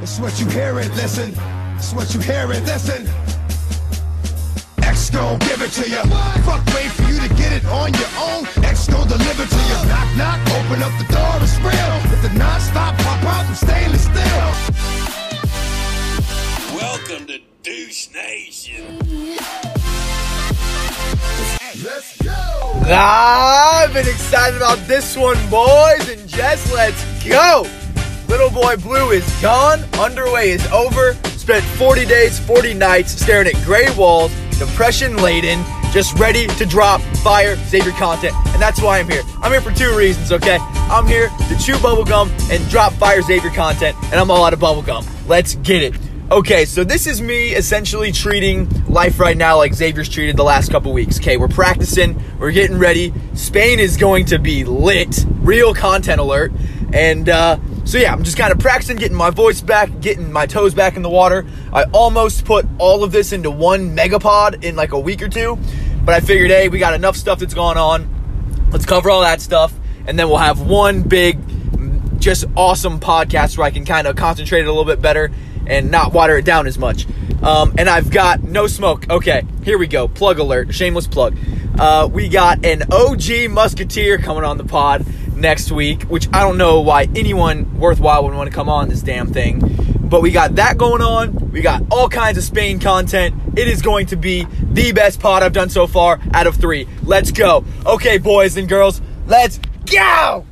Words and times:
It's 0.00 0.20
what 0.20 0.38
you 0.38 0.46
hear 0.46 0.78
it, 0.78 0.94
listen. 0.94 1.34
It's 1.76 1.92
what 1.92 2.14
you 2.14 2.20
hear 2.20 2.50
it, 2.52 2.62
listen. 2.62 3.08
X 4.78 5.10
gon' 5.10 5.38
give 5.40 5.60
it 5.60 5.72
to 5.72 5.90
you. 5.90 6.02
Fuck, 6.46 6.64
wait 6.74 6.90
for 6.92 7.02
you 7.02 7.18
to 7.20 7.28
get 7.34 7.52
it 7.52 7.64
on 7.66 7.92
your 7.92 8.08
own. 8.16 8.46
X 8.64 8.86
gon' 8.86 9.08
deliver 9.08 9.44
to 9.44 9.56
you. 9.56 9.88
Knock, 9.88 10.16
knock, 10.16 10.40
open 10.54 10.82
up 10.82 10.92
the 10.98 11.12
door, 11.12 11.42
it's 11.42 11.58
real. 11.58 12.10
With 12.10 12.22
the 12.22 12.30
non-stop 12.38 12.96
pop 12.98 13.24
out 13.24 13.46
from 13.46 13.54
stainless 13.56 14.04
steel. 14.04 14.52
Welcome 16.76 17.26
to 17.26 17.40
Deuce 17.64 18.12
Nation. 18.14 19.00
Let's 21.84 22.16
go. 22.22 22.82
I've 22.86 23.92
been 23.92 24.06
excited 24.06 24.56
about 24.58 24.78
this 24.86 25.16
one, 25.16 25.38
boys, 25.50 26.08
and 26.08 26.28
just 26.28 26.72
let's 26.72 27.02
go. 27.24 27.66
Little 28.28 28.50
Boy 28.50 28.76
Blue 28.76 29.10
is 29.10 29.26
gone. 29.40 29.80
Underway 29.98 30.50
is 30.50 30.66
over. 30.66 31.14
Spent 31.38 31.64
40 31.64 32.04
days, 32.04 32.38
40 32.38 32.74
nights 32.74 33.12
staring 33.12 33.46
at 33.48 33.54
gray 33.64 33.86
walls, 33.96 34.30
depression 34.58 35.16
laden, 35.16 35.64
just 35.92 36.16
ready 36.18 36.46
to 36.46 36.66
drop 36.66 37.00
fire 37.24 37.56
Xavier 37.56 37.92
content. 37.92 38.34
And 38.48 38.60
that's 38.60 38.82
why 38.82 38.98
I'm 38.98 39.08
here. 39.08 39.22
I'm 39.40 39.50
here 39.50 39.62
for 39.62 39.72
two 39.72 39.96
reasons, 39.96 40.30
okay? 40.30 40.58
I'm 40.60 41.06
here 41.06 41.28
to 41.28 41.58
chew 41.58 41.76
bubblegum 41.76 42.28
and 42.50 42.68
drop 42.68 42.92
fire 42.92 43.22
Xavier 43.22 43.50
content, 43.50 43.96
and 44.04 44.14
I'm 44.16 44.30
all 44.30 44.44
out 44.44 44.52
of 44.52 44.60
bubblegum. 44.60 45.08
Let's 45.26 45.54
get 45.54 45.82
it. 45.82 45.94
Okay, 46.30 46.66
so 46.66 46.84
this 46.84 47.06
is 47.06 47.22
me 47.22 47.54
essentially 47.54 48.12
treating 48.12 48.68
life 48.84 49.18
right 49.18 49.38
now 49.38 49.56
like 49.56 49.72
Xavier's 49.72 50.10
treated 50.10 50.36
the 50.36 50.42
last 50.44 50.70
couple 50.70 50.92
weeks. 50.92 51.18
Okay, 51.18 51.38
we're 51.38 51.48
practicing, 51.48 52.22
we're 52.38 52.52
getting 52.52 52.78
ready. 52.78 53.14
Spain 53.32 53.78
is 53.78 53.96
going 53.96 54.26
to 54.26 54.38
be 54.38 54.64
lit, 54.64 55.24
real 55.38 55.72
content 55.72 56.20
alert. 56.20 56.52
And 56.92 57.28
uh, 57.28 57.58
so, 57.84 57.98
yeah, 57.98 58.12
I'm 58.12 58.22
just 58.22 58.38
kind 58.38 58.52
of 58.52 58.58
practicing, 58.58 58.96
getting 58.96 59.16
my 59.16 59.30
voice 59.30 59.60
back, 59.60 60.00
getting 60.00 60.32
my 60.32 60.46
toes 60.46 60.74
back 60.74 60.96
in 60.96 61.02
the 61.02 61.10
water. 61.10 61.46
I 61.72 61.84
almost 61.92 62.44
put 62.44 62.66
all 62.78 63.04
of 63.04 63.12
this 63.12 63.32
into 63.32 63.50
one 63.50 63.94
megapod 63.96 64.64
in 64.64 64.76
like 64.76 64.92
a 64.92 64.98
week 64.98 65.22
or 65.22 65.28
two, 65.28 65.58
but 66.04 66.14
I 66.14 66.20
figured, 66.20 66.50
hey, 66.50 66.68
we 66.68 66.78
got 66.78 66.94
enough 66.94 67.16
stuff 67.16 67.38
that's 67.40 67.54
going 67.54 67.76
on. 67.76 68.68
Let's 68.70 68.86
cover 68.86 69.10
all 69.10 69.22
that 69.22 69.40
stuff, 69.40 69.72
and 70.06 70.18
then 70.18 70.28
we'll 70.28 70.38
have 70.38 70.60
one 70.60 71.02
big, 71.02 71.38
just 72.20 72.44
awesome 72.56 73.00
podcast 73.00 73.56
where 73.58 73.66
I 73.66 73.70
can 73.70 73.84
kind 73.84 74.06
of 74.06 74.16
concentrate 74.16 74.60
it 74.60 74.66
a 74.66 74.70
little 74.70 74.84
bit 74.84 75.00
better 75.00 75.30
and 75.66 75.90
not 75.90 76.12
water 76.12 76.36
it 76.38 76.44
down 76.44 76.66
as 76.66 76.78
much. 76.78 77.06
Um, 77.42 77.74
and 77.78 77.88
I've 77.88 78.10
got 78.10 78.42
no 78.42 78.66
smoke. 78.66 79.08
Okay, 79.10 79.44
here 79.62 79.78
we 79.78 79.86
go. 79.86 80.08
Plug 80.08 80.38
alert. 80.38 80.74
Shameless 80.74 81.06
plug. 81.06 81.36
Uh, 81.78 82.08
we 82.10 82.28
got 82.28 82.64
an 82.64 82.82
OG 82.90 83.50
Musketeer 83.50 84.18
coming 84.18 84.44
on 84.44 84.58
the 84.58 84.64
pod 84.64 85.06
next 85.38 85.70
week, 85.70 86.02
which 86.04 86.28
I 86.32 86.40
don't 86.40 86.58
know 86.58 86.80
why 86.80 87.08
anyone 87.14 87.78
worthwhile 87.78 88.24
would 88.24 88.34
want 88.34 88.50
to 88.50 88.54
come 88.54 88.68
on 88.68 88.88
this 88.88 89.02
damn 89.02 89.32
thing. 89.32 89.62
But 90.00 90.22
we 90.22 90.30
got 90.30 90.56
that 90.56 90.78
going 90.78 91.02
on. 91.02 91.50
We 91.50 91.60
got 91.60 91.82
all 91.90 92.08
kinds 92.08 92.38
of 92.38 92.44
Spain 92.44 92.80
content. 92.80 93.34
It 93.56 93.68
is 93.68 93.82
going 93.82 94.06
to 94.06 94.16
be 94.16 94.46
the 94.62 94.92
best 94.92 95.20
pod 95.20 95.42
I've 95.42 95.52
done 95.52 95.68
so 95.68 95.86
far 95.86 96.18
out 96.32 96.46
of 96.46 96.56
three. 96.56 96.88
Let's 97.02 97.30
go. 97.30 97.64
Okay, 97.84 98.18
boys 98.18 98.56
and 98.56 98.68
girls, 98.68 99.02
let's 99.26 99.60
go. 99.86 100.47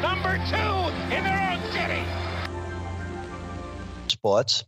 Number 0.00 0.36
two 0.48 1.14
in 1.14 1.22
their 1.24 1.52
own 1.52 1.60
city. 1.72 2.02
sports. 4.08 4.64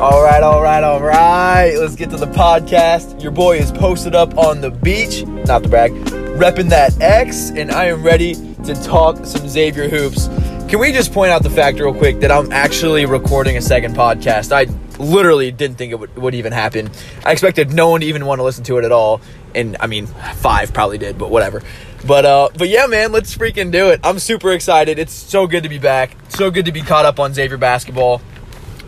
All 0.00 0.22
right, 0.22 0.42
all 0.42 0.60
right, 0.62 0.82
all 0.82 1.00
right. 1.00 1.74
Let's 1.76 1.94
get 1.94 2.10
to 2.10 2.16
the 2.16 2.26
podcast. 2.26 3.22
Your 3.22 3.30
boy 3.30 3.58
is 3.58 3.70
posted 3.70 4.14
up 4.16 4.36
on 4.36 4.60
the 4.60 4.70
beach, 4.70 5.24
not 5.24 5.62
the 5.62 5.68
brag, 5.68 5.92
repping 5.92 6.68
that 6.70 7.00
X, 7.00 7.50
and 7.50 7.70
I 7.70 7.84
am 7.86 8.02
ready 8.02 8.34
to 8.64 8.74
talk 8.82 9.24
some 9.24 9.48
Xavier 9.48 9.88
hoops. 9.88 10.26
Can 10.68 10.80
we 10.80 10.90
just 10.90 11.12
point 11.12 11.30
out 11.30 11.42
the 11.42 11.50
fact 11.50 11.78
real 11.78 11.94
quick 11.94 12.20
that 12.20 12.32
I'm 12.32 12.50
actually 12.50 13.06
recording 13.06 13.56
a 13.56 13.62
second 13.62 13.94
podcast? 13.94 14.50
I 14.52 14.66
literally 15.02 15.50
didn't 15.50 15.76
think 15.76 15.92
it 15.92 15.96
would, 15.96 16.16
would 16.16 16.34
even 16.34 16.52
happen. 16.52 16.90
I 17.24 17.32
expected 17.32 17.72
no 17.72 17.90
one 17.90 18.00
to 18.00 18.06
even 18.06 18.24
want 18.24 18.38
to 18.38 18.44
listen 18.44 18.64
to 18.64 18.78
it 18.78 18.84
at 18.84 18.92
all, 18.92 19.20
and 19.54 19.76
I 19.80 19.86
mean, 19.86 20.06
five 20.06 20.72
probably 20.72 20.98
did, 20.98 21.18
but 21.18 21.30
whatever. 21.30 21.62
But 22.06 22.24
uh, 22.24 22.48
but 22.56 22.68
yeah, 22.68 22.86
man, 22.86 23.12
let's 23.12 23.36
freaking 23.36 23.70
do 23.70 23.90
it. 23.90 24.00
I'm 24.02 24.18
super 24.18 24.52
excited. 24.52 24.98
It's 24.98 25.12
so 25.12 25.46
good 25.46 25.62
to 25.62 25.68
be 25.68 25.78
back. 25.78 26.16
So 26.28 26.50
good 26.50 26.66
to 26.66 26.72
be 26.72 26.82
caught 26.82 27.06
up 27.06 27.20
on 27.20 27.34
Xavier 27.34 27.58
basketball. 27.58 28.22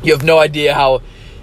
You 0.03 0.13
have 0.13 0.25
no 0.25 0.39
idea 0.39 0.75
how. 0.75 1.03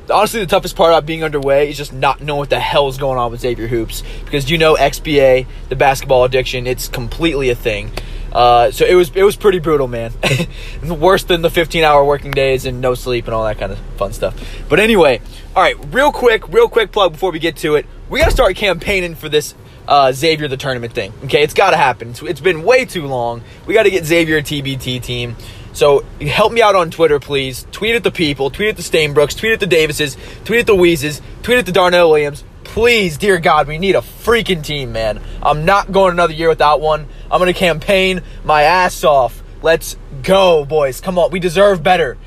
Honestly, 0.09 0.41
the 0.41 0.47
toughest 0.47 0.75
part 0.75 0.91
about 0.91 1.05
being 1.05 1.23
underway 1.23 1.69
is 1.69 1.77
just 1.77 1.93
not 1.93 2.19
knowing 2.21 2.39
what 2.39 2.49
the 2.49 2.59
hell 2.59 2.89
is 2.89 2.97
going 2.97 3.17
on 3.17 3.31
with 3.31 3.39
Xavier 3.39 3.67
Hoops 3.67 4.03
because 4.25 4.49
you 4.49 4.57
know 4.57 4.75
XBA, 4.75 5.45
the 5.69 5.75
basketball 5.75 6.25
addiction, 6.25 6.67
it's 6.67 6.89
completely 6.89 7.49
a 7.49 7.55
thing. 7.55 7.91
Uh, 8.31 8.71
so 8.71 8.85
it 8.85 8.95
was 8.95 9.11
it 9.15 9.23
was 9.23 9.35
pretty 9.35 9.59
brutal, 9.59 9.87
man. 9.87 10.13
Worse 10.83 11.23
than 11.23 11.41
the 11.41 11.49
15 11.49 11.83
hour 11.83 12.03
working 12.03 12.31
days 12.31 12.65
and 12.65 12.81
no 12.81 12.93
sleep 12.93 13.25
and 13.25 13.33
all 13.33 13.43
that 13.45 13.59
kind 13.59 13.71
of 13.71 13.79
fun 13.97 14.13
stuff. 14.13 14.35
But 14.69 14.79
anyway, 14.79 15.21
all 15.55 15.61
right, 15.61 15.75
real 15.93 16.11
quick, 16.11 16.47
real 16.47 16.69
quick 16.69 16.91
plug 16.91 17.13
before 17.13 17.31
we 17.31 17.39
get 17.39 17.57
to 17.57 17.75
it. 17.75 17.85
We 18.09 18.19
got 18.19 18.25
to 18.25 18.31
start 18.31 18.55
campaigning 18.55 19.15
for 19.15 19.29
this 19.29 19.53
uh, 19.87 20.11
Xavier 20.11 20.47
the 20.47 20.57
tournament 20.57 20.93
thing. 20.93 21.13
Okay, 21.25 21.43
it's 21.43 21.53
got 21.53 21.71
to 21.71 21.77
happen. 21.77 22.11
It's, 22.11 22.21
it's 22.21 22.41
been 22.41 22.63
way 22.63 22.85
too 22.85 23.07
long. 23.07 23.41
We 23.65 23.73
got 23.73 23.83
to 23.83 23.91
get 23.91 24.05
Xavier 24.05 24.37
a 24.37 24.41
TBT 24.41 25.01
team. 25.01 25.35
So 25.73 26.01
help 26.19 26.51
me 26.51 26.61
out 26.61 26.75
on 26.75 26.91
Twitter, 26.91 27.19
please. 27.19 27.65
Tweet 27.71 27.95
at 27.95 28.03
the 28.03 28.11
people, 28.11 28.49
tweet 28.49 28.69
at 28.69 28.77
the 28.77 28.83
Stainbrooks, 28.83 29.37
tweet 29.37 29.53
at 29.53 29.59
the 29.59 29.67
Davises, 29.67 30.17
tweet 30.43 30.61
at 30.61 30.67
the 30.67 30.75
Weezes, 30.75 31.21
tweet 31.43 31.57
at 31.57 31.65
the 31.65 31.71
Darnell 31.71 32.09
Williams. 32.09 32.43
Please, 32.71 33.17
dear 33.17 33.37
God, 33.37 33.67
we 33.67 33.77
need 33.77 33.95
a 33.95 34.01
freaking 34.01 34.63
team, 34.63 34.93
man. 34.93 35.21
I'm 35.43 35.65
not 35.65 35.91
going 35.91 36.13
another 36.13 36.31
year 36.31 36.47
without 36.47 36.79
one. 36.79 37.05
I'm 37.29 37.37
going 37.37 37.53
to 37.53 37.59
campaign 37.59 38.21
my 38.45 38.61
ass 38.61 39.03
off. 39.03 39.43
Let's 39.61 39.97
go, 40.23 40.63
boys. 40.63 41.01
Come 41.01 41.19
on, 41.19 41.31
we 41.31 41.41
deserve 41.41 41.83
better. 41.83 42.17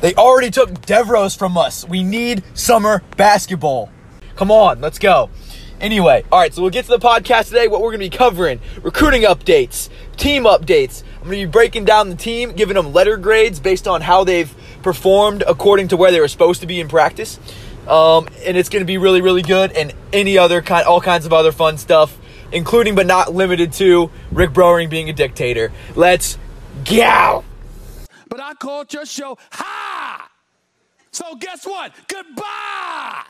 They 0.00 0.14
already 0.14 0.50
took 0.50 0.70
Devros 0.70 1.36
from 1.36 1.58
us. 1.58 1.86
We 1.86 2.04
need 2.04 2.42
summer 2.54 3.02
basketball. 3.18 3.90
Come 4.34 4.50
on, 4.50 4.80
let's 4.80 4.98
go. 4.98 5.28
Anyway, 5.78 6.24
all 6.32 6.40
right, 6.40 6.54
so 6.54 6.62
we'll 6.62 6.70
get 6.70 6.86
to 6.86 6.92
the 6.92 6.98
podcast 6.98 7.48
today. 7.48 7.68
What 7.68 7.82
we're 7.82 7.90
going 7.90 8.00
to 8.00 8.08
be 8.10 8.16
covering 8.16 8.60
recruiting 8.82 9.24
updates, 9.24 9.90
team 10.16 10.44
updates. 10.44 11.02
I'm 11.16 11.24
going 11.24 11.40
to 11.40 11.46
be 11.46 11.52
breaking 11.52 11.84
down 11.84 12.08
the 12.08 12.16
team, 12.16 12.52
giving 12.52 12.76
them 12.76 12.94
letter 12.94 13.18
grades 13.18 13.60
based 13.60 13.86
on 13.86 14.00
how 14.00 14.24
they've 14.24 14.54
performed 14.82 15.44
according 15.46 15.88
to 15.88 15.98
where 15.98 16.10
they 16.10 16.20
were 16.20 16.28
supposed 16.28 16.62
to 16.62 16.66
be 16.66 16.80
in 16.80 16.88
practice. 16.88 17.38
Um, 17.88 18.28
and 18.44 18.56
it's 18.56 18.68
going 18.68 18.82
to 18.82 18.86
be 18.86 18.98
really, 18.98 19.20
really 19.20 19.42
good. 19.42 19.72
And 19.72 19.92
any 20.12 20.38
other 20.38 20.62
kind, 20.62 20.86
all 20.86 21.00
kinds 21.00 21.26
of 21.26 21.32
other 21.32 21.52
fun 21.52 21.78
stuff, 21.78 22.16
including 22.52 22.94
but 22.94 23.06
not 23.06 23.34
limited 23.34 23.72
to 23.74 24.10
Rick 24.30 24.52
Browning 24.52 24.88
being 24.88 25.08
a 25.08 25.12
dictator. 25.12 25.72
Let's 25.96 26.38
go. 26.84 27.44
But 28.28 28.40
I 28.40 28.54
called 28.54 28.92
your 28.92 29.04
show 29.04 29.36
ha. 29.50 30.30
So 31.10 31.34
guess 31.38 31.66
what? 31.66 31.92
Goodbye. 32.08 33.24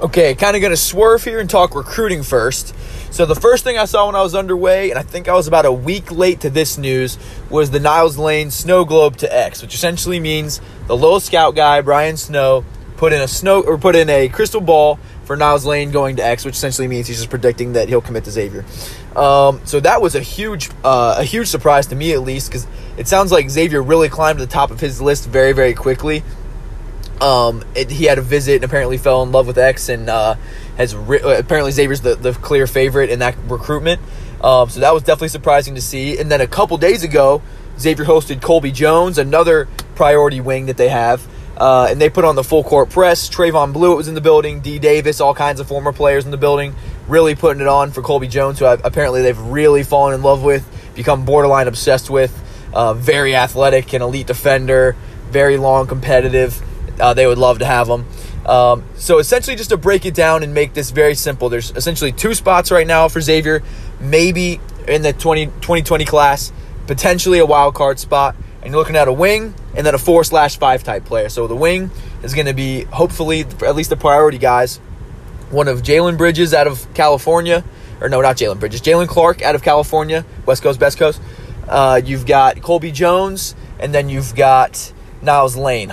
Okay, 0.00 0.34
kind 0.34 0.56
of 0.56 0.60
going 0.60 0.72
to 0.72 0.76
swerve 0.76 1.22
here 1.22 1.38
and 1.38 1.48
talk 1.48 1.76
recruiting 1.76 2.24
first. 2.24 2.74
So, 3.12 3.24
the 3.24 3.36
first 3.36 3.62
thing 3.62 3.78
I 3.78 3.84
saw 3.84 4.06
when 4.06 4.16
I 4.16 4.22
was 4.22 4.34
underway, 4.34 4.90
and 4.90 4.98
I 4.98 5.02
think 5.02 5.28
I 5.28 5.34
was 5.34 5.46
about 5.46 5.64
a 5.64 5.72
week 5.72 6.10
late 6.10 6.40
to 6.40 6.50
this 6.50 6.76
news, 6.76 7.18
was 7.50 7.70
the 7.70 7.78
Niles 7.78 8.18
Lane 8.18 8.50
Snow 8.50 8.84
Globe 8.84 9.16
to 9.18 9.32
X, 9.32 9.62
which 9.62 9.74
essentially 9.74 10.18
means 10.18 10.60
the 10.88 10.96
little 10.96 11.20
scout 11.20 11.54
guy, 11.54 11.82
Brian 11.82 12.16
Snow, 12.16 12.64
put 13.02 13.12
in 13.12 13.20
a 13.20 13.26
snow 13.26 13.60
or 13.62 13.76
put 13.76 13.96
in 13.96 14.08
a 14.08 14.28
crystal 14.28 14.60
ball 14.60 14.96
for 15.24 15.36
Niles 15.36 15.66
Lane 15.66 15.90
going 15.90 16.14
to 16.18 16.24
X, 16.24 16.44
which 16.44 16.54
essentially 16.54 16.86
means 16.86 17.08
he's 17.08 17.16
just 17.16 17.30
predicting 17.30 17.72
that 17.72 17.88
he'll 17.88 18.00
commit 18.00 18.22
to 18.26 18.30
Xavier. 18.30 18.64
Um, 19.16 19.60
so 19.64 19.80
that 19.80 20.00
was 20.00 20.14
a 20.14 20.20
huge, 20.20 20.70
uh, 20.84 21.16
a 21.18 21.24
huge 21.24 21.48
surprise 21.48 21.88
to 21.88 21.96
me 21.96 22.12
at 22.12 22.20
least, 22.20 22.48
because 22.48 22.64
it 22.96 23.08
sounds 23.08 23.32
like 23.32 23.50
Xavier 23.50 23.82
really 23.82 24.08
climbed 24.08 24.38
to 24.38 24.46
the 24.46 24.52
top 24.52 24.70
of 24.70 24.78
his 24.78 25.00
list 25.00 25.28
very, 25.28 25.52
very 25.52 25.74
quickly. 25.74 26.22
Um, 27.20 27.64
it, 27.74 27.90
he 27.90 28.04
had 28.04 28.18
a 28.18 28.22
visit 28.22 28.54
and 28.54 28.64
apparently 28.64 28.98
fell 28.98 29.24
in 29.24 29.32
love 29.32 29.48
with 29.48 29.58
X 29.58 29.88
and 29.88 30.08
uh, 30.08 30.36
has 30.76 30.94
uh, 30.94 31.38
apparently 31.40 31.72
Xavier's 31.72 32.02
the, 32.02 32.14
the 32.14 32.32
clear 32.34 32.68
favorite 32.68 33.10
in 33.10 33.18
that 33.18 33.36
recruitment. 33.48 34.00
Um, 34.40 34.68
so 34.68 34.78
that 34.78 34.94
was 34.94 35.02
definitely 35.02 35.30
surprising 35.30 35.74
to 35.74 35.82
see. 35.82 36.18
And 36.18 36.30
then 36.30 36.40
a 36.40 36.46
couple 36.46 36.78
days 36.78 37.02
ago, 37.02 37.42
Xavier 37.80 38.04
hosted 38.04 38.40
Colby 38.40 38.70
Jones, 38.70 39.18
another 39.18 39.66
priority 39.96 40.40
wing 40.40 40.66
that 40.66 40.76
they 40.76 40.88
have. 40.88 41.26
Uh, 41.56 41.86
and 41.90 42.00
they 42.00 42.08
put 42.08 42.24
on 42.24 42.34
the 42.34 42.44
full 42.44 42.64
court 42.64 42.90
press. 42.90 43.28
Trevon 43.28 43.72
Bluiett 43.72 43.96
was 43.96 44.08
in 44.08 44.14
the 44.14 44.20
building. 44.20 44.60
D. 44.60 44.78
Davis, 44.78 45.20
all 45.20 45.34
kinds 45.34 45.60
of 45.60 45.68
former 45.68 45.92
players 45.92 46.24
in 46.24 46.30
the 46.30 46.36
building, 46.36 46.74
really 47.08 47.34
putting 47.34 47.60
it 47.60 47.68
on 47.68 47.90
for 47.90 48.02
Colby 48.02 48.28
Jones, 48.28 48.58
who 48.58 48.64
I, 48.64 48.74
apparently 48.82 49.22
they've 49.22 49.38
really 49.38 49.82
fallen 49.82 50.14
in 50.14 50.22
love 50.22 50.42
with, 50.42 50.66
become 50.94 51.24
borderline 51.24 51.68
obsessed 51.68 52.10
with. 52.10 52.38
Uh, 52.72 52.94
very 52.94 53.36
athletic, 53.36 53.92
and 53.92 54.02
elite 54.02 54.26
defender, 54.26 54.96
very 55.28 55.58
long, 55.58 55.86
competitive. 55.86 56.60
Uh, 56.98 57.12
they 57.12 57.26
would 57.26 57.38
love 57.38 57.58
to 57.58 57.66
have 57.66 57.86
him. 57.86 58.06
Um, 58.46 58.84
so 58.96 59.18
essentially, 59.18 59.56
just 59.56 59.70
to 59.70 59.76
break 59.76 60.06
it 60.06 60.14
down 60.14 60.42
and 60.42 60.54
make 60.54 60.72
this 60.72 60.90
very 60.90 61.14
simple, 61.14 61.48
there's 61.48 61.70
essentially 61.72 62.12
two 62.12 62.34
spots 62.34 62.70
right 62.70 62.86
now 62.86 63.08
for 63.08 63.20
Xavier, 63.20 63.62
maybe 64.00 64.58
in 64.88 65.02
the 65.02 65.12
20, 65.12 65.46
2020 65.46 66.04
class, 66.06 66.50
potentially 66.86 67.38
a 67.38 67.46
wild 67.46 67.74
card 67.74 67.98
spot 67.98 68.34
and 68.62 68.70
you're 68.70 68.78
looking 68.78 68.96
at 68.96 69.08
a 69.08 69.12
wing 69.12 69.54
and 69.74 69.84
then 69.84 69.94
a 69.94 69.98
four 69.98 70.24
slash 70.24 70.58
five 70.58 70.84
type 70.84 71.04
player. 71.04 71.28
So 71.28 71.46
the 71.46 71.56
wing 71.56 71.90
is 72.22 72.34
going 72.34 72.46
to 72.46 72.54
be 72.54 72.84
hopefully 72.84 73.40
at 73.40 73.74
least 73.74 73.90
the 73.90 73.96
priority 73.96 74.38
guys. 74.38 74.78
One 75.50 75.68
of 75.68 75.82
Jalen 75.82 76.16
Bridges 76.16 76.54
out 76.54 76.66
of 76.66 76.86
California, 76.94 77.64
or 78.00 78.08
no, 78.08 78.20
not 78.20 78.36
Jalen 78.36 78.58
Bridges, 78.58 78.80
Jalen 78.80 79.08
Clark 79.08 79.42
out 79.42 79.54
of 79.54 79.62
California, 79.62 80.24
West 80.46 80.62
Coast, 80.62 80.80
Best 80.80 80.96
Coast. 80.96 81.20
Uh, 81.68 82.00
you've 82.02 82.26
got 82.26 82.62
Colby 82.62 82.90
Jones, 82.90 83.54
and 83.78 83.94
then 83.94 84.08
you've 84.08 84.34
got 84.34 84.92
Niles 85.20 85.56
Lane. 85.56 85.92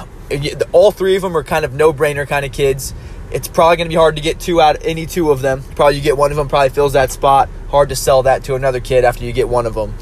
All 0.72 0.92
three 0.92 1.16
of 1.16 1.24
them 1.24 1.36
are 1.36 1.44
kind 1.44 1.66
of 1.66 1.74
no 1.74 1.92
brainer 1.92 2.28
kind 2.28 2.46
of 2.46 2.52
kids. 2.52 2.94
It's 3.32 3.48
probably 3.48 3.78
going 3.78 3.86
to 3.88 3.94
be 3.94 3.98
hard 3.98 4.16
to 4.16 4.22
get 4.22 4.40
two 4.40 4.62
out 4.62 4.78
any 4.84 5.06
two 5.06 5.30
of 5.32 5.42
them. 5.42 5.64
Probably 5.76 5.96
you 5.98 6.02
get 6.02 6.18
one 6.18 6.32
of 6.32 6.38
them, 6.38 6.48
probably 6.48 6.70
fills 6.70 6.94
that 6.94 7.12
spot. 7.12 7.50
Hard 7.70 7.90
to 7.90 7.96
sell 7.96 8.24
that 8.24 8.44
to 8.46 8.56
another 8.56 8.80
kid 8.80 9.04
after 9.04 9.24
you 9.24 9.34
get 9.34 9.50
one 9.50 9.66
of 9.66 9.76
them. 9.76 9.94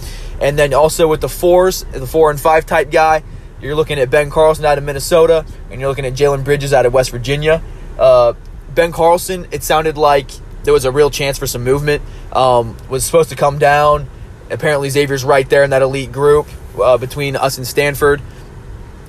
And 0.41 0.57
then 0.57 0.73
also 0.73 1.07
with 1.07 1.21
the 1.21 1.29
fours, 1.29 1.83
the 1.91 2.07
four 2.07 2.29
and 2.29 2.39
five 2.39 2.65
type 2.65 2.91
guy, 2.91 3.23
you're 3.61 3.75
looking 3.75 3.99
at 3.99 4.09
Ben 4.09 4.29
Carlson 4.29 4.65
out 4.65 4.77
of 4.77 4.83
Minnesota, 4.83 5.45
and 5.71 5.81
you're 5.81 5.89
looking 5.89 6.05
at 6.05 6.13
Jalen 6.13 6.43
Bridges 6.43 6.73
out 6.73 6.85
of 6.85 6.93
West 6.93 7.09
Virginia. 7.09 7.61
Uh, 7.97 8.33
ben 8.73 8.91
Carlson, 8.91 9.47
it 9.51 9.63
sounded 9.63 9.97
like 9.97 10.29
there 10.63 10.73
was 10.73 10.85
a 10.85 10.91
real 10.91 11.09
chance 11.09 11.37
for 11.37 11.47
some 11.47 11.63
movement. 11.63 12.03
Um, 12.31 12.77
was 12.89 13.03
supposed 13.03 13.29
to 13.29 13.35
come 13.35 13.57
down. 13.57 14.07
Apparently, 14.51 14.89
Xavier's 14.89 15.25
right 15.25 15.49
there 15.49 15.63
in 15.63 15.71
that 15.71 15.81
elite 15.81 16.11
group 16.11 16.47
uh, 16.79 16.97
between 16.97 17.35
us 17.35 17.57
and 17.57 17.65
Stanford. 17.65 18.21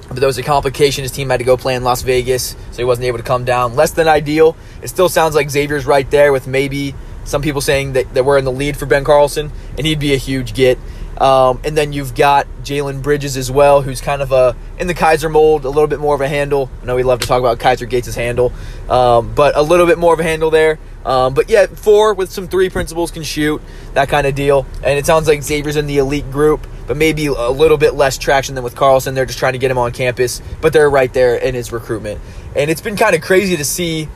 But 0.09 0.21
there 0.21 0.27
was 0.27 0.39
a 0.39 0.43
complication. 0.43 1.03
His 1.03 1.13
team 1.13 1.29
had 1.29 1.39
to 1.39 1.45
go 1.45 1.59
play 1.59 1.75
in 1.75 1.85
Las 1.85 2.01
Vegas, 2.01 2.57
so 2.71 2.79
he 2.79 2.85
wasn't 2.85 3.05
able 3.05 3.19
to 3.19 3.25
come 3.25 3.45
down. 3.45 3.77
Less 3.77 3.91
than 3.91 4.09
ideal. 4.09 4.57
It 4.83 4.89
still 4.89 5.11
sounds 5.11 5.35
like 5.35 5.51
Xavier's 5.51 5.85
right 5.85 6.11
there 6.11 6.33
with 6.33 6.47
maybe 6.47 6.95
some 7.25 7.43
people 7.43 7.61
saying 7.61 7.93
that, 7.93 8.15
that 8.15 8.25
we're 8.25 8.39
in 8.39 8.47
the 8.47 8.53
lead 8.53 8.79
for 8.79 8.87
Ben 8.87 9.05
Carlson, 9.05 9.53
and 9.77 9.87
he'd 9.87 10.01
be 10.01 10.15
a 10.15 10.17
huge 10.17 10.55
get. 10.55 10.79
Um, 11.17 11.61
and 11.65 11.77
then 11.77 11.93
you've 11.93 12.15
got 12.15 12.47
Jalen 12.63 13.03
Bridges 13.03 13.37
as 13.37 13.51
well, 13.51 13.83
who's 13.83 14.01
kind 14.01 14.23
of 14.23 14.31
a 14.31 14.55
in 14.79 14.87
the 14.87 14.95
Kaiser 14.95 15.29
mold, 15.29 15.65
a 15.65 15.69
little 15.69 15.89
bit 15.89 15.99
more 15.99 16.15
of 16.15 16.21
a 16.21 16.29
handle. 16.29 16.71
I 16.83 16.87
know 16.87 16.97
we 16.97 17.03
love 17.03 17.21
to 17.21 17.27
talk 17.27 17.41
about 17.41 17.59
Kaiser 17.59 17.87
Gates' 17.87 18.15
handle, 18.15 18.53
um, 18.89 19.35
but 19.35 19.57
a 19.57 19.63
little 19.63 19.87
bit 19.87 19.99
more 19.99 20.15
of 20.15 20.21
a 20.21 20.23
handle 20.23 20.51
there. 20.51 20.79
Um, 21.05 21.35
but 21.35 21.49
yeah, 21.49 21.67
four 21.67 22.15
with 22.15 22.31
some 22.31 22.49
three 22.49 22.69
principles 22.69 23.11
can 23.11 23.23
shoot 23.23 23.63
that 23.95 24.09
kind 24.09 24.27
of 24.27 24.35
deal. 24.35 24.67
And 24.85 24.99
it 24.99 25.07
sounds 25.07 25.27
like 25.27 25.43
Xavier's 25.43 25.77
in 25.77 25.87
the 25.87 25.99
elite 25.99 26.31
group, 26.31 26.67
but 26.87 26.97
maybe 26.97 27.27
a 27.27 27.51
little 27.51 27.79
bit 27.79 27.95
less 27.95 28.19
traction 28.19 28.55
than 28.55 28.63
with 28.63 28.77
Carlson. 28.77 29.15
They're 29.15 29.27
just 29.27 29.39
trying 29.39 29.55
to 29.55 29.59
get 29.59 29.71
him 29.71 29.79
on 29.79 29.93
campus, 29.93 30.43
but 30.61 30.73
they're 30.73 30.91
right 30.91 31.13
there 31.13 31.37
in 31.37 31.55
his 31.55 31.73
recruitment. 31.73 32.21
And 32.55 32.71
it's 32.71 32.81
been 32.81 32.97
kind 32.97 33.15
of 33.15 33.23
crazy 33.23 33.57
to 33.57 33.65
see 33.65 34.09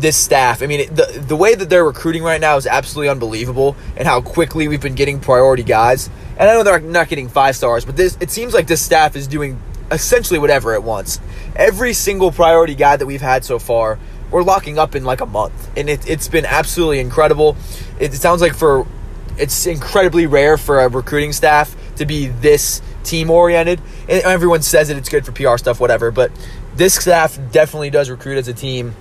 this 0.00 0.16
staff. 0.16 0.62
I 0.62 0.66
mean, 0.66 0.92
the 0.94 1.24
the 1.26 1.36
way 1.36 1.54
that 1.54 1.68
they're 1.68 1.84
recruiting 1.84 2.22
right 2.22 2.40
now 2.40 2.56
is 2.56 2.66
absolutely 2.66 3.08
unbelievable, 3.08 3.76
and 3.96 4.06
how 4.06 4.20
quickly 4.20 4.68
we've 4.68 4.80
been 4.80 4.94
getting 4.94 5.20
priority 5.20 5.62
guys. 5.62 6.08
And 6.38 6.48
I 6.48 6.54
know 6.54 6.62
they're 6.62 6.80
not 6.80 7.08
getting 7.08 7.28
five 7.28 7.56
stars, 7.56 7.84
but 7.84 7.96
this 7.96 8.16
it 8.20 8.30
seems 8.30 8.54
like 8.54 8.66
this 8.66 8.82
staff 8.82 9.16
is 9.16 9.26
doing 9.26 9.60
essentially 9.90 10.38
whatever 10.38 10.74
it 10.74 10.82
wants. 10.82 11.20
Every 11.56 11.92
single 11.92 12.32
priority 12.32 12.74
guy 12.74 12.96
that 12.96 13.06
we've 13.06 13.20
had 13.20 13.44
so 13.44 13.58
far, 13.58 13.98
we're 14.30 14.42
locking 14.42 14.78
up 14.78 14.94
in 14.94 15.04
like 15.04 15.20
a 15.20 15.26
month, 15.26 15.70
and 15.76 15.90
it, 15.90 16.08
it's 16.08 16.28
been 16.28 16.46
absolutely 16.46 17.00
incredible. 17.00 17.56
It 17.98 18.12
sounds 18.14 18.40
like 18.40 18.54
for 18.54 18.86
it's 19.36 19.66
incredibly 19.66 20.26
rare 20.26 20.58
for 20.58 20.80
a 20.80 20.88
recruiting 20.88 21.32
staff 21.32 21.74
to 21.96 22.06
be 22.06 22.26
this 22.26 22.82
team 23.04 23.30
oriented. 23.30 23.80
And 24.08 24.22
everyone 24.22 24.62
says 24.62 24.88
that 24.88 24.96
it's 24.96 25.08
good 25.08 25.24
for 25.24 25.32
PR 25.32 25.56
stuff, 25.56 25.80
whatever, 25.80 26.10
but 26.10 26.30
this 26.74 26.94
staff 26.94 27.38
definitely 27.50 27.90
does 27.90 28.10
recruit 28.10 28.36
as 28.38 28.48
a 28.48 28.54
team 28.54 28.94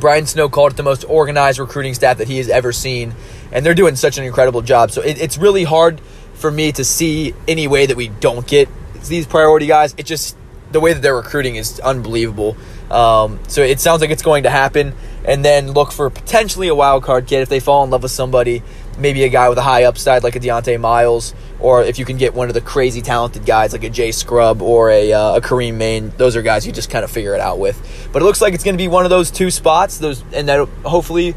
Brian 0.00 0.26
Snow 0.26 0.48
called 0.48 0.72
it 0.72 0.76
the 0.76 0.82
most 0.82 1.04
organized 1.04 1.58
recruiting 1.58 1.94
staff 1.94 2.18
that 2.18 2.28
he 2.28 2.38
has 2.38 2.48
ever 2.48 2.72
seen, 2.72 3.14
and 3.52 3.64
they're 3.64 3.74
doing 3.74 3.96
such 3.96 4.18
an 4.18 4.24
incredible 4.24 4.62
job. 4.62 4.90
So 4.90 5.02
it, 5.02 5.20
it's 5.20 5.38
really 5.38 5.64
hard 5.64 6.00
for 6.34 6.50
me 6.50 6.72
to 6.72 6.84
see 6.84 7.34
any 7.46 7.68
way 7.68 7.86
that 7.86 7.96
we 7.96 8.08
don't 8.08 8.46
get 8.46 8.68
these 9.06 9.26
priority 9.26 9.66
guys. 9.66 9.94
It 9.96 10.06
just 10.06 10.36
the 10.72 10.80
way 10.80 10.92
that 10.92 11.02
they're 11.02 11.16
recruiting 11.16 11.56
is 11.56 11.80
unbelievable. 11.80 12.56
Um, 12.90 13.38
so 13.48 13.62
it 13.62 13.80
sounds 13.80 14.00
like 14.00 14.10
it's 14.10 14.22
going 14.22 14.44
to 14.44 14.50
happen, 14.50 14.94
and 15.24 15.44
then 15.44 15.72
look 15.72 15.92
for 15.92 16.10
potentially 16.10 16.68
a 16.68 16.74
wild 16.74 17.04
card 17.04 17.26
kid 17.26 17.40
if 17.40 17.48
they 17.48 17.60
fall 17.60 17.84
in 17.84 17.90
love 17.90 18.02
with 18.02 18.12
somebody, 18.12 18.62
maybe 19.00 19.24
a 19.24 19.28
guy 19.28 19.48
with 19.48 19.58
a 19.58 19.62
high 19.62 19.84
upside 19.84 20.22
like 20.22 20.36
a 20.36 20.40
Dieonte 20.40 20.78
Miles, 20.80 21.34
or 21.58 21.82
if 21.82 21.98
you 21.98 22.04
can 22.04 22.16
get 22.16 22.34
one 22.34 22.48
of 22.48 22.54
the 22.54 22.60
crazy 22.60 23.00
talented 23.02 23.46
guys 23.46 23.72
like 23.72 23.84
a 23.84 23.90
Jay 23.90 24.12
Scrubb 24.12 24.62
or 24.62 24.90
a, 24.90 25.12
uh, 25.12 25.36
a 25.36 25.40
Kareem 25.40 25.74
Maine. 25.74 26.12
Those 26.16 26.36
are 26.36 26.42
guys 26.42 26.66
you 26.66 26.72
just 26.72 26.90
kind 26.90 27.04
of 27.04 27.10
figure 27.10 27.34
it 27.34 27.40
out 27.40 27.58
with. 27.58 28.08
But 28.12 28.22
it 28.22 28.24
looks 28.24 28.40
like 28.40 28.54
it's 28.54 28.64
going 28.64 28.76
to 28.76 28.82
be 28.82 28.88
one 28.88 29.04
of 29.04 29.10
those 29.10 29.30
two 29.30 29.50
spots. 29.50 29.98
Those 29.98 30.22
and 30.32 30.48
that 30.48 30.68
hopefully 30.84 31.34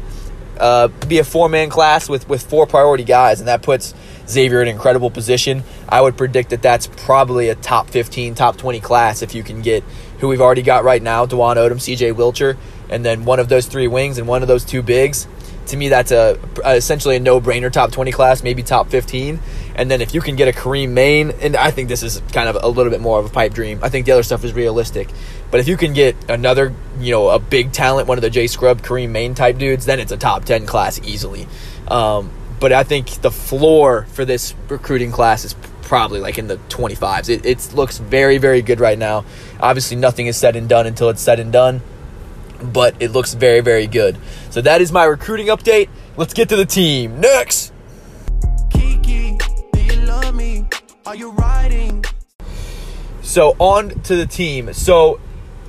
uh, 0.58 0.88
be 1.08 1.18
a 1.18 1.24
four 1.24 1.48
man 1.48 1.68
class 1.68 2.08
with 2.08 2.28
with 2.28 2.42
four 2.42 2.66
priority 2.66 3.04
guys, 3.04 3.40
and 3.40 3.48
that 3.48 3.62
puts 3.62 3.94
Xavier 4.28 4.62
in 4.62 4.68
an 4.68 4.74
incredible 4.74 5.10
position. 5.10 5.64
I 5.88 6.00
would 6.00 6.16
predict 6.16 6.50
that 6.50 6.62
that's 6.62 6.86
probably 6.86 7.48
a 7.48 7.54
top 7.54 7.90
15, 7.90 8.34
top 8.34 8.56
20 8.56 8.80
class 8.80 9.22
if 9.22 9.34
you 9.34 9.42
can 9.42 9.62
get 9.62 9.84
who 10.18 10.28
we've 10.28 10.40
already 10.40 10.62
got 10.62 10.84
right 10.84 11.02
now 11.02 11.26
Dwon 11.26 11.56
Odom, 11.56 11.74
CJ 11.74 12.14
Wilcher, 12.14 12.56
and 12.88 13.04
then 13.04 13.24
one 13.24 13.40
of 13.40 13.48
those 13.48 13.66
three 13.66 13.88
wings 13.88 14.18
and 14.18 14.26
one 14.26 14.42
of 14.42 14.48
those 14.48 14.64
two 14.64 14.82
bigs. 14.82 15.26
To 15.68 15.76
me, 15.76 15.88
that's 15.88 16.10
a, 16.10 16.38
a 16.64 16.76
essentially 16.76 17.16
a 17.16 17.20
no 17.20 17.40
brainer 17.40 17.72
top 17.72 17.92
20 17.92 18.12
class, 18.12 18.42
maybe 18.42 18.62
top 18.62 18.90
15. 18.90 19.40
And 19.74 19.90
then 19.90 20.00
if 20.00 20.14
you 20.14 20.20
can 20.20 20.36
get 20.36 20.48
a 20.48 20.52
Kareem 20.52 20.90
Maine, 20.90 21.32
and 21.40 21.56
I 21.56 21.70
think 21.70 21.88
this 21.88 22.02
is 22.02 22.22
kind 22.32 22.48
of 22.48 22.56
a 22.62 22.68
little 22.68 22.90
bit 22.90 23.00
more 23.00 23.18
of 23.18 23.26
a 23.26 23.30
pipe 23.30 23.54
dream. 23.54 23.80
I 23.82 23.88
think 23.88 24.06
the 24.06 24.12
other 24.12 24.22
stuff 24.22 24.44
is 24.44 24.52
realistic. 24.52 25.08
But 25.50 25.60
if 25.60 25.68
you 25.68 25.76
can 25.76 25.92
get 25.92 26.16
another, 26.28 26.74
you 26.98 27.12
know, 27.12 27.30
a 27.30 27.38
big 27.38 27.72
talent, 27.72 28.08
one 28.08 28.18
of 28.18 28.22
the 28.22 28.30
Jay 28.30 28.46
Scrubb, 28.46 28.82
Kareem 28.82 29.10
Maine 29.10 29.34
type 29.34 29.58
dudes, 29.58 29.86
then 29.86 30.00
it's 30.00 30.12
a 30.12 30.16
top 30.16 30.44
10 30.44 30.66
class 30.66 31.00
easily. 31.02 31.46
Um, 31.88 32.30
but 32.60 32.72
I 32.72 32.84
think 32.84 33.20
the 33.22 33.30
floor 33.30 34.06
for 34.12 34.24
this 34.24 34.54
recruiting 34.68 35.12
class 35.12 35.44
is 35.44 35.54
probably 35.82 36.20
like 36.20 36.38
in 36.38 36.46
the 36.46 36.56
25s. 36.68 37.28
It, 37.28 37.44
it 37.46 37.74
looks 37.74 37.98
very, 37.98 38.38
very 38.38 38.62
good 38.62 38.80
right 38.80 38.98
now. 38.98 39.24
Obviously, 39.60 39.96
nothing 39.96 40.26
is 40.26 40.36
said 40.36 40.56
and 40.56 40.68
done 40.68 40.86
until 40.86 41.08
it's 41.10 41.20
said 41.20 41.40
and 41.40 41.52
done, 41.52 41.82
but 42.62 42.94
it 43.00 43.12
looks 43.12 43.34
very, 43.34 43.60
very 43.60 43.86
good. 43.86 44.16
So 44.50 44.60
that 44.60 44.80
is 44.80 44.92
my 44.92 45.04
recruiting 45.04 45.48
update. 45.48 45.88
Let's 46.16 46.34
get 46.34 46.48
to 46.50 46.56
the 46.56 46.66
team. 46.66 47.20
Next! 47.20 47.72
Kiki, 48.70 49.36
do 49.72 49.82
you 49.82 50.00
love 50.02 50.34
me? 50.34 50.66
Are 51.06 51.16
you 51.16 51.30
riding? 51.32 52.04
So, 53.22 53.56
on 53.58 53.88
to 54.02 54.16
the 54.16 54.26
team. 54.26 54.72
So, 54.74 55.18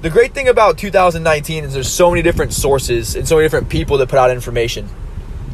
the 0.02 0.10
great 0.10 0.34
thing 0.34 0.48
about 0.48 0.78
2019 0.78 1.64
is 1.64 1.74
there's 1.74 1.92
so 1.92 2.12
many 2.12 2.22
different 2.22 2.54
sources 2.54 3.16
and 3.16 3.28
so 3.28 3.38
many 3.38 3.46
different 3.46 3.70
people 3.70 3.98
that 3.98 4.10
put 4.10 4.20
out 4.20 4.30
information. 4.30 4.88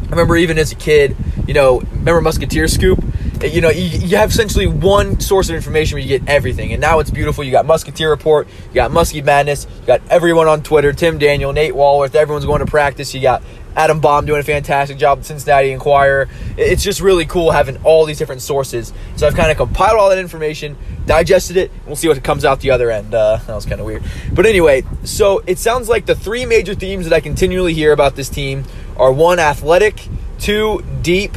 I 0.08 0.10
remember 0.10 0.36
even 0.36 0.58
as 0.58 0.74
a 0.74 0.76
kid, 0.76 1.16
you 1.48 1.54
know, 1.54 1.80
remember 1.80 2.20
Musketeer 2.20 2.68
Scoop? 2.68 3.02
You 3.44 3.60
know, 3.60 3.70
you, 3.70 3.84
you 3.84 4.18
have 4.18 4.30
essentially 4.30 4.68
one 4.68 5.20
source 5.20 5.50
of 5.50 5.56
information 5.56 5.96
where 5.96 6.04
you 6.04 6.20
get 6.20 6.30
everything. 6.30 6.74
And 6.74 6.82
now 6.82 7.00
it's 7.00 7.10
beautiful. 7.10 7.44
You 7.44 7.52
got 7.52 7.66
Musketeer 7.66 8.10
Report, 8.12 8.48
you 8.70 8.76
got 8.76 8.92
Muskie 8.92 9.24
Madness, 9.24 9.66
you 9.82 9.88
got 9.88 10.02
everyone 10.10 10.48
on 10.48 10.62
Twitter, 10.62 10.94
Tim 10.94 11.18
Daniel, 11.18 11.52
Nate 11.52 11.76
Walworth, 11.76 12.14
everyone's 12.14 12.46
going 12.46 12.60
to 12.60 12.68
practice. 12.68 13.16
You 13.16 13.22
got 13.22 13.42
Adam 13.76 14.00
Baum 14.00 14.26
doing 14.26 14.40
a 14.40 14.44
fantastic 14.44 14.98
job 14.98 15.20
at 15.20 15.26
Cincinnati 15.26 15.72
Enquirer. 15.72 16.30
It's 16.58 16.84
just 16.84 17.02
really 17.02 17.26
cool 17.26 17.52
having 17.52 17.78
all 17.84 18.06
these 18.06 18.20
different 18.20 18.42
sources. 18.42 18.94
So 19.16 19.26
I've 19.26 19.36
kind 19.36 19.50
of 19.50 19.58
compiled 19.58 19.98
all 19.98 20.10
that 20.10 20.20
information, 20.20 20.78
digested 21.08 21.58
it, 21.58 21.72
and 21.72 21.88
we'll 21.88 21.96
see 21.96 22.10
what 22.10 22.24
comes 22.24 22.46
out 22.46 22.60
the 22.60 22.72
other 22.72 22.92
end. 22.92 23.14
Uh, 23.14 23.38
that 23.48 23.56
was 23.56 23.66
kind 23.66 23.80
of 23.80 23.88
weird. 23.88 24.04
But 24.34 24.46
anyway, 24.46 24.84
so 25.04 25.42
it 25.48 25.58
sounds 25.58 25.90
like 25.90 26.06
the 26.06 26.16
three 26.16 26.46
major 26.46 26.76
themes 26.76 27.06
that 27.06 27.14
I 27.16 27.22
continually 27.22 27.74
hear 27.74 27.92
about 27.92 28.16
this 28.16 28.30
team 28.30 28.66
are 28.98 29.12
one, 29.12 29.40
athletic, 29.40 30.08
two, 30.38 30.84
deep, 31.02 31.36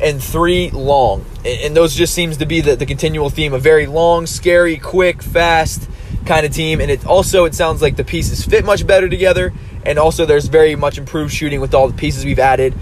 and 0.00 0.22
three, 0.22 0.70
long. 0.70 1.24
And 1.44 1.76
those 1.76 1.94
just 1.94 2.14
seems 2.14 2.36
to 2.38 2.46
be 2.46 2.60
the, 2.60 2.76
the 2.76 2.86
continual 2.86 3.30
theme 3.30 3.54
a 3.54 3.58
very 3.58 3.86
long, 3.86 4.26
scary, 4.26 4.76
quick, 4.76 5.22
fast 5.22 5.88
kind 6.26 6.44
of 6.44 6.52
team. 6.52 6.80
And 6.80 6.90
it 6.90 7.06
also, 7.06 7.44
it 7.44 7.54
sounds 7.54 7.80
like 7.80 7.96
the 7.96 8.04
pieces 8.04 8.44
fit 8.44 8.64
much 8.64 8.86
better 8.86 9.08
together 9.08 9.52
and 9.86 10.00
also, 10.00 10.26
there's 10.26 10.46
very 10.46 10.74
much 10.74 10.98
improved 10.98 11.32
shooting 11.32 11.60
with 11.60 11.72
all 11.72 11.86
the 11.86 11.96
pieces 11.96 12.24
we've 12.24 12.40
added 12.40 12.74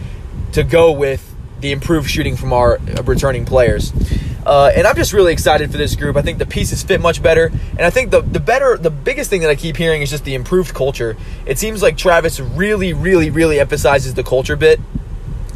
to 0.52 0.64
go 0.64 0.90
with 0.90 1.34
the 1.60 1.70
improved 1.70 2.08
shooting 2.08 2.34
from 2.34 2.54
our 2.54 2.78
returning 3.04 3.44
players. 3.44 3.92
Uh, 4.46 4.72
and 4.74 4.86
I'm 4.86 4.96
just 4.96 5.12
really 5.12 5.32
excited 5.32 5.70
for 5.70 5.76
this 5.76 5.96
group. 5.96 6.16
I 6.16 6.22
think 6.22 6.38
the 6.38 6.46
pieces 6.46 6.82
fit 6.82 7.02
much 7.02 7.22
better, 7.22 7.46
and 7.46 7.80
I 7.82 7.90
think 7.90 8.10
the 8.10 8.20
the 8.20 8.40
better, 8.40 8.76
the 8.76 8.90
biggest 8.90 9.30
thing 9.30 9.40
that 9.42 9.50
I 9.50 9.54
keep 9.54 9.76
hearing 9.76 10.02
is 10.02 10.10
just 10.10 10.24
the 10.24 10.34
improved 10.34 10.74
culture. 10.74 11.16
It 11.46 11.58
seems 11.58 11.82
like 11.82 11.96
Travis 11.96 12.40
really, 12.40 12.92
really, 12.92 13.30
really 13.30 13.60
emphasizes 13.60 14.14
the 14.14 14.24
culture 14.24 14.56
bit, 14.56 14.80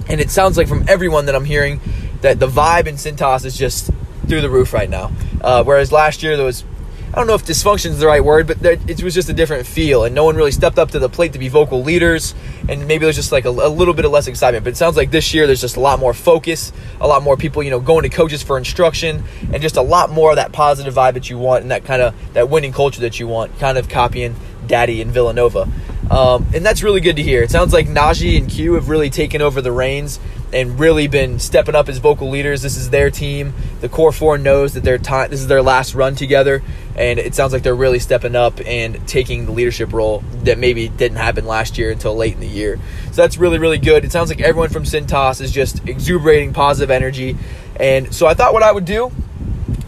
and 0.08 0.20
it 0.20 0.30
sounds 0.30 0.56
like 0.56 0.68
from 0.68 0.84
everyone 0.88 1.26
that 1.26 1.34
I'm 1.34 1.44
hearing 1.44 1.80
that 2.22 2.40
the 2.40 2.48
vibe 2.48 2.86
in 2.86 2.96
Cintas 2.96 3.44
is 3.44 3.56
just 3.56 3.90
through 4.26 4.40
the 4.40 4.50
roof 4.50 4.72
right 4.72 4.90
now. 4.90 5.12
Uh, 5.40 5.62
whereas 5.64 5.92
last 5.92 6.22
year 6.22 6.36
there 6.36 6.46
was 6.46 6.64
I 7.12 7.20
don't 7.20 7.26
know 7.26 7.34
if 7.34 7.46
dysfunction 7.46 7.86
is 7.86 8.00
the 8.00 8.06
right 8.06 8.22
word, 8.22 8.46
but 8.46 8.60
there, 8.60 8.76
it 8.86 9.02
was 9.02 9.14
just 9.14 9.30
a 9.30 9.32
different 9.32 9.66
feel, 9.66 10.04
and 10.04 10.14
no 10.14 10.24
one 10.24 10.36
really 10.36 10.52
stepped 10.52 10.78
up 10.78 10.90
to 10.90 10.98
the 10.98 11.08
plate 11.08 11.32
to 11.32 11.38
be 11.38 11.48
vocal 11.48 11.82
leaders, 11.82 12.34
and 12.68 12.86
maybe 12.86 13.06
there's 13.06 13.16
just 13.16 13.32
like 13.32 13.46
a, 13.46 13.48
a 13.48 13.70
little 13.70 13.94
bit 13.94 14.04
of 14.04 14.10
less 14.10 14.26
excitement. 14.26 14.62
But 14.62 14.74
it 14.74 14.76
sounds 14.76 14.94
like 14.94 15.10
this 15.10 15.32
year 15.32 15.46
there's 15.46 15.62
just 15.62 15.78
a 15.78 15.80
lot 15.80 16.00
more 16.00 16.12
focus, 16.12 16.70
a 17.00 17.08
lot 17.08 17.22
more 17.22 17.38
people, 17.38 17.62
you 17.62 17.70
know, 17.70 17.80
going 17.80 18.02
to 18.02 18.10
coaches 18.10 18.42
for 18.42 18.58
instruction, 18.58 19.24
and 19.50 19.62
just 19.62 19.78
a 19.78 19.82
lot 19.82 20.10
more 20.10 20.30
of 20.30 20.36
that 20.36 20.52
positive 20.52 20.92
vibe 20.94 21.14
that 21.14 21.30
you 21.30 21.38
want, 21.38 21.62
and 21.62 21.70
that 21.70 21.84
kind 21.84 22.02
of 22.02 22.14
that 22.34 22.50
winning 22.50 22.72
culture 22.72 23.00
that 23.00 23.18
you 23.18 23.26
want, 23.26 23.58
kind 23.58 23.78
of 23.78 23.88
copying 23.88 24.36
Daddy 24.66 25.00
and 25.00 25.10
Villanova. 25.10 25.66
Um, 26.10 26.46
and 26.54 26.64
that's 26.64 26.82
really 26.82 27.00
good 27.00 27.16
to 27.16 27.22
hear. 27.22 27.42
It 27.42 27.50
sounds 27.50 27.72
like 27.72 27.86
Naji 27.86 28.38
and 28.38 28.48
Q 28.48 28.74
have 28.74 28.88
really 28.88 29.10
taken 29.10 29.42
over 29.42 29.60
the 29.60 29.72
reins 29.72 30.18
and 30.52 30.80
really 30.80 31.06
been 31.06 31.38
stepping 31.38 31.74
up 31.74 31.88
as 31.88 31.98
vocal 31.98 32.30
leaders. 32.30 32.62
This 32.62 32.76
is 32.78 32.88
their 32.88 33.10
team. 33.10 33.52
The 33.80 33.88
core 33.88 34.12
four 34.12 34.38
knows 34.38 34.72
that 34.74 34.84
their 34.84 34.96
time. 34.96 35.30
This 35.30 35.40
is 35.40 35.48
their 35.48 35.62
last 35.62 35.94
run 35.94 36.14
together, 36.14 36.62
and 36.96 37.18
it 37.18 37.34
sounds 37.34 37.52
like 37.52 37.62
they're 37.62 37.74
really 37.74 37.98
stepping 37.98 38.34
up 38.34 38.58
and 38.64 39.06
taking 39.06 39.44
the 39.44 39.52
leadership 39.52 39.92
role 39.92 40.24
that 40.44 40.58
maybe 40.58 40.88
didn't 40.88 41.18
happen 41.18 41.44
last 41.44 41.76
year 41.76 41.90
until 41.90 42.14
late 42.16 42.32
in 42.32 42.40
the 42.40 42.48
year. 42.48 42.78
So 43.10 43.22
that's 43.22 43.36
really 43.36 43.58
really 43.58 43.78
good. 43.78 44.04
It 44.04 44.12
sounds 44.12 44.30
like 44.30 44.40
everyone 44.40 44.70
from 44.70 44.84
Cintas 44.84 45.42
is 45.42 45.52
just 45.52 45.86
exuberating 45.86 46.54
positive 46.54 46.90
energy, 46.90 47.36
and 47.76 48.14
so 48.14 48.26
I 48.26 48.32
thought 48.32 48.54
what 48.54 48.62
I 48.62 48.72
would 48.72 48.86
do. 48.86 49.12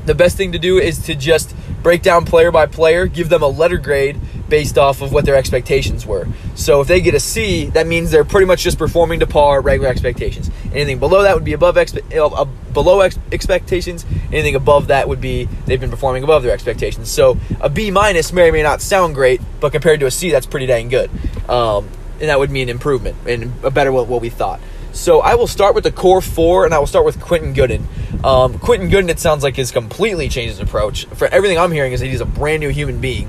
The 0.05 0.15
best 0.15 0.37
thing 0.37 0.53
to 0.53 0.59
do 0.59 0.79
is 0.79 0.99
to 1.05 1.15
just 1.15 1.55
break 1.83 2.03
down 2.03 2.27
player 2.27 2.51
by 2.51 2.67
player, 2.67 3.07
give 3.07 3.31
them 3.31 3.43
a 3.43 3.49
letter 3.49 3.79
grade 3.79 4.21
based 4.51 4.77
off 4.77 5.01
of 5.01 5.13
what 5.13 5.25
their 5.25 5.37
expectations 5.37 6.05
were. 6.05 6.27
So 6.55 6.83
if 6.83 6.89
they 6.89 7.01
get 7.01 7.15
a 7.15 7.21
C, 7.21 7.67
that 7.67 7.87
means 7.87 8.11
they're 8.11 8.25
pretty 8.25 8.47
much 8.47 8.63
just 8.63 8.77
performing 8.77 9.21
to 9.21 9.27
par 9.27 9.63
regular 9.63 9.89
expectations. 9.89 10.51
Anything 10.75 10.99
below 10.99 11.23
that 11.23 11.35
would 11.35 11.45
be 11.45 11.55
above 11.55 11.77
expe- 11.77 12.15
uh, 12.15 12.45
below 12.75 13.01
ex- 13.01 13.19
expectations. 13.33 14.05
Anything 14.33 14.57
above 14.57 14.89
that 14.89 15.09
would 15.09 15.21
be 15.21 15.49
they've 15.65 15.81
been 15.81 15.91
performing 15.91 16.23
above 16.25 16.43
their 16.43 16.53
expectations. 16.53 17.11
So 17.11 17.39
a 17.61 17.71
B 17.71 17.91
minus 17.91 18.33
may 18.33 18.51
or 18.51 18.53
may 18.53 18.63
not 18.63 18.83
sound 18.83 19.15
great, 19.15 19.41
but 19.61 19.73
compared 19.73 20.01
to 20.01 20.07
a 20.07 20.11
C, 20.11 20.31
that's 20.31 20.47
pretty 20.47 20.67
dang 20.67 20.89
good. 20.89 21.11
Um, 21.49 21.89
and 22.21 22.29
that 22.29 22.39
would 22.39 22.51
mean 22.51 22.69
improvement 22.69 23.17
and 23.27 23.53
a 23.65 23.71
better 23.71 23.93
what, 23.93 24.07
what 24.07 24.21
we 24.21 24.29
thought. 24.29 24.61
So 24.93 25.21
I 25.21 25.37
will 25.37 25.47
start 25.47 25.77
with 25.77 25.85
the 25.85 25.93
core 25.93 26.21
four, 26.21 26.65
and 26.65 26.75
I 26.75 26.79
will 26.81 26.87
start 26.87 27.05
with 27.05 27.21
Quentin 27.21 27.53
Goodin. 27.53 27.87
Um, 28.25 28.59
Quentin 28.59 28.89
Goodin, 28.89 29.09
it 29.09 29.21
sounds 29.21 29.45
like, 29.45 29.57
has 29.57 29.71
completely 29.71 30.29
changed 30.29 30.59
his 30.59 30.61
approach. 30.61 31.05
For 31.07 31.29
everything 31.29 31.59
I'm 31.59 31.71
hearing 31.71 31.93
is 31.93 32.01
that 32.01 32.07
he's 32.07 32.21
a 32.21 32.27
brand 32.27 32.61
new 32.61 32.71
human 32.71 33.01
being. 33.01 33.29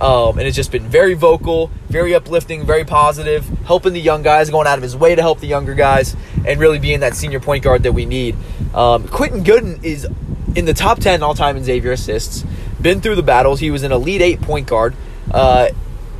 Um, 0.00 0.38
and 0.38 0.48
it's 0.48 0.56
just 0.56 0.72
been 0.72 0.88
very 0.88 1.14
vocal, 1.14 1.70
very 1.88 2.14
uplifting, 2.14 2.64
very 2.64 2.84
positive, 2.84 3.46
helping 3.64 3.92
the 3.92 4.00
young 4.00 4.22
guys, 4.22 4.50
going 4.50 4.66
out 4.66 4.78
of 4.78 4.82
his 4.82 4.96
way 4.96 5.14
to 5.14 5.22
help 5.22 5.40
the 5.40 5.46
younger 5.46 5.74
guys, 5.74 6.16
and 6.46 6.58
really 6.58 6.78
being 6.78 7.00
that 7.00 7.14
senior 7.14 7.40
point 7.40 7.62
guard 7.62 7.82
that 7.84 7.92
we 7.92 8.06
need. 8.06 8.36
Um, 8.74 9.06
Quentin 9.08 9.44
Goodin 9.44 9.80
is 9.82 10.06
in 10.56 10.64
the 10.64 10.74
top 10.74 10.98
10 10.98 11.22
all 11.22 11.34
time 11.34 11.56
in 11.56 11.64
Xavier 11.64 11.92
assists, 11.92 12.44
been 12.80 13.00
through 13.00 13.16
the 13.16 13.22
battles. 13.22 13.60
He 13.60 13.70
was 13.70 13.82
an 13.82 13.92
Elite 13.92 14.22
Eight 14.22 14.40
point 14.40 14.66
guard. 14.66 14.94
Uh, 15.30 15.68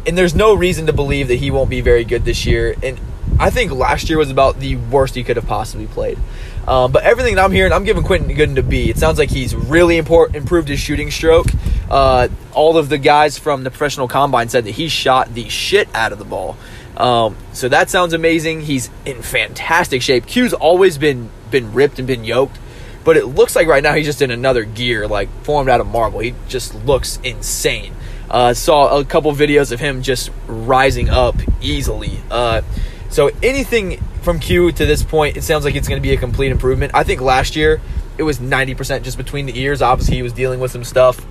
and 0.07 0.17
there's 0.19 0.35
no 0.35 0.55
reason 0.55 0.87
to 0.87 0.93
believe 0.93 1.29
that 1.29 1.37
he 1.37 1.51
won't 1.51 1.71
be 1.71 1.81
very 1.81 2.05
good 2.05 2.25
this 2.25 2.47
year. 2.47 2.75
And 2.83 2.99
I 3.39 3.51
think 3.51 3.73
last 3.73 4.09
year 4.09 4.19
was 4.19 4.31
about 4.31 4.61
the 4.61 4.77
worst 4.77 5.15
he 5.15 5.25
could 5.25 5.37
have 5.37 5.47
possibly 5.47 5.87
played. 5.87 6.19
Um, 6.67 6.93
but 6.93 7.03
everything 7.03 7.35
that 7.35 7.45
I'm 7.45 7.53
hearing, 7.53 7.73
I'm 7.73 7.85
giving 7.85 8.05
Quentin 8.05 8.35
Goodin 8.35 8.55
to 8.57 8.63
B. 8.63 8.89
It 8.89 8.99
sounds 8.99 9.19
like 9.19 9.31
he's 9.31 9.55
really 9.55 9.97
import, 9.97 10.35
improved 10.35 10.69
his 10.69 10.79
shooting 10.79 11.11
stroke. 11.11 11.47
Uh, 11.91 12.29
all 12.53 12.79
of 12.79 12.89
the 12.89 12.99
guys 12.99 13.39
from 13.39 13.65
the 13.65 13.71
professional 13.71 14.09
combine 14.09 14.49
said 14.49 14.65
that 14.65 14.71
he 14.73 14.89
shot 14.89 15.35
the 15.35 15.49
shit 15.49 15.89
out 15.95 16.13
of 16.13 16.19
the 16.19 16.25
ball. 16.25 16.57
Um, 16.97 17.37
so 17.53 17.69
that 17.69 17.91
sounds 17.91 18.13
amazing. 18.13 18.63
He's 18.63 18.91
in 19.05 19.23
fantastic 19.23 20.03
shape. 20.03 20.27
Q's 20.27 20.53
always 20.53 20.99
been 20.99 21.31
been 21.51 21.73
ripped 21.73 21.99
and 21.99 22.07
been 22.07 22.25
yoked, 22.25 22.59
but 23.05 23.17
it 23.17 23.27
looks 23.27 23.57
like 23.57 23.67
right 23.67 23.83
now 23.83 23.95
he's 23.95 24.07
just 24.07 24.23
in 24.23 24.31
another 24.31 24.65
gear, 24.65 25.07
like 25.09 25.29
formed 25.43 25.69
out 25.69 25.81
of 25.81 25.87
marble. 25.87 26.21
He 26.21 26.35
just 26.49 26.75
looks 26.87 27.19
insane. 27.25 27.95
Uh, 28.31 28.55
saw 28.55 28.99
a 28.99 29.05
couple 29.05 29.33
videos 29.33 29.73
of 29.73 29.81
him 29.81 30.03
just 30.03 30.31
rising 30.47 31.11
up 31.11 31.35
easily. 31.61 32.19
Uh, 32.31 32.63
so 33.11 33.31
anything 33.43 34.03
from 34.23 34.39
Q 34.39 34.73
to 34.73 34.87
this 34.87 35.03
point, 35.03 35.37
it 35.37 35.43
sounds 35.43 35.65
like 35.65 35.75
it's 35.75 35.89
going 35.89 36.01
to 36.01 36.03
be 36.03 36.15
a 36.15 36.17
complete 36.17 36.53
improvement. 36.53 36.93
I 36.95 37.05
think 37.05 37.21
last 37.21 37.57
year 37.57 37.81
it 38.19 38.23
was 38.23 38.39
90% 38.39 39.03
just 39.03 39.17
between 39.17 39.47
the 39.47 39.59
ears. 39.59 39.83
Obviously, 39.83 40.17
he 40.17 40.23
was 40.23 40.33
dealing 40.33 40.61
with 40.61 40.71
some 40.71 40.85
stuff. 40.85 41.27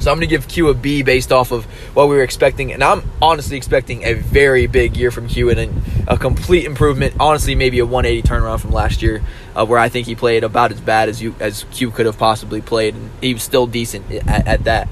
So 0.00 0.10
I'm 0.10 0.18
going 0.18 0.28
to 0.28 0.34
give 0.34 0.48
Q 0.48 0.68
a 0.68 0.74
B 0.74 1.02
based 1.02 1.32
off 1.32 1.50
of 1.50 1.64
what 1.94 2.08
we 2.08 2.16
were 2.16 2.22
expecting. 2.22 2.72
And 2.72 2.82
I'm 2.82 3.08
honestly 3.22 3.56
expecting 3.56 4.04
a 4.04 4.14
very 4.14 4.66
big 4.66 4.96
year 4.96 5.10
from 5.10 5.28
Q 5.28 5.50
and 5.50 5.82
a 6.06 6.18
complete 6.18 6.64
improvement. 6.64 7.14
Honestly, 7.20 7.54
maybe 7.54 7.78
a 7.78 7.86
180 7.86 8.28
turnaround 8.28 8.60
from 8.60 8.72
last 8.72 9.02
year, 9.02 9.22
uh, 9.54 9.64
where 9.64 9.78
I 9.78 9.88
think 9.88 10.06
he 10.06 10.14
played 10.14 10.44
about 10.44 10.72
as 10.72 10.80
bad 10.80 11.08
as 11.08 11.22
you 11.22 11.34
as 11.40 11.64
Q 11.70 11.90
could 11.90 12.06
have 12.06 12.18
possibly 12.18 12.60
played. 12.60 12.94
And 12.94 13.10
he 13.20 13.32
was 13.32 13.42
still 13.42 13.66
decent 13.66 14.10
at, 14.12 14.46
at 14.46 14.64
that. 14.64 14.88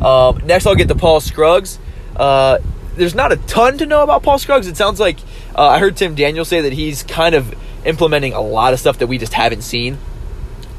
Um, 0.00 0.40
next, 0.46 0.66
I'll 0.66 0.74
get 0.74 0.88
to 0.88 0.94
Paul 0.94 1.20
Scruggs. 1.20 1.78
Uh, 2.16 2.58
there's 2.96 3.14
not 3.14 3.32
a 3.32 3.36
ton 3.36 3.78
to 3.78 3.86
know 3.86 4.02
about 4.02 4.22
Paul 4.22 4.38
Scruggs. 4.38 4.66
It 4.66 4.76
sounds 4.76 5.00
like 5.00 5.18
uh, 5.56 5.68
I 5.68 5.78
heard 5.78 5.96
Tim 5.96 6.14
Daniel 6.14 6.44
say 6.44 6.62
that 6.62 6.72
he's 6.72 7.02
kind 7.02 7.34
of 7.34 7.54
implementing 7.84 8.32
a 8.32 8.40
lot 8.40 8.72
of 8.72 8.80
stuff 8.80 8.98
that 8.98 9.06
we 9.06 9.18
just 9.18 9.32
haven't 9.32 9.62
seen 9.62 9.98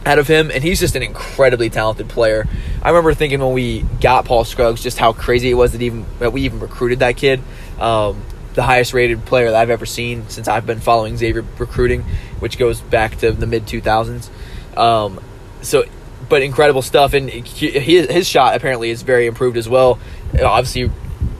out 0.05 0.19
of 0.19 0.27
him, 0.27 0.51
and 0.51 0.63
he's 0.63 0.79
just 0.79 0.95
an 0.95 1.03
incredibly 1.03 1.69
talented 1.69 2.09
player. 2.09 2.47
I 2.81 2.89
remember 2.89 3.13
thinking 3.13 3.39
when 3.39 3.53
we 3.53 3.81
got 4.01 4.25
Paul 4.25 4.43
Scruggs 4.43 4.83
just 4.83 4.97
how 4.97 5.13
crazy 5.13 5.49
it 5.49 5.55
was 5.55 5.71
that 5.71 5.81
even 5.81 6.05
that 6.19 6.31
we 6.31 6.41
even 6.41 6.59
recruited 6.59 6.99
that 6.99 7.17
kid. 7.17 7.41
Um, 7.79 8.21
the 8.53 8.63
highest 8.63 8.93
rated 8.93 9.25
player 9.25 9.51
that 9.51 9.55
I've 9.55 9.69
ever 9.69 9.85
seen 9.85 10.29
since 10.29 10.47
I've 10.47 10.65
been 10.65 10.79
following 10.79 11.17
Xavier 11.17 11.43
recruiting, 11.57 12.03
which 12.39 12.57
goes 12.57 12.79
back 12.79 13.17
to 13.17 13.31
the 13.31 13.45
mid 13.45 13.65
2000s. 13.65 14.29
Um, 14.77 15.19
so, 15.61 15.83
but 16.29 16.41
incredible 16.41 16.81
stuff, 16.81 17.13
and 17.13 17.29
he, 17.29 17.69
his 17.71 18.27
shot 18.27 18.55
apparently 18.55 18.91
is 18.91 19.01
very 19.01 19.25
improved 19.25 19.57
as 19.57 19.67
well. 19.67 19.99
Obviously, 20.33 20.89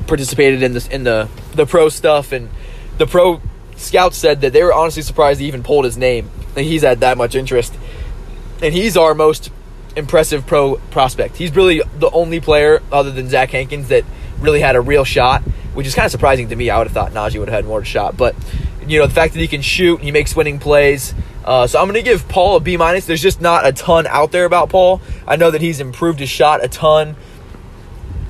participated 0.08 0.62
in 0.62 0.74
this 0.74 0.88
in 0.88 1.04
the 1.04 1.30
the 1.54 1.66
pro 1.66 1.90
stuff, 1.90 2.32
and 2.32 2.50
the 2.98 3.08
pro 3.08 3.42
scouts 3.76 4.18
said 4.18 4.42
that 4.42 4.54
they 4.54 4.64
were 4.64 4.74
honestly 4.74 5.02
surprised 5.02 5.40
he 5.40 5.48
even 5.48 5.64
pulled 5.64 5.86
his 5.86 5.98
name. 5.98 6.30
That 6.54 6.64
he's 6.64 6.82
had 6.82 7.02
that 7.02 7.18
much 7.18 7.36
interest, 7.36 7.74
and 8.62 8.74
he's 8.74 8.96
our 8.96 9.14
most 9.14 9.52
impressive 9.96 10.46
pro 10.46 10.76
prospect. 10.92 11.38
He's 11.38 11.56
really 11.56 11.82
the 12.00 12.10
only 12.12 12.40
player 12.40 12.82
other 12.92 13.12
than 13.12 13.30
Zach 13.30 13.52
Hankins 13.52 13.90
that 13.90 14.06
really 14.40 14.60
had 14.60 14.76
a 14.76 14.82
real 14.82 15.04
shot, 15.04 15.42
which 15.74 15.88
is 15.88 15.96
kind 15.96 16.06
of 16.06 16.12
surprising 16.12 16.50
to 16.50 16.56
me. 16.56 16.70
I 16.70 16.78
would 16.78 16.88
have 16.88 16.94
thought 16.94 17.12
Naji 17.12 17.40
would 17.40 17.50
have 17.50 17.56
had 17.56 17.66
more 17.66 17.80
to 17.80 17.86
shot, 17.86 18.18
but 18.18 18.36
you 18.88 19.00
know 19.00 19.08
the 19.08 19.14
fact 19.14 19.34
that 19.34 19.40
he 19.40 19.48
can 19.48 19.62
shoot, 19.62 20.02
he 20.02 20.12
makes 20.12 20.36
winning 20.36 20.60
plays. 20.60 21.14
Uh, 21.44 21.68
so 21.68 21.80
I'm 21.80 21.86
going 21.86 21.96
to 21.96 22.02
give 22.02 22.28
Paul 22.28 22.56
a 22.56 22.60
B 22.60 22.76
minus. 22.76 23.06
There's 23.06 23.22
just 23.22 23.40
not 23.40 23.68
a 23.68 23.72
ton 23.72 24.08
out 24.08 24.32
there 24.32 24.46
about 24.46 24.70
Paul. 24.70 25.00
I 25.28 25.36
know 25.36 25.52
that 25.52 25.62
he's 25.62 25.80
improved 25.80 26.20
his 26.20 26.30
shot 26.30 26.64
a 26.64 26.68
ton. 26.68 27.16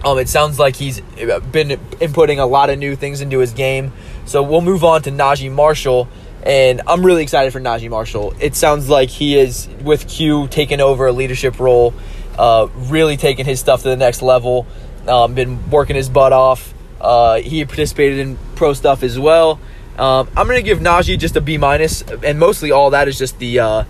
Um, 0.03 0.19
it 0.19 0.29
sounds 0.29 0.59
like 0.59 0.75
he's 0.75 0.99
been 0.99 1.69
inputting 1.69 2.39
a 2.39 2.45
lot 2.45 2.69
of 2.69 2.77
new 2.77 2.95
things 2.95 3.21
into 3.21 3.39
his 3.39 3.53
game. 3.53 3.93
So 4.25 4.43
we'll 4.43 4.61
move 4.61 4.83
on 4.83 5.01
to 5.03 5.11
Naji 5.11 5.51
Marshall. 5.51 6.07
And 6.43 6.81
I'm 6.85 7.03
really 7.03 7.23
excited 7.23 7.51
for 7.51 7.59
Naji 7.59 7.89
Marshall. 7.89 8.35
It 8.39 8.55
sounds 8.55 8.87
like 8.87 9.09
he 9.09 9.37
is, 9.37 9.67
with 9.83 10.07
Q, 10.07 10.47
taking 10.47 10.79
over 10.79 11.07
a 11.07 11.11
leadership 11.11 11.59
role, 11.59 11.93
uh, 12.37 12.67
really 12.75 13.17
taking 13.17 13.45
his 13.45 13.59
stuff 13.59 13.81
to 13.81 13.89
the 13.89 13.97
next 13.97 14.21
level, 14.21 14.67
um, 15.07 15.33
been 15.33 15.69
working 15.71 15.95
his 15.95 16.07
butt 16.07 16.33
off. 16.33 16.73
Uh, 17.01 17.39
he 17.39 17.65
participated 17.65 18.19
in 18.19 18.37
pro 18.55 18.73
stuff 18.73 19.01
as 19.01 19.17
well. 19.17 19.59
Um, 19.97 20.29
I'm 20.35 20.47
to 20.47 20.61
give 20.61 20.79
Naji 20.79 21.17
just 21.17 21.35
a 21.35 21.41
B 21.41 21.57
minus, 21.57 22.01
and 22.01 22.37
mostly 22.37 22.71
all 22.71 22.89
that 22.89 23.07
is 23.07 23.17
just 23.17 23.39
the 23.39 23.59
uh, 23.59 23.83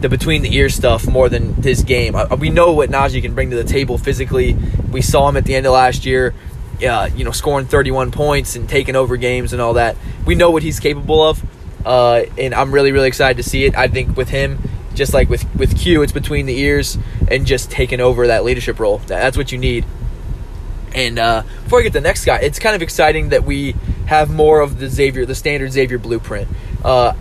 the 0.00 0.08
between 0.08 0.42
the 0.42 0.54
ear 0.56 0.68
stuff 0.68 1.06
more 1.06 1.28
than 1.28 1.54
his 1.62 1.84
game. 1.84 2.16
Uh, 2.16 2.26
we 2.38 2.50
know 2.50 2.72
what 2.72 2.90
Naji 2.90 3.22
can 3.22 3.34
bring 3.34 3.50
to 3.50 3.56
the 3.56 3.64
table 3.64 3.96
physically. 3.96 4.56
We 4.90 5.02
saw 5.02 5.28
him 5.28 5.36
at 5.36 5.44
the 5.44 5.54
end 5.54 5.66
of 5.66 5.72
last 5.72 6.04
year, 6.04 6.34
uh, 6.84 7.06
you 7.06 7.24
know, 7.24 7.30
scoring 7.30 7.66
31 7.66 8.10
points 8.10 8.56
and 8.56 8.68
taking 8.68 8.96
over 8.96 9.16
games 9.16 9.52
and 9.52 9.62
all 9.62 9.74
that. 9.74 9.96
We 10.26 10.34
know 10.34 10.50
what 10.50 10.62
he's 10.62 10.80
capable 10.80 11.22
of, 11.22 11.44
uh, 11.86 12.24
and 12.38 12.54
I'm 12.54 12.72
really, 12.72 12.92
really 12.92 13.08
excited 13.08 13.36
to 13.42 13.48
see 13.48 13.64
it. 13.64 13.76
I 13.76 13.88
think 13.88 14.16
with 14.16 14.28
him, 14.28 14.58
just 14.94 15.14
like 15.14 15.28
with 15.28 15.44
with 15.54 15.78
Q, 15.78 16.02
it's 16.02 16.12
between 16.12 16.46
the 16.46 16.58
ears 16.58 16.98
and 17.28 17.46
just 17.46 17.70
taking 17.70 18.00
over 18.00 18.26
that 18.26 18.44
leadership 18.44 18.78
role. 18.78 18.98
That's 18.98 19.36
what 19.36 19.52
you 19.52 19.58
need. 19.58 19.84
And 20.94 21.18
uh, 21.18 21.42
before 21.64 21.80
I 21.80 21.82
get 21.82 21.92
to 21.94 22.00
the 22.00 22.02
next 22.02 22.24
guy, 22.24 22.38
it's 22.40 22.58
kind 22.58 22.76
of 22.76 22.82
exciting 22.82 23.30
that 23.30 23.44
we 23.44 23.74
have 24.06 24.30
more 24.30 24.60
of 24.60 24.78
the 24.78 24.88
Xavier, 24.88 25.24
the 25.24 25.34
standard 25.34 25.72
Xavier 25.72 25.98
blueprint. 25.98 26.48
Uh, 26.84 27.14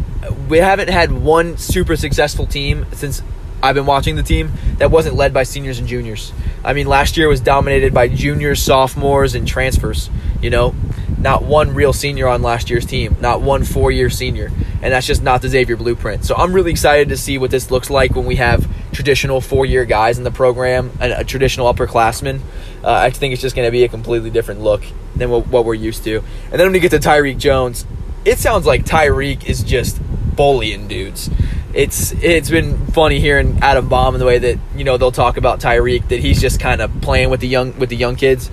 we 0.50 0.58
haven't 0.58 0.90
had 0.90 1.12
one 1.12 1.58
super 1.58 1.96
successful 1.96 2.46
team 2.46 2.86
since 2.92 3.22
I've 3.64 3.76
been 3.76 3.86
watching 3.86 4.16
the 4.16 4.24
team 4.24 4.52
that 4.78 4.92
wasn't 4.92 5.16
led 5.16 5.34
by 5.34 5.44
seniors 5.44 5.80
and 5.80 5.88
juniors. 5.88 6.34
I 6.64 6.74
mean, 6.74 6.88
last 6.88 7.18
year 7.18 7.28
was 7.28 7.42
dominated 7.42 7.94
by 7.94 8.08
juniors, 8.08 8.62
sophomores, 8.62 9.36
and 9.36 9.48
transfers. 9.48 10.10
You 10.42 10.50
know, 10.50 10.76
not 11.18 11.44
one 11.44 11.76
real 11.76 11.94
senior 11.94 12.28
on 12.28 12.42
last 12.42 12.70
year's 12.70 12.86
team, 12.86 13.16
not 13.20 13.42
one 13.42 13.64
four 13.64 13.92
year 13.92 14.10
senior. 14.10 14.52
And 14.82 14.94
that's 14.94 15.06
just 15.06 15.22
not 15.22 15.42
the 15.42 15.50
Xavier 15.50 15.76
blueprint. 15.76 16.26
So 16.26 16.36
I'm 16.36 16.54
really 16.54 16.72
excited 16.72 17.10
to 17.10 17.18
see 17.18 17.38
what 17.38 17.52
this 17.52 17.70
looks 17.70 17.90
like 17.90 18.16
when 18.16 18.26
we 18.26 18.38
have 18.38 18.68
traditional 18.92 19.40
four 19.40 19.66
year 19.66 19.86
guys 19.86 20.18
in 20.18 20.24
the 20.24 20.32
program 20.32 20.92
and 21.00 21.14
a 21.14 21.24
traditional 21.24 21.72
upperclassman. 21.72 22.40
Uh, 22.84 22.92
I 22.92 23.12
think 23.12 23.34
it's 23.34 23.42
just 23.42 23.56
going 23.56 23.68
to 23.68 23.72
be 23.72 23.84
a 23.84 23.88
completely 23.88 24.32
different 24.32 24.62
look 24.62 24.84
than 25.16 25.30
what, 25.30 25.48
what 25.48 25.66
we're 25.66 25.76
used 25.76 26.04
to. 26.06 26.18
And 26.46 26.54
then 26.54 26.68
when 26.68 26.74
we 26.74 26.80
get 26.80 26.92
to 26.92 27.00
Tyrique 27.00 27.38
Jones, 27.38 27.86
it 28.26 28.40
sounds 28.40 28.66
like 28.66 28.86
Tyrique 28.86 29.46
is 29.46 29.64
just 29.64 30.00
bullying 30.36 30.88
dudes. 30.88 31.30
It's 31.74 32.12
it's 32.14 32.50
been 32.50 32.88
funny 32.88 33.20
hearing 33.20 33.60
Adam 33.62 33.88
Baum 33.88 34.16
and 34.16 34.22
the 34.22 34.26
way 34.26 34.40
that 34.40 34.60
you 34.76 34.84
know 34.84 34.98
they'll 34.98 35.12
talk 35.12 35.38
about 35.38 35.60
Tyrique 35.60 36.10
that 36.10 36.20
he's 36.20 36.42
just 36.42 36.60
kind 36.60 36.82
of 36.82 36.92
playing 37.02 37.30
with 37.30 37.40
the 37.40 37.48
young 37.48 37.78
with 37.80 37.90
the 37.90 37.96
young 37.96 38.16
kids, 38.16 38.52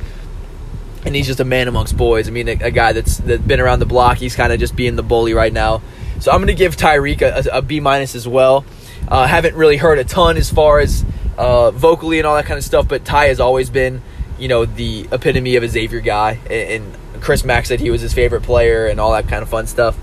and 1.05 1.15
he's 1.17 1.27
just 1.27 1.41
a 1.41 1.45
man 1.45 1.69
amongst 1.69 1.97
boys. 1.97 2.29
I 2.29 2.31
mean, 2.31 2.49
a, 2.49 2.53
a 2.53 2.71
guy 2.71 2.93
that's 2.93 3.19
that's 3.19 3.43
been 3.43 3.61
around 3.61 3.81
the 3.81 3.87
block. 3.87 4.19
He's 4.19 4.37
kind 4.37 4.53
of 4.53 4.61
just 4.61 4.77
being 4.77 4.97
the 4.97 5.03
bully 5.03 5.35
right 5.35 5.53
now. 5.53 5.83
So 6.21 6.33
I'm 6.33 6.39
going 6.39 6.49
to 6.49 6.55
give 6.55 6.77
Tyrique 6.77 7.23
a, 7.23 7.49
a, 7.49 7.59
a 7.59 7.63
B 7.63 7.81
minus 7.81 8.15
as 8.15 8.27
well. 8.27 8.65
Uh, 9.07 9.27
haven't 9.27 9.55
really 9.55 9.77
heard 9.77 9.99
a 9.99 10.05
ton 10.05 10.37
as 10.37 10.51
far 10.51 10.81
as 10.81 11.05
uh, 11.37 11.71
vocally 11.71 12.19
and 12.19 12.27
all 12.27 12.35
that 12.35 12.47
kind 12.47 12.59
of 12.59 12.65
stuff, 12.65 12.89
but 12.89 13.05
Ty 13.05 13.27
has 13.27 13.41
always 13.41 13.71
been, 13.71 14.03
you 14.39 14.49
know, 14.49 14.65
the 14.65 15.09
epitome 15.13 15.57
of 15.57 15.63
a 15.63 15.69
Xavier 15.69 16.01
guy. 16.01 16.41
And, 16.51 16.85
and 17.13 17.23
Chris 17.23 17.45
Mack 17.45 17.67
said 17.67 17.81
he 17.81 17.91
was 17.91 18.01
his 18.01 18.13
favorite 18.13 18.43
player 18.43 18.87
and 18.87 19.01
all 19.01 19.13
that 19.13 19.29
kind 19.29 19.43
of 19.43 19.49
fun 19.49 19.67
stuff. 19.67 19.97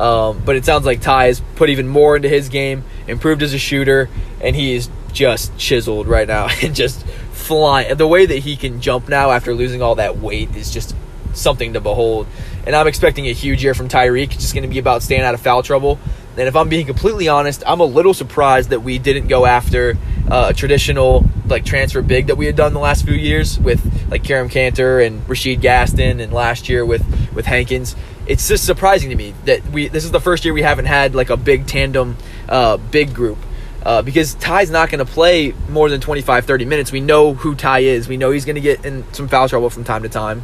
Um, 0.00 0.40
but 0.46 0.56
it 0.56 0.64
sounds 0.64 0.86
like 0.86 1.02
Ty 1.02 1.26
has 1.26 1.40
put 1.56 1.68
even 1.68 1.86
more 1.86 2.16
into 2.16 2.28
his 2.28 2.48
game, 2.48 2.84
improved 3.06 3.42
as 3.42 3.52
a 3.52 3.58
shooter, 3.58 4.08
and 4.40 4.56
he 4.56 4.74
is 4.74 4.88
just 5.12 5.56
chiseled 5.58 6.06
right 6.06 6.26
now 6.26 6.48
and 6.62 6.74
just 6.74 7.06
flying. 7.32 7.94
The 7.96 8.06
way 8.06 8.24
that 8.24 8.38
he 8.38 8.56
can 8.56 8.80
jump 8.80 9.08
now 9.08 9.30
after 9.30 9.54
losing 9.54 9.82
all 9.82 9.96
that 9.96 10.16
weight 10.16 10.56
is 10.56 10.72
just 10.72 10.96
something 11.34 11.74
to 11.74 11.80
behold. 11.80 12.26
And 12.66 12.74
I'm 12.74 12.86
expecting 12.86 13.26
a 13.26 13.32
huge 13.32 13.62
year 13.62 13.74
from 13.74 13.88
Tyrique. 13.88 14.32
It's 14.32 14.42
just 14.42 14.54
going 14.54 14.62
to 14.62 14.68
be 14.68 14.78
about 14.78 15.02
staying 15.02 15.20
out 15.20 15.34
of 15.34 15.40
foul 15.40 15.62
trouble. 15.62 15.98
And 16.36 16.48
if 16.48 16.56
I'm 16.56 16.70
being 16.70 16.86
completely 16.86 17.28
honest, 17.28 17.62
I'm 17.66 17.80
a 17.80 17.84
little 17.84 18.14
surprised 18.14 18.70
that 18.70 18.80
we 18.80 18.98
didn't 18.98 19.28
go 19.28 19.44
after 19.44 19.98
uh, 20.30 20.46
a 20.50 20.54
traditional 20.54 21.28
like 21.46 21.64
transfer 21.64 22.00
big 22.00 22.28
that 22.28 22.36
we 22.36 22.46
had 22.46 22.56
done 22.56 22.72
the 22.72 22.80
last 22.80 23.04
few 23.04 23.14
years 23.14 23.58
with 23.58 23.84
like 24.10 24.22
Kerem 24.22 24.48
Kanter 24.48 25.04
and 25.04 25.28
Rashid 25.28 25.60
Gaston, 25.60 26.20
and 26.20 26.32
last 26.32 26.68
year 26.68 26.86
with 26.86 27.04
with 27.34 27.46
Hankins. 27.46 27.96
It's 28.30 28.46
just 28.46 28.64
surprising 28.64 29.10
to 29.10 29.16
me 29.16 29.34
that 29.46 29.66
we 29.70 29.88
this 29.88 30.04
is 30.04 30.12
the 30.12 30.20
first 30.20 30.44
year 30.44 30.54
we 30.54 30.62
haven't 30.62 30.84
had 30.84 31.16
like 31.16 31.30
a 31.30 31.36
big 31.36 31.66
tandem, 31.66 32.16
uh, 32.48 32.76
big 32.76 33.12
group. 33.12 33.38
Uh, 33.82 34.02
because 34.02 34.34
Ty's 34.34 34.70
not 34.70 34.88
going 34.88 35.04
to 35.04 35.10
play 35.10 35.52
more 35.68 35.88
than 35.88 36.00
25, 36.00 36.44
30 36.44 36.64
minutes. 36.64 36.92
We 36.92 37.00
know 37.00 37.34
who 37.34 37.56
Ty 37.56 37.80
is. 37.80 38.08
We 38.08 38.18
know 38.18 38.30
he's 38.30 38.44
going 38.44 38.54
to 38.54 38.60
get 38.60 38.84
in 38.84 39.10
some 39.12 39.26
foul 39.26 39.48
trouble 39.48 39.68
from 39.68 39.82
time 39.82 40.04
to 40.04 40.08
time. 40.08 40.42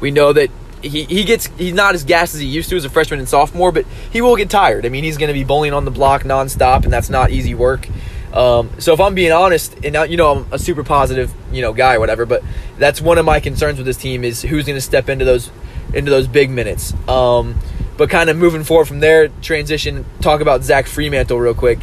We 0.00 0.10
know 0.10 0.32
that 0.32 0.50
he, 0.82 1.04
he 1.04 1.22
gets 1.22 1.46
he's 1.56 1.72
not 1.72 1.94
as 1.94 2.02
gassed 2.02 2.34
as 2.34 2.40
he 2.40 2.48
used 2.48 2.68
to 2.70 2.76
as 2.76 2.84
a 2.84 2.90
freshman 2.90 3.20
and 3.20 3.28
sophomore, 3.28 3.70
but 3.70 3.86
he 4.10 4.20
will 4.20 4.34
get 4.34 4.50
tired. 4.50 4.84
I 4.84 4.88
mean, 4.88 5.04
he's 5.04 5.18
going 5.18 5.28
to 5.28 5.34
be 5.34 5.44
bowling 5.44 5.72
on 5.72 5.84
the 5.84 5.92
block 5.92 6.24
nonstop, 6.24 6.82
and 6.82 6.92
that's 6.92 7.08
not 7.08 7.30
easy 7.30 7.54
work. 7.54 7.86
Um, 8.32 8.70
so 8.80 8.92
if 8.92 9.00
I'm 9.00 9.14
being 9.14 9.30
honest, 9.30 9.76
and 9.84 9.92
now, 9.92 10.02
you 10.02 10.16
know 10.16 10.32
I'm 10.32 10.52
a 10.52 10.58
super 10.58 10.82
positive 10.82 11.32
you 11.52 11.62
know 11.62 11.72
guy 11.72 11.94
or 11.94 12.00
whatever, 12.00 12.26
but 12.26 12.42
that's 12.76 13.00
one 13.00 13.18
of 13.18 13.24
my 13.24 13.38
concerns 13.38 13.78
with 13.78 13.86
this 13.86 13.98
team 13.98 14.24
is 14.24 14.42
who's 14.42 14.64
going 14.64 14.76
to 14.76 14.80
step 14.80 15.08
into 15.08 15.24
those 15.24 15.50
into 15.94 16.10
those 16.10 16.26
big 16.26 16.50
minutes. 16.50 16.94
Um, 17.08 17.58
but 17.96 18.10
kind 18.10 18.30
of 18.30 18.36
moving 18.36 18.64
forward 18.64 18.86
from 18.86 19.00
there, 19.00 19.28
transition. 19.42 20.04
Talk 20.20 20.40
about 20.40 20.62
Zach 20.64 20.86
Freemantle 20.86 21.40
real 21.40 21.54
quick. 21.54 21.78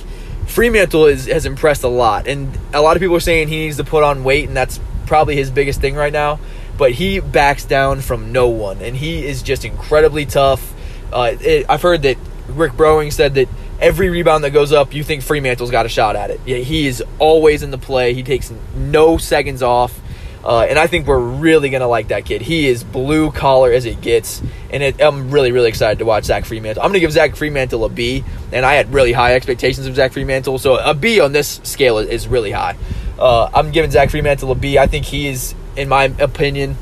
Freemantle 0.45 1.11
is, 1.11 1.27
has 1.27 1.45
impressed 1.45 1.83
a 1.83 1.87
lot, 1.87 2.27
and 2.27 2.57
a 2.73 2.81
lot 2.81 2.95
of 2.97 3.01
people 3.01 3.15
are 3.15 3.21
saying 3.21 3.49
he 3.49 3.57
needs 3.57 3.77
to 3.77 3.83
put 3.83 4.03
on 4.03 4.23
weight, 4.23 4.47
and 4.47 4.57
that's 4.57 4.79
probably 5.05 5.35
his 5.35 5.51
biggest 5.51 5.79
thing 5.79 5.95
right 5.95 6.13
now 6.13 6.39
but 6.79 6.93
he 6.93 7.19
backs 7.19 7.65
down 7.65 7.99
from 7.99 8.31
no 8.31 8.47
one, 8.47 8.81
and 8.81 8.95
he 8.95 9.25
is 9.25 9.43
just 9.43 9.65
incredibly 9.65 10.25
tough. 10.25 10.73
Uh, 11.11 11.35
it, 11.41 11.65
I've 11.67 11.81
heard 11.81 12.03
that 12.03 12.17
Rick 12.47 12.77
Browning 12.77 13.11
said 13.11 13.35
that 13.35 13.49
every 13.81 14.09
rebound 14.09 14.45
that 14.45 14.51
goes 14.51 14.71
up, 14.71 14.93
you 14.93 15.03
think 15.03 15.21
Freemantle's 15.21 15.71
got 15.71 15.85
a 15.85 15.89
shot 15.89 16.15
at 16.15 16.31
it. 16.31 16.39
Yeah, 16.45 16.59
he 16.59 16.87
is 16.87 17.03
always 17.19 17.63
in 17.63 17.71
the 17.71 17.77
play. 17.77 18.13
He 18.13 18.23
takes 18.23 18.51
no 18.73 19.17
seconds 19.17 19.61
off. 19.61 19.99
Uh, 20.43 20.61
and 20.61 20.79
I 20.79 20.87
think 20.87 21.05
we're 21.05 21.19
really 21.19 21.69
to 21.69 21.87
like 21.87 22.09
that 22.09 22.25
kid. 22.25 22.41
He 22.41 22.67
is 22.67 22.83
blue 22.83 23.31
collar 23.31 23.71
as 23.71 23.85
it 23.85 24.01
gets. 24.01 24.41
And 24.71 24.81
it, 24.81 25.01
I'm 25.01 25.31
really, 25.31 25.51
really 25.51 25.69
excited 25.69 25.99
to 25.99 26.05
watch 26.05 26.25
Zach 26.25 26.45
Freemantle. 26.45 26.79
I'm 26.81 26.93
to 26.93 26.99
give 26.99 27.11
Zach 27.11 27.31
Freemantle 27.31 27.85
a 27.85 27.89
B. 27.89 28.23
And 28.51 28.65
I 28.65 28.75
had 28.75 28.93
really 28.93 29.11
high 29.11 29.35
expectations 29.35 29.85
of 29.85 29.95
Zach 29.95 30.13
Freemantle. 30.13 30.59
So 30.59 30.77
a 30.77 30.93
B 30.93 31.19
on 31.19 31.33
this 31.33 31.59
scale 31.63 31.97
is, 31.97 32.09
is 32.09 32.27
really 32.27 32.51
high. 32.51 32.77
Uh, 33.17 33.49
I'm 33.53 33.71
giving 33.71 33.91
Zach 33.91 34.09
Freemantle 34.09 34.51
a 34.51 34.55
B. 34.55 34.77
I 34.77 34.87
think 34.87 35.05
he 35.05 35.27
is 35.27 35.55
in 35.79 35.87
my 35.87 36.05
opinion, 36.19 36.75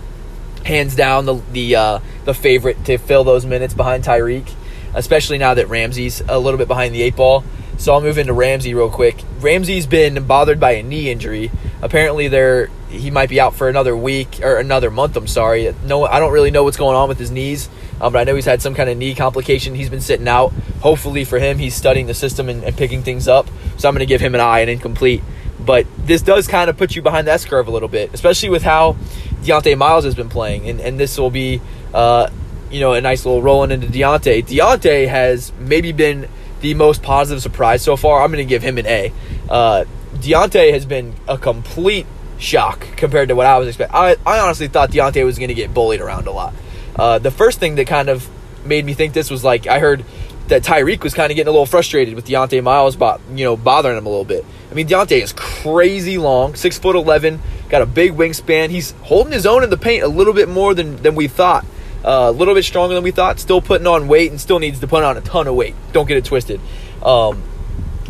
hands 0.65 0.95
down 0.95 1.25
the 1.25 1.35
the 1.51 1.75
uh, 1.75 1.99
the 2.25 2.33
favorite 2.33 2.83
to 2.85 2.97
fill 2.97 3.23
those 3.23 3.45
minutes 3.45 3.75
behind 3.75 4.03
Tyrique, 4.03 4.51
especially 4.95 5.37
now 5.37 5.53
that 5.53 5.69
Ramsey's 5.69 6.21
a 6.27 6.39
little 6.39 6.57
bit 6.57 6.67
behind 6.67 6.95
the 6.95 7.03
eight 7.03 7.15
ball. 7.15 7.43
So 7.77 7.93
I'll 7.93 8.01
move 8.01 8.17
into 8.17 8.33
Ramsey 8.33 8.73
real 8.73 8.89
quick. 8.89 9.23
Ramsey's 9.39 9.85
been 9.85 10.25
bothered 10.25 10.59
by 10.59 10.71
a 10.71 10.83
knee 10.83 11.11
injury. 11.11 11.51
Apparently, 11.81 12.27
there 12.27 12.69
he 12.89 13.11
might 13.11 13.29
be 13.29 13.39
out 13.39 13.55
for 13.55 13.67
another 13.69 13.95
week 13.95 14.39
or 14.41 14.57
another 14.57 14.89
month. 14.89 15.17
I'm 15.17 15.27
sorry. 15.27 15.73
No, 15.83 16.05
I 16.05 16.19
don't 16.19 16.31
really 16.31 16.51
know 16.51 16.63
what's 16.63 16.77
going 16.77 16.95
on 16.95 17.09
with 17.09 17.19
his 17.19 17.31
knees, 17.31 17.69
um, 17.99 18.13
but 18.13 18.19
I 18.19 18.23
know 18.23 18.35
he's 18.35 18.45
had 18.45 18.61
some 18.61 18.75
kind 18.75 18.89
of 18.89 18.97
knee 18.97 19.13
complication. 19.13 19.75
He's 19.75 19.89
been 19.89 20.01
sitting 20.01 20.27
out. 20.27 20.53
Hopefully 20.81 21.25
for 21.25 21.39
him, 21.39 21.57
he's 21.57 21.75
studying 21.75 22.07
the 22.07 22.13
system 22.13 22.49
and, 22.49 22.63
and 22.63 22.77
picking 22.77 23.03
things 23.03 23.27
up. 23.27 23.47
So 23.77 23.87
I'm 23.87 23.93
going 23.93 23.99
to 23.99 24.05
give 24.05 24.21
him 24.21 24.35
an 24.35 24.41
eye, 24.41 24.59
and 24.59 24.69
incomplete. 24.69 25.21
But 25.59 25.85
this 25.97 26.21
does 26.21 26.47
kind 26.47 26.69
of 26.69 26.77
put 26.77 26.95
you 26.95 27.01
behind 27.01 27.27
the 27.27 27.31
S 27.31 27.43
curve 27.43 27.67
a 27.67 27.71
little 27.71 27.89
bit, 27.89 28.13
especially 28.13 28.49
with 28.49 28.63
how 28.63 28.93
Dieonte 29.41 29.77
Miles 29.77 30.05
has 30.05 30.15
been 30.15 30.29
playing. 30.29 30.69
And, 30.69 30.79
and 30.79 30.99
this 30.99 31.17
will 31.17 31.31
be, 31.31 31.61
uh, 31.93 32.29
you 32.71 32.79
know, 32.79 32.93
a 32.93 33.01
nice 33.01 33.25
little 33.25 33.41
rolling 33.41 33.71
into 33.71 33.87
Dieonte. 33.87 34.45
Dieonte 34.45 35.07
has 35.07 35.51
maybe 35.59 35.91
been 35.91 36.29
the 36.61 36.73
most 36.73 37.03
positive 37.03 37.41
surprise 37.41 37.81
so 37.81 37.97
far. 37.97 38.23
I'm 38.23 38.31
going 38.31 38.45
to 38.45 38.49
give 38.49 38.63
him 38.63 38.77
an 38.77 38.85
A. 38.85 39.11
Uh, 39.49 39.85
Dieonte 40.15 40.71
has 40.71 40.85
been 40.85 41.13
a 41.27 41.37
complete 41.37 42.05
shock 42.37 42.85
compared 42.97 43.29
to 43.29 43.35
what 43.35 43.45
I 43.45 43.57
was 43.57 43.67
expecting. 43.67 43.95
I, 43.95 44.15
I 44.25 44.39
honestly 44.39 44.67
thought 44.67 44.91
Dieonte 44.91 45.23
was 45.25 45.37
going 45.37 45.49
to 45.49 45.55
get 45.55 45.73
bullied 45.73 46.01
around 46.01 46.27
a 46.27 46.31
lot. 46.31 46.53
Uh, 46.95 47.19
the 47.19 47.31
first 47.31 47.59
thing 47.59 47.75
that 47.75 47.87
kind 47.87 48.09
of 48.09 48.27
made 48.65 48.85
me 48.85 48.93
think 48.93 49.13
this 49.13 49.29
was 49.29 49.43
like 49.43 49.67
I 49.67 49.79
heard 49.79 50.03
that 50.47 50.63
Tyrique 50.63 51.03
was 51.03 51.13
kind 51.13 51.31
of 51.31 51.35
getting 51.35 51.49
a 51.49 51.51
little 51.51 51.65
frustrated 51.65 52.15
with 52.15 52.25
Dieonte 52.25 52.63
Miles, 52.63 52.95
bo- 52.95 53.19
you 53.33 53.43
know, 53.43 53.57
bothering 53.57 53.97
him 53.97 54.05
a 54.05 54.09
little 54.09 54.25
bit. 54.25 54.45
I 54.71 54.73
mean, 54.73 54.87
Dieonte 54.87 55.21
is 55.21 55.33
crazy 55.33 56.17
long, 56.17 56.55
six 56.55 56.77
foot 56.77 56.95
eleven, 56.95 57.41
got 57.69 57.81
a 57.81 57.85
big 57.85 58.13
wingspan. 58.13 58.69
He's 58.69 58.91
holding 59.03 59.33
his 59.33 59.45
own 59.45 59.63
in 59.63 59.69
the 59.69 59.77
paint 59.77 60.03
a 60.03 60.07
little 60.07 60.33
bit 60.33 60.49
more 60.49 60.73
than 60.73 60.97
than 60.97 61.15
we 61.15 61.27
thought. 61.27 61.65
Uh, 62.05 62.29
a 62.29 62.31
little 62.31 62.53
bit 62.53 62.63
stronger 62.63 62.95
than 62.95 63.03
we 63.03 63.11
thought. 63.11 63.39
Still 63.39 63.61
putting 63.61 63.87
on 63.87 64.07
weight 64.07 64.31
and 64.31 64.39
still 64.39 64.59
needs 64.59 64.79
to 64.79 64.87
put 64.87 65.03
on 65.03 65.17
a 65.17 65.21
ton 65.21 65.47
of 65.47 65.55
weight. 65.55 65.75
Don't 65.91 66.07
get 66.07 66.17
it 66.17 66.25
twisted. 66.25 66.61
Um, 67.03 67.41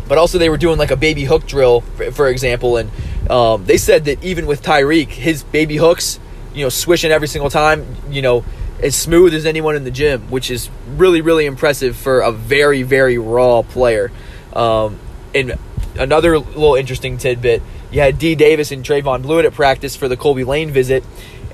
but 0.06 0.18
also, 0.18 0.38
they 0.38 0.48
were 0.48 0.58
doing 0.58 0.78
like 0.78 0.90
a 0.90 0.96
baby 0.96 1.24
hook 1.24 1.46
drill, 1.46 1.80
for, 1.80 2.12
for 2.12 2.28
example, 2.28 2.76
and 2.76 2.90
um, 3.28 3.64
they 3.64 3.76
said 3.76 4.04
that 4.06 4.22
even 4.24 4.46
with 4.46 4.62
Tyrique, 4.62 5.10
his 5.10 5.42
baby 5.42 5.76
hooks, 5.76 6.18
you 6.54 6.64
know, 6.64 6.68
swishing 6.68 7.10
every 7.10 7.28
single 7.28 7.50
time, 7.50 7.86
you 8.10 8.22
know, 8.22 8.44
as 8.82 8.94
smooth 8.94 9.34
as 9.34 9.44
anyone 9.44 9.76
in 9.76 9.84
the 9.84 9.90
gym, 9.90 10.22
which 10.30 10.50
is 10.50 10.70
really, 10.96 11.20
really 11.20 11.46
impressive 11.46 11.96
for 11.96 12.20
a 12.20 12.32
very, 12.32 12.82
very 12.82 13.18
raw 13.18 13.62
player. 13.62 14.10
Um, 14.52 14.98
and 15.34 15.58
another 15.98 16.38
little 16.38 16.74
interesting 16.74 17.18
tidbit 17.18 17.62
you 17.90 18.00
had 18.00 18.18
D 18.18 18.34
Davis 18.34 18.70
and 18.70 18.84
Trevon 18.84 19.22
Bluiett 19.22 19.46
at 19.46 19.54
practice 19.54 19.96
for 19.96 20.08
the 20.08 20.16
Colby 20.16 20.44
Lane 20.44 20.70
visit, 20.70 21.04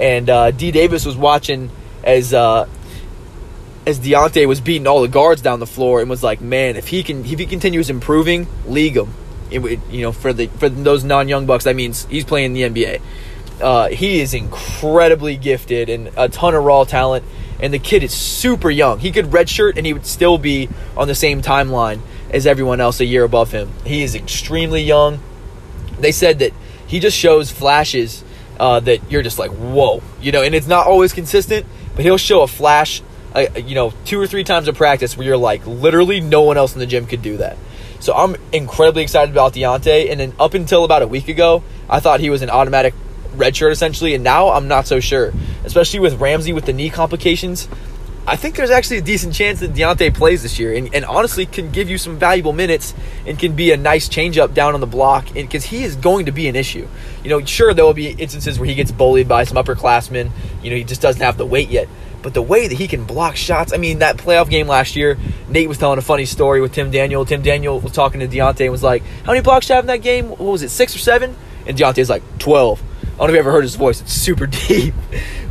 and 0.00 0.29
uh, 0.29 0.50
D 0.50 0.72
Davis 0.72 1.07
was 1.07 1.16
watching 1.16 1.70
as 2.03 2.35
uh, 2.35 2.68
as 3.87 4.00
Dieonte 4.00 4.46
was 4.48 4.61
beating 4.61 4.87
all 4.87 5.03
the 5.03 5.09
guards 5.09 5.42
down 5.42 5.61
the 5.61 5.66
floor 5.66 6.00
and 6.00 6.11
was 6.11 6.22
like, 6.22 6.40
"Man, 6.40 6.77
if 6.77 6.88
he 6.88 7.03
can 7.03 7.24
if 7.24 7.38
he 7.38 7.46
continues 7.46 7.88
improving, 7.88 8.48
league 8.66 8.96
him." 8.96 9.14
It, 9.55 9.81
you 9.90 10.03
know, 10.03 10.12
for 10.12 10.33
the 10.33 10.47
for 10.47 10.69
those 10.69 11.05
non 11.05 11.29
young 11.29 11.47
bucks, 11.47 11.64
that 11.64 11.77
means 11.77 12.07
he's 12.07 12.25
playing 12.25 12.53
the 12.53 12.62
NBA. 12.62 13.01
Uh, 13.61 13.88
he 13.88 14.21
is 14.21 14.35
incredibly 14.35 15.37
gifted 15.37 15.88
and 15.88 16.11
a 16.17 16.29
ton 16.29 16.55
of 16.55 16.64
raw 16.64 16.85
talent, 16.85 17.25
and 17.61 17.73
the 17.73 17.79
kid 17.79 18.03
is 18.03 18.12
super 18.12 18.71
young. 18.71 18.99
He 18.99 19.12
could 19.12 19.27
redshirt 19.27 19.77
and 19.77 19.87
he 19.87 19.93
would 19.93 20.07
still 20.07 20.38
be 20.38 20.69
on 20.97 21.07
the 21.07 21.14
same 21.14 21.40
timeline 21.40 22.01
as 22.31 22.47
everyone 22.47 22.81
else 22.81 22.99
a 22.99 23.05
year 23.05 23.23
above 23.23 23.53
him. 23.53 23.71
He 23.85 24.03
is 24.03 24.17
extremely 24.17 24.83
young. 24.83 25.21
They 26.01 26.11
said 26.11 26.40
that 26.40 26.53
he 26.87 26.99
just 26.99 27.17
shows 27.17 27.51
flashes 27.51 28.25
uh, 28.59 28.81
that 28.81 29.11
you're 29.11 29.23
just 29.23 29.38
like, 29.38 29.51
whoa, 29.53 30.03
you 30.21 30.33
know, 30.33 30.43
and 30.43 30.55
it's 30.55 30.67
not 30.67 30.87
always 30.87 31.12
consistent, 31.12 31.67
but 31.95 32.05
he'll 32.05 32.19
show 32.19 32.43
a 32.43 32.47
flash, 32.47 33.03
uh, 33.35 33.47
you 33.57 33.75
know, 33.75 33.93
two 34.05 34.21
or 34.21 34.27
three 34.27 34.45
times 34.45 34.69
a 34.69 34.73
practice 34.73 35.17
where 35.17 35.27
you're 35.27 35.37
like, 35.37 35.67
literally, 35.67 36.21
no 36.21 36.43
one 36.43 36.57
else 36.57 36.75
in 36.75 36.81
the 36.81 36.87
gym 36.87 37.07
could 37.07 37.23
do 37.23 37.37
that. 37.38 37.57
So 38.05 38.12
I'm 38.12 38.37
incredibly 38.53 39.03
excited 39.03 39.33
about 39.33 39.55
Dieonte. 39.55 40.11
And 40.11 40.21
then 40.21 40.35
up 40.38 40.53
until 40.53 40.85
about 40.85 41.01
a 41.01 41.07
week 41.07 41.29
ago, 41.29 41.64
I 41.88 42.01
thought 42.01 42.21
he 42.21 42.29
was 42.29 42.43
an 42.43 42.51
automatic 42.51 42.93
redshirt 43.35 43.73
essentially, 43.73 44.14
and 44.14 44.23
now 44.23 44.51
I'm 44.51 44.69
not 44.69 44.87
so 44.87 45.01
sure, 45.01 45.33
especially 45.64 46.01
with 46.01 46.21
Ramsey 46.21 46.53
with 46.53 46.67
the 46.67 46.75
knee 46.75 46.90
complications. 46.90 47.67
I 48.27 48.37
think 48.37 48.57
there's 48.57 48.71
actually 48.71 48.99
a 48.99 49.03
decent 49.03 49.33
chance 49.33 49.61
that 49.61 49.73
Dieonte 49.73 50.14
plays 50.14 50.43
this 50.43 50.59
year 50.59 50.75
and, 50.75 50.95
and 50.95 51.07
honestly 51.07 51.47
can 51.47 51.71
give 51.71 51.88
you 51.88 51.97
some 51.97 52.19
valuable 52.19 52.53
minutes 52.53 52.93
and 53.27 53.38
can 53.38 53.57
be 53.57 53.73
a 53.73 53.77
nice 53.79 54.07
changeup 54.07 54.53
down 54.53 54.75
on 54.75 54.81
the 54.81 54.87
block 54.87 55.33
because 55.33 55.64
he 55.64 55.83
is 55.83 55.97
going 55.97 56.27
to 56.27 56.33
be 56.33 56.47
an 56.47 56.57
issue. 56.57 56.87
You 57.23 57.31
know, 57.31 57.43
sure, 57.47 57.73
there 57.73 57.87
will 57.87 57.95
be 57.95 58.11
instances 58.11 58.59
where 58.59 58.69
he 58.69 58.75
gets 58.75 58.93
bullied 58.93 59.29
by 59.29 59.45
some 59.45 59.57
upperclassmen. 59.57 60.31
You 60.62 60.71
know, 60.71 60.77
he 60.77 60.85
just 60.85 61.01
doesn't 61.01 61.23
have 61.23 61.38
the 61.38 61.47
weight 61.47 61.71
yet. 61.71 61.88
But 62.25 62.33
the 62.33 62.43
way 62.43 62.67
that 62.67 62.75
he 62.75 62.89
can 62.89 63.05
block 63.05 63.37
shots, 63.37 63.75
I 63.75 63.77
mean, 63.77 63.99
that 63.99 64.17
playoff 64.17 64.49
game 64.49 64.67
last 64.67 64.97
year, 64.97 65.19
Nate 65.47 65.69
was 65.69 65.77
telling 65.77 65.99
a 65.99 66.03
funny 66.03 66.25
story 66.25 66.63
with 66.63 66.73
Tim 66.73 66.91
Daniel. 66.91 67.27
Tim 67.27 67.43
Daniel 67.43 67.79
was 67.79 67.93
talking 67.93 68.21
to 68.21 68.27
Dieonte 68.27 68.63
and 68.63 68.73
was 68.73 68.83
like, 68.83 69.03
How 69.25 69.33
many 69.33 69.43
blocks 69.43 69.67
do 69.67 69.75
you 69.75 69.77
have 69.77 69.85
in 69.85 69.89
that 69.89 69.99
game? 70.01 70.31
What 70.31 70.41
was 70.41 70.63
it, 70.63 70.71
six 70.71 70.97
or 70.97 71.01
seven? 71.01 71.37
And 71.67 71.77
Dieonte's 71.77 72.09
like, 72.09 72.23
12. 72.39 72.81
I 72.81 73.07
don't 73.07 73.19
know 73.19 73.25
if 73.27 73.33
you 73.33 73.39
ever 73.41 73.53
heard 73.53 73.63
his 73.63 73.77
voice. 73.77 74.01
It's 74.01 74.15
super 74.15 74.47
deep. 74.69 74.95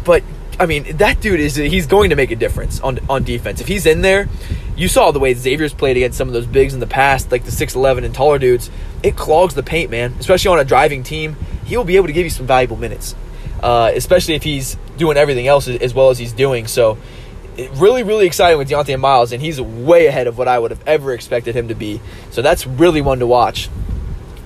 But 0.04 0.24
I 0.60 0.66
mean, 0.66 0.98
that 0.98 1.22
dude 1.22 1.40
is 1.40 1.56
he's 1.56 1.86
going 1.86 2.10
to 2.10 2.16
make 2.16 2.32
a 2.32 2.36
difference 2.36 2.80
on 2.80 3.00
on 3.08 3.24
defense. 3.24 3.62
If 3.62 3.68
he's 3.68 3.86
in 3.86 4.02
there, 4.02 4.28
you 4.76 4.88
saw 4.88 5.12
the 5.12 5.20
way 5.20 5.36
Xavier's 5.36 5.76
played 5.76 5.96
against 5.96 6.18
some 6.18 6.28
of 6.28 6.34
those 6.34 6.48
bigs 6.48 6.74
in 6.74 6.80
the 6.80 6.88
past, 6.88 7.32
like 7.32 7.44
the 7.44 7.52
6'11 7.52 8.04
and 8.04 8.16
taller 8.16 8.40
dudes. 8.40 8.72
It 9.04 9.16
clogs 9.16 9.54
the 9.54 9.62
paint, 9.62 9.92
man. 9.92 10.16
Especially 10.20 10.50
on 10.50 10.60
a 10.60 10.66
driving 10.66 11.04
team, 11.04 11.36
he 11.66 11.78
will 11.78 11.84
be 11.84 11.98
able 11.98 12.08
to 12.08 12.14
give 12.14 12.24
you 12.24 12.32
some 12.32 12.48
valuable 12.48 12.78
minutes, 12.78 13.14
uh, 13.62 13.92
especially 13.94 14.34
if 14.34 14.42
he's 14.42 14.76
doing 14.98 15.18
everything 15.18 15.48
else 15.48 15.68
as 15.68 15.94
well 15.94 16.10
as 16.10 16.18
he's 16.18 16.34
doing. 16.34 16.68
So, 16.68 16.98
really, 17.76 18.04
really 18.04 18.26
exciting 18.26 18.58
with 18.58 18.70
Dieonte 18.70 19.00
Miles, 19.00 19.32
and 19.32 19.42
he's 19.42 19.62
way 19.62 20.08
ahead 20.08 20.28
of 20.28 20.38
what 20.38 20.48
I 20.48 20.58
would 20.60 20.72
have 20.72 20.86
ever 20.88 21.14
expected 21.14 21.56
him 21.56 21.68
to 21.68 21.76
be. 21.76 22.02
So 22.32 22.42
that's 22.42 22.66
really 22.66 23.02
one 23.02 23.20
to 23.20 23.28
watch. 23.28 23.70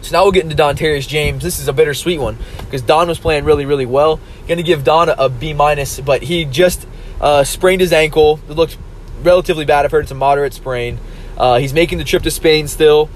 So 0.01 0.15
now 0.15 0.23
we'll 0.23 0.31
get 0.31 0.43
into 0.43 0.55
Dontarius 0.55 1.07
James. 1.07 1.43
This 1.43 1.59
is 1.59 1.67
a 1.67 1.73
bittersweet 1.73 2.19
one 2.19 2.37
because 2.59 2.81
Don 2.81 3.07
was 3.07 3.19
playing 3.19 3.43
really, 3.43 3.65
really 3.65 3.85
well. 3.85 4.19
Going 4.47 4.57
to 4.57 4.63
give 4.63 4.83
Don 4.83 5.09
a, 5.09 5.15
a 5.17 5.29
B 5.29 5.53
minus, 5.53 5.99
but 5.99 6.23
he 6.23 6.45
just 6.45 6.87
uh, 7.19 7.43
sprained 7.43 7.81
his 7.81 7.91
ankle. 7.91 8.39
It 8.49 8.53
looked 8.53 8.77
relatively 9.21 9.65
bad. 9.65 9.85
I've 9.85 9.91
heard 9.91 10.03
it's 10.03 10.11
a 10.11 10.15
moderate 10.15 10.53
sprain. 10.53 10.99
Uh, 11.37 11.57
he's 11.57 11.73
making 11.73 11.97
the 11.97 12.03
trip 12.03 12.23
to 12.23 12.31
Spain 12.31 12.67
still, 12.67 13.09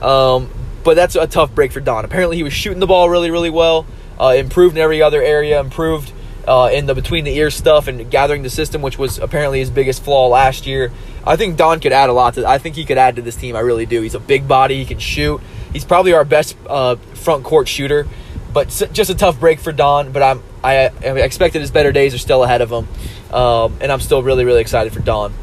um, 0.00 0.50
but 0.82 0.94
that's 0.94 1.14
a 1.14 1.26
tough 1.26 1.54
break 1.54 1.72
for 1.72 1.80
Don. 1.80 2.04
Apparently, 2.04 2.36
he 2.36 2.42
was 2.42 2.52
shooting 2.52 2.80
the 2.80 2.86
ball 2.86 3.10
really, 3.10 3.30
really 3.30 3.50
well. 3.50 3.86
Uh, 4.18 4.34
improved 4.36 4.76
in 4.76 4.82
every 4.82 5.02
other 5.02 5.22
area. 5.22 5.60
Improved 5.60 6.12
uh, 6.46 6.70
in 6.72 6.86
the 6.86 6.94
between 6.94 7.24
the 7.24 7.36
ears 7.36 7.54
stuff 7.54 7.88
and 7.88 8.10
gathering 8.10 8.42
the 8.42 8.50
system, 8.50 8.82
which 8.82 8.98
was 8.98 9.18
apparently 9.18 9.58
his 9.58 9.70
biggest 9.70 10.02
flaw 10.02 10.28
last 10.28 10.66
year. 10.66 10.92
I 11.26 11.36
think 11.36 11.56
Don 11.56 11.80
could 11.80 11.92
add 11.92 12.08
a 12.08 12.12
lot 12.12 12.34
to. 12.34 12.46
I 12.46 12.58
think 12.58 12.76
he 12.76 12.84
could 12.84 12.98
add 12.98 13.16
to 13.16 13.22
this 13.22 13.36
team. 13.36 13.56
I 13.56 13.60
really 13.60 13.86
do. 13.86 14.02
He's 14.02 14.14
a 14.14 14.20
big 14.20 14.46
body. 14.46 14.76
He 14.76 14.84
can 14.84 14.98
shoot. 14.98 15.40
He's 15.72 15.84
probably 15.84 16.12
our 16.12 16.24
best 16.24 16.56
uh, 16.68 16.96
front 17.14 17.44
court 17.44 17.68
shooter, 17.68 18.06
but 18.52 18.68
just 18.92 19.10
a 19.10 19.14
tough 19.14 19.40
break 19.40 19.58
for 19.58 19.72
Don. 19.72 20.12
But 20.12 20.22
I'm 20.22 20.42
I, 20.62 20.86
I 20.86 21.18
expected 21.20 21.60
his 21.60 21.70
better 21.70 21.92
days 21.92 22.14
are 22.14 22.18
still 22.18 22.44
ahead 22.44 22.60
of 22.60 22.70
him, 22.70 22.88
um, 23.34 23.76
and 23.80 23.90
I'm 23.90 24.00
still 24.00 24.22
really 24.22 24.44
really 24.44 24.60
excited 24.60 24.92
for 24.92 25.00
Don. 25.00 25.34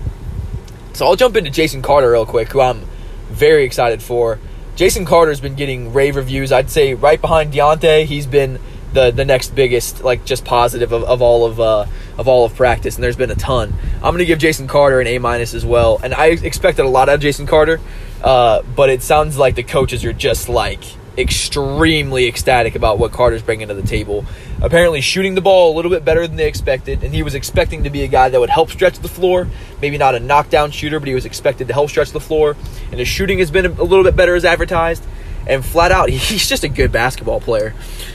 So 0.93 1.05
I'll 1.05 1.15
jump 1.15 1.35
into 1.35 1.49
Jason 1.49 1.81
Carter 1.81 2.11
real 2.11 2.25
quick, 2.25 2.49
who 2.49 2.61
I'm 2.61 2.85
very 3.29 3.63
excited 3.63 4.01
for. 4.01 4.39
Jason 4.75 5.05
Carter's 5.05 5.39
been 5.39 5.55
getting 5.55 5.93
rave 5.93 6.15
reviews. 6.15 6.51
I'd 6.51 6.69
say 6.69 6.93
right 6.93 7.19
behind 7.19 7.53
Dieonte, 7.53 8.05
he's 8.05 8.25
been 8.25 8.59
the 8.93 9.11
the 9.11 9.25
next 9.25 9.55
biggest, 9.55 10.03
like 10.03 10.25
just 10.25 10.45
positive 10.45 10.91
of, 10.91 11.03
of 11.03 11.21
all 11.21 11.45
of 11.45 11.59
uh, 11.59 11.85
of 12.17 12.27
all 12.27 12.45
of 12.45 12.55
practice, 12.55 12.95
and 12.95 13.03
there's 13.03 13.15
been 13.15 13.31
a 13.31 13.35
ton. 13.35 13.73
I'm 13.95 14.13
gonna 14.13 14.25
give 14.25 14.39
Jason 14.39 14.67
Carter 14.67 14.99
an 14.99 15.07
A 15.07 15.17
minus 15.19 15.53
as 15.53 15.65
well, 15.65 15.99
and 16.03 16.13
I 16.13 16.27
expected 16.27 16.85
a 16.85 16.89
lot 16.89 17.09
out 17.09 17.15
of 17.15 17.21
Jason 17.21 17.45
Carter, 17.45 17.79
uh, 18.23 18.61
but 18.75 18.89
it 18.89 19.01
sounds 19.01 19.37
like 19.37 19.55
the 19.55 19.63
coaches 19.63 20.05
are 20.05 20.13
just 20.13 20.49
like 20.49 20.83
extremely 21.17 22.27
ecstatic 22.27 22.75
about 22.75 22.97
what 22.97 23.11
Carter's 23.11 23.43
bringing 23.43 23.67
to 23.67 23.73
the 23.73 23.83
table. 23.83 24.25
Apparently, 24.61 25.01
shooting 25.01 25.35
the 25.35 25.41
ball 25.41 25.73
a 25.73 25.75
little 25.75 25.91
bit 25.91 26.03
better 26.03 26.25
than 26.27 26.37
they 26.37 26.47
expected, 26.47 27.03
and 27.03 27.13
he 27.13 27.23
was 27.23 27.35
expecting 27.35 27.83
to 27.83 27.89
be 27.89 28.03
a 28.03 28.07
guy 28.07 28.29
that 28.29 28.39
would 28.39 28.49
help 28.49 28.71
stretch 28.71 28.99
the 28.99 29.07
floor. 29.07 29.47
Maybe 29.81 29.97
not 29.97 30.15
a 30.15 30.19
knockdown 30.19 30.71
shooter, 30.71 30.99
but 30.99 31.07
he 31.07 31.13
was 31.13 31.25
expected 31.25 31.67
to 31.67 31.73
help 31.73 31.89
stretch 31.89 32.11
the 32.11 32.19
floor. 32.19 32.55
And 32.91 32.99
his 32.99 33.07
shooting 33.07 33.39
has 33.39 33.51
been 33.51 33.65
a 33.65 33.83
little 33.83 34.03
bit 34.03 34.15
better 34.15 34.35
as 34.35 34.45
advertised. 34.45 35.03
And 35.45 35.65
flat 35.65 35.91
out, 35.91 36.09
he's 36.09 36.47
just 36.47 36.63
a 36.63 36.69
good 36.69 36.91
basketball 36.91 37.41
player. 37.41 37.73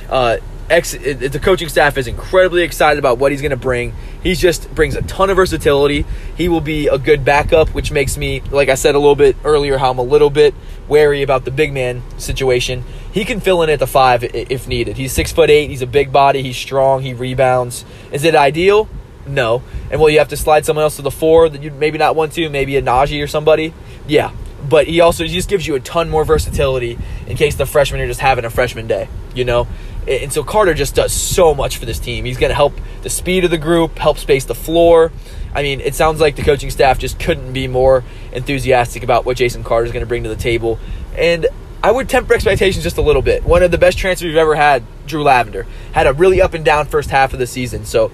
Uh, 0.09 0.39
ex, 0.71 0.93
the 0.93 1.41
coaching 1.43 1.69
staff 1.69 1.97
is 1.97 2.07
incredibly 2.07 2.63
excited 2.63 2.99
about 2.99 3.19
what 3.19 3.33
he's 3.33 3.41
going 3.41 3.51
to 3.51 3.57
bring. 3.57 3.95
He 4.23 4.35
just 4.35 4.73
brings 4.75 4.97
a 4.97 5.03
ton 5.03 5.31
of 5.31 5.37
versatility. 5.37 6.05
He 6.37 6.49
will 6.49 6.61
be 6.61 6.89
a 6.89 6.99
good 6.99 7.25
backup, 7.25 7.71
which 7.71 7.91
makes 7.91 8.17
me, 8.17 8.41
like 8.51 8.69
I 8.69 8.75
said 8.75 8.95
a 8.95 8.99
little 8.99 9.17
bit 9.17 9.37
earlier, 9.45 9.79
how 9.79 9.91
I'm 9.91 9.99
a 9.99 10.03
little 10.03 10.31
bit 10.31 10.55
wary 10.89 11.23
about 11.23 11.45
the 11.45 11.51
big 11.51 11.73
man 11.73 12.03
situation. 12.19 12.85
He 13.13 13.25
can 13.25 13.41
fill 13.41 13.63
in 13.63 13.71
at 13.71 13.79
the 13.79 13.87
five 13.87 14.25
if 14.25 14.67
needed. 14.67 14.97
He's 14.97 15.13
six 15.13 15.33
foot 15.33 15.51
eight. 15.51 15.69
He's 15.71 15.83
a 15.83 15.87
big 15.87 16.13
body. 16.13 16.43
He's 16.43 16.57
strong. 16.57 17.03
He 17.03 17.15
rebounds. 17.15 17.85
Is 18.13 18.25
it 18.25 18.35
ideal? 18.35 18.89
No. 19.27 19.63
And 19.91 20.01
will 20.01 20.11
you 20.11 20.19
have 20.19 20.29
to 20.29 20.37
slide 20.37 20.65
someone 20.65 20.83
else 20.83 20.97
to 20.97 21.03
the 21.03 21.11
four 21.11 21.49
that 21.49 21.63
you 21.63 21.71
maybe 21.71 21.99
not 21.99 22.17
want 22.17 22.33
to? 22.33 22.49
Maybe 22.49 22.77
a 22.77 22.83
Naji 22.83 23.23
or 23.23 23.27
somebody? 23.27 23.75
Yeah. 24.07 24.33
But 24.69 24.87
he 24.89 25.01
also 25.01 25.25
he 25.25 25.31
just 25.31 25.49
gives 25.49 25.67
you 25.67 25.77
a 25.77 25.81
ton 25.81 26.11
more 26.11 26.25
versatility 26.25 26.99
in 27.27 27.37
case 27.37 27.55
the 27.55 27.67
freshmen 27.67 28.01
are 28.01 28.07
just 28.07 28.21
having 28.21 28.45
a 28.45 28.51
freshman 28.51 28.87
day, 28.87 29.09
you 29.35 29.45
know? 29.45 29.69
And 30.09 30.33
so 30.33 30.43
Carter 30.43 30.73
just 30.73 30.95
does 30.95 31.13
so 31.13 31.55
much 31.55 31.77
for 31.77 31.85
this 31.85 31.99
team. 31.99 32.25
He's 32.25 32.39
going 32.39 32.49
to 32.49 32.55
help 32.55 32.73
the 33.03 33.11
speed 33.11 33.45
of 33.45 33.51
the 33.51 33.59
group, 33.59 33.99
help 33.99 34.17
space 34.17 34.47
the 34.47 34.55
floor. 34.55 35.13
I 35.55 35.63
mean, 35.63 35.81
it 35.81 35.95
sounds 35.95 36.19
like 36.19 36.35
the 36.37 36.43
coaching 36.43 36.71
staff 36.71 36.99
just 36.99 37.21
couldn't 37.21 37.53
be 37.53 37.69
more 37.69 38.05
enthusiastic 38.33 39.03
about 39.03 39.27
what 39.27 39.37
Jason 39.37 39.65
Carter 39.65 39.85
is 39.85 39.93
going 39.93 40.03
to 40.03 40.07
bring 40.07 40.23
to 40.23 40.29
the 40.31 40.37
table. 40.37 40.79
And 41.15 41.47
I 41.83 41.91
would 41.91 42.09
temper 42.09 42.35
expectations 42.35 42.83
just 42.83 42.97
a 42.97 43.03
little 43.03 43.23
bit. 43.23 43.45
One 43.45 43.63
of 43.63 43.71
the 43.71 43.79
best 43.79 43.99
transfers 43.99 44.27
we've 44.27 44.37
ever 44.37 44.55
had, 44.55 44.83
Drew 45.07 45.23
Lavender, 45.23 45.67
had 45.93 46.07
a 46.07 46.13
really 46.13 46.41
up 46.41 46.55
and 46.55 46.65
down 46.65 46.87
first 46.87 47.11
half 47.11 47.33
of 47.35 47.39
the 47.39 47.47
season. 47.47 47.85
So 47.85 48.11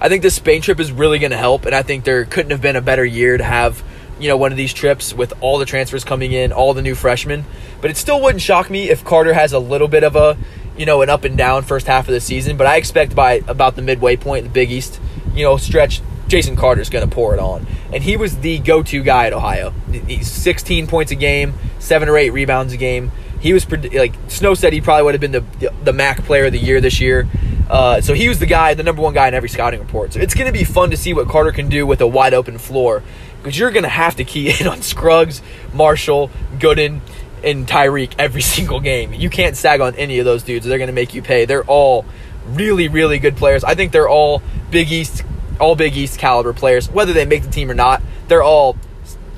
I 0.00 0.08
think 0.08 0.22
this 0.22 0.34
Spain 0.34 0.62
trip 0.62 0.80
is 0.80 0.92
really 0.92 1.18
going 1.18 1.30
to 1.30 1.36
help, 1.36 1.64
and 1.64 1.74
I 1.74 1.82
think 1.82 2.04
there 2.04 2.24
couldn't 2.24 2.50
have 2.50 2.60
been 2.60 2.76
a 2.76 2.80
better 2.80 3.04
year 3.04 3.36
to 3.36 3.44
have, 3.44 3.82
you 4.18 4.28
know, 4.28 4.36
one 4.36 4.50
of 4.50 4.58
these 4.58 4.74
trips 4.74 5.14
with 5.14 5.32
all 5.40 5.58
the 5.58 5.64
transfers 5.64 6.04
coming 6.04 6.32
in, 6.32 6.52
all 6.52 6.74
the 6.74 6.82
new 6.82 6.94
freshmen. 6.94 7.44
But 7.80 7.90
it 7.90 7.96
still 7.96 8.20
wouldn't 8.20 8.42
shock 8.42 8.68
me 8.68 8.90
if 8.90 9.04
Carter 9.04 9.32
has 9.34 9.52
a 9.52 9.58
little 9.58 9.88
bit 9.88 10.04
of 10.04 10.16
a, 10.16 10.36
you 10.76 10.86
know, 10.86 11.02
an 11.02 11.10
up 11.10 11.24
and 11.24 11.36
down 11.36 11.62
first 11.62 11.86
half 11.86 12.08
of 12.08 12.14
the 12.14 12.20
season. 12.20 12.56
But 12.56 12.66
I 12.66 12.76
expect 12.76 13.14
by 13.14 13.42
about 13.46 13.76
the 13.76 13.82
midway 13.82 14.16
point, 14.16 14.44
the 14.44 14.50
Big 14.50 14.70
East, 14.70 15.00
you 15.34 15.42
know, 15.44 15.56
stretch, 15.56 16.00
Jason 16.28 16.56
Carter's 16.56 16.90
going 16.90 17.08
to 17.08 17.14
pour 17.14 17.34
it 17.34 17.40
on, 17.40 17.66
and 17.92 18.02
he 18.02 18.16
was 18.16 18.38
the 18.38 18.58
go-to 18.58 19.02
guy 19.02 19.26
at 19.26 19.32
Ohio. 19.32 19.70
He's 20.06 20.30
16 20.30 20.86
points 20.86 21.12
a 21.12 21.14
game, 21.14 21.54
seven 21.78 22.08
or 22.08 22.16
eight 22.18 22.30
rebounds 22.30 22.72
a 22.72 22.76
game. 22.76 23.12
He 23.38 23.52
was 23.52 23.70
like 23.70 24.14
Snow 24.28 24.54
said 24.54 24.72
he 24.72 24.80
probably 24.80 25.04
would 25.04 25.14
have 25.14 25.20
been 25.20 25.32
the 25.32 25.72
the 25.84 25.92
MAC 25.92 26.24
player 26.24 26.46
of 26.46 26.52
the 26.52 26.58
year 26.58 26.80
this 26.80 27.00
year. 27.00 27.28
Uh, 27.68 28.00
so 28.00 28.14
he 28.14 28.28
was 28.28 28.38
the 28.38 28.46
guy, 28.46 28.74
the 28.74 28.82
number 28.82 29.02
one 29.02 29.12
guy 29.12 29.28
in 29.28 29.34
every 29.34 29.48
scouting 29.48 29.80
report. 29.80 30.12
So 30.12 30.20
it's 30.20 30.34
going 30.34 30.46
to 30.46 30.52
be 30.52 30.64
fun 30.64 30.90
to 30.90 30.96
see 30.96 31.12
what 31.12 31.28
Carter 31.28 31.52
can 31.52 31.68
do 31.68 31.86
with 31.86 32.00
a 32.00 32.06
wide 32.06 32.32
open 32.32 32.58
floor 32.58 33.02
because 33.38 33.58
you're 33.58 33.70
going 33.70 33.82
to 33.82 33.88
have 33.88 34.16
to 34.16 34.24
key 34.24 34.54
in 34.60 34.66
on 34.66 34.82
Scruggs, 34.82 35.42
Marshall, 35.72 36.30
Goodin, 36.58 37.00
and 37.46 37.66
Tyrique 37.66 38.12
every 38.18 38.42
single 38.56 38.80
game. 38.80 39.14
You 39.14 39.30
can't 39.30 39.56
sag 39.56 39.80
on 39.80 39.94
any 39.94 40.18
of 40.18 40.24
those 40.24 40.42
dudes. 40.42 40.66
They're 40.66 40.78
going 40.78 40.88
to 40.88 40.94
make 40.94 41.14
you 41.14 41.22
pay. 41.22 41.46
They're 41.46 41.64
all 41.64 42.04
really, 42.48 42.88
really 42.88 43.18
good 43.18 43.36
players. 43.36 43.64
I 43.64 43.74
think 43.74 43.92
they're 43.92 44.08
all 44.08 44.42
Big 44.70 44.92
East, 44.92 45.24
all 45.60 45.76
Big 45.76 45.96
East 45.96 46.18
caliber 46.18 46.52
players. 46.52 46.90
Whether 46.90 47.12
they 47.12 47.24
make 47.24 47.42
the 47.42 47.50
team 47.50 47.70
or 47.70 47.74
not, 47.74 48.02
they're 48.28 48.42
all 48.42 48.76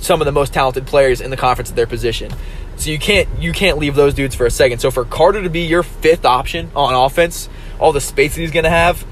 some 0.01 0.21
of 0.21 0.27
the 0.27 0.33
most 0.33 0.53
talented 0.53 0.87
players 0.87 1.21
in 1.21 1.31
the 1.31 1.37
conference 1.37 1.71
at 1.71 1.77
their 1.77 1.87
position. 1.87 2.33
So 2.77 2.91
you 2.91 2.99
can't 2.99 3.29
you 3.41 3.53
can't 3.53 3.79
leave 3.79 3.97
those 3.97 4.15
dudes 4.15 4.35
for 4.35 4.47
a 4.47 4.51
second. 4.51 4.79
So 4.79 4.91
for 4.91 5.05
Carter 5.05 5.43
to 5.43 5.51
be 5.51 5.63
your 5.63 5.83
fifth 5.83 6.25
option 6.25 6.71
on 6.77 6.95
offense, 6.95 7.49
all 7.81 7.93
the 7.93 8.01
space 8.01 8.35
that 8.37 8.41
he's 8.41 8.53
going 8.53 8.65
to 8.65 8.71
have, 8.71 9.05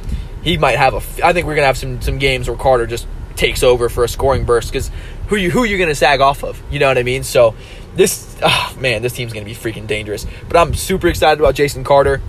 he 0.42 0.56
might 0.56 0.76
have 0.76 0.94
a. 0.94 1.26
I 1.26 1.32
think 1.32 1.46
we're 1.46 1.56
going 1.56 1.62
to 1.62 1.66
have 1.66 1.76
some 1.76 2.00
some 2.00 2.18
games 2.18 2.48
where 2.48 2.56
Carter 2.56 2.86
just 2.86 3.08
takes 3.34 3.62
over 3.62 3.88
for 3.88 4.04
a 4.04 4.08
scoring 4.08 4.44
burst 4.44 4.72
because 4.72 4.90
who 5.28 5.36
you 5.36 5.50
who 5.50 5.64
you 5.64 5.78
going 5.78 5.88
to 5.88 5.96
sag 5.96 6.20
off 6.20 6.44
of? 6.44 6.62
You 6.70 6.78
know 6.78 6.86
what 6.86 6.96
I 6.96 7.02
mean? 7.02 7.24
So 7.24 7.56
this 7.96 8.36
oh, 8.42 8.76
man, 8.78 9.02
this 9.02 9.12
team's 9.12 9.32
to 9.32 9.44
be 9.44 9.54
freaking 9.54 9.86
dangerous. 9.86 10.26
But 10.48 10.56
I'm 10.56 10.74
super 10.74 11.08
excited 11.08 11.40
about 11.40 11.54
Jason 11.54 11.84
Carter 11.84 12.20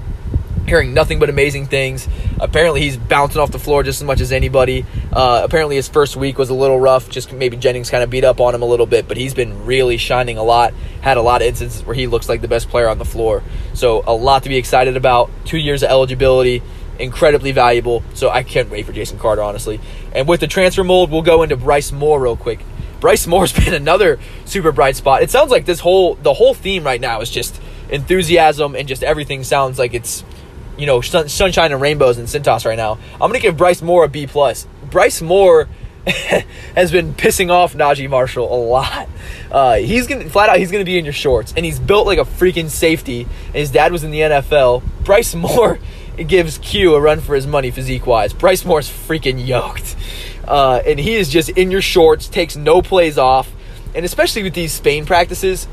hearing 0.68 0.94
nothing 0.94 1.18
but 1.18 1.30
amazing 1.30 1.66
things. 1.66 2.08
Apparently, 2.40 2.82
he's 2.82 2.98
bouncing 2.98 3.42
off 3.42 3.52
the 3.52 3.60
floor 3.60 3.84
just 3.84 4.02
as 4.02 4.06
much 4.06 4.20
as 4.20 4.32
anybody. 4.32 4.86
Uh, 5.12 5.42
apparently, 5.44 5.78
his 5.78 5.88
first 5.88 6.16
week 6.16 6.38
was 6.38 6.50
a 6.50 6.54
little 6.54 6.80
rough. 6.80 7.10
Just 7.10 7.32
maybe 7.32 7.58
Jennings 7.58 7.90
kind 7.90 8.04
of 8.04 8.10
beat 8.10 8.24
up 8.24 8.40
on 8.40 8.54
him 8.54 8.62
a 8.62 8.66
little 8.66 8.86
bit, 8.86 9.08
but 9.08 9.18
he's 9.18 9.34
been 9.34 9.66
really 9.66 9.98
shining 9.98 10.38
a 10.38 10.44
lot. 10.44 10.74
Had 11.02 11.18
a 11.18 11.22
lot 11.22 11.42
of 11.42 11.48
instances 11.48 11.84
where 11.86 11.96
he 11.96 12.06
looks 12.06 12.30
like 12.30 12.42
the 12.42 12.48
best 12.48 12.70
player 12.70 12.90
on 12.90 12.98
the 13.00 13.06
floor. 13.06 13.44
So, 13.74 14.04
a 14.06 14.14
lot 14.14 14.44
to 14.44 14.50
be 14.50 14.58
excited 14.58 14.98
about. 14.98 15.30
Two 15.46 15.58
years 15.58 15.84
of 15.84 15.90
eligibility. 15.90 16.62
Incredibly 17.00 17.52
valuable. 17.52 18.04
So, 18.14 18.30
I 18.30 18.44
can't 18.44 18.70
wait 18.70 18.86
for 18.86 18.92
Jason 18.92 19.18
Carter, 19.18 19.42
honestly. 19.42 19.80
And 20.14 20.28
with 20.28 20.42
the 20.42 20.48
transfer 20.48 20.84
mold, 20.84 21.12
we'll 21.12 21.22
go 21.22 21.44
into 21.44 21.56
Bryce 21.56 21.92
Moore 21.92 22.20
real 22.20 22.36
quick. 22.36 22.60
Bryce 23.00 23.28
Moore's 23.28 23.54
been 23.66 23.74
another 23.74 24.20
super 24.46 24.72
bright 24.72 24.96
spot. 24.96 25.22
It 25.24 25.30
sounds 25.30 25.52
like 25.52 25.66
this 25.66 25.80
whole 25.80 26.16
the 26.16 26.34
whole 26.34 26.54
theme 26.54 26.84
right 26.84 27.02
now 27.02 27.22
is 27.22 27.30
just 27.30 27.60
enthusiasm 27.90 28.76
and 28.76 28.88
just 28.88 29.04
everything 29.04 29.44
sounds 29.44 29.80
like 29.80 29.94
it's 29.94 30.24
you 30.78 30.86
know 30.86 31.02
sun, 31.02 31.30
sunshine 31.30 31.72
and 31.72 31.82
rainbows 31.82 32.18
and 32.18 32.28
Cintas 32.28 32.66
right 32.66 32.78
now. 32.78 32.98
I'm 33.14 33.30
gonna 33.30 33.40
give 33.40 33.58
Bryce 33.58 33.82
Moore 33.82 34.06
a 34.06 34.08
B 34.08 34.28
plus. 34.28 34.68
Bryce 34.90 35.22
Moore 35.22 35.68
has 36.76 36.92
been 36.92 37.14
pissing 37.14 37.52
off 37.52 37.74
Naji 37.74 38.10
Marshall 38.10 38.54
a 38.54 38.56
lot. 38.56 39.10
Uh, 39.52 39.76
he's 39.76 40.08
gonna 40.08 40.30
flat 40.30 40.50
out 40.50 40.58
he's 40.58 40.72
gonna 40.72 40.86
be 40.86 40.98
in 40.98 41.04
your 41.04 41.14
shorts, 41.14 41.54
and 41.56 41.66
he's 41.66 41.80
built 41.80 42.06
like 42.06 42.20
a 42.20 42.24
freaking 42.24 42.70
safety. 42.70 43.24
And 43.48 43.56
his 43.56 43.72
dad 43.72 43.92
was 43.92 44.04
in 44.04 44.12
the 44.12 44.22
NFL. 44.22 44.84
Bryce 45.04 45.36
Moore 45.36 45.80
gives 46.16 46.58
Q 46.60 46.96
a 46.96 47.02
run 47.02 47.20
for 47.20 47.36
his 47.36 47.46
money 47.46 47.72
physique 47.72 48.08
wise. 48.08 48.34
Bryce 48.34 48.64
Moore's 48.66 48.90
freaking 48.90 49.46
yoked, 49.46 49.96
uh, 50.48 50.82
and 50.86 51.00
he 51.00 51.16
is 51.16 51.30
just 51.30 51.50
in 51.50 51.72
your 51.72 51.82
shorts, 51.82 52.28
takes 52.28 52.56
no 52.56 52.82
plays 52.82 53.18
off, 53.18 53.52
and 53.94 54.06
especially 54.06 54.44
with 54.44 54.54
these 54.54 54.72
Spain 54.74 55.06
practices, 55.06 55.68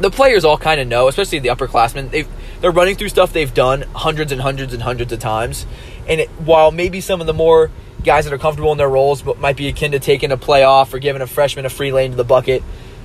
the 0.00 0.10
players 0.10 0.44
all 0.44 0.58
kind 0.58 0.80
of 0.80 0.86
know, 0.86 1.08
especially 1.08 1.38
the 1.40 1.48
upperclassmen. 1.48 2.10
They 2.10 2.26
they're 2.60 2.70
running 2.72 2.96
through 2.96 3.08
stuff 3.08 3.32
they've 3.32 3.52
done 3.52 3.82
hundreds 3.94 4.32
and 4.32 4.40
hundreds 4.40 4.72
and 4.72 4.82
hundreds 4.82 5.12
of 5.12 5.18
times, 5.18 5.66
and 6.08 6.20
it, 6.20 6.28
while 6.30 6.70
maybe 6.70 7.00
some 7.00 7.20
of 7.20 7.26
the 7.26 7.34
more 7.34 7.70
guys 8.04 8.24
that 8.24 8.32
are 8.32 8.38
comfortable 8.38 8.70
in 8.72 8.78
their 8.78 8.88
roles 8.88 9.22
but 9.22 9.40
might 9.40 9.56
be 9.56 9.68
akin 9.68 9.90
to 9.92 9.98
taking 9.98 10.30
a 10.30 10.36
play 10.36 10.62
off 10.62 10.94
or 10.94 10.98
giving 10.98 11.20
a 11.20 11.26
freshman 11.26 11.66
a 11.66 11.70
free 11.70 11.92
lane 11.92 12.12
to 12.12 12.16
the 12.16 12.24
bucket, 12.24 12.62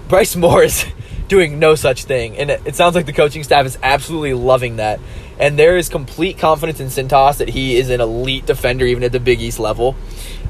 Bryce 0.07 0.35
Moore 0.37 0.63
is 0.63 0.85
doing 1.27 1.59
no 1.59 1.75
such 1.75 2.05
thing, 2.05 2.37
and 2.37 2.49
it, 2.49 2.61
it 2.65 2.75
sounds 2.75 2.95
like 2.95 3.05
the 3.05 3.13
coaching 3.13 3.43
staff 3.43 3.65
is 3.65 3.77
absolutely 3.81 4.33
loving 4.33 4.77
that. 4.77 4.99
And 5.39 5.57
there 5.57 5.77
is 5.77 5.89
complete 5.89 6.37
confidence 6.37 6.79
in 6.79 6.87
Cintas 6.87 7.37
that 7.37 7.49
he 7.49 7.77
is 7.77 7.89
an 7.89 8.01
elite 8.01 8.45
defender, 8.45 8.85
even 8.85 9.03
at 9.03 9.11
the 9.11 9.19
Big 9.19 9.41
East 9.41 9.59
level. 9.59 9.95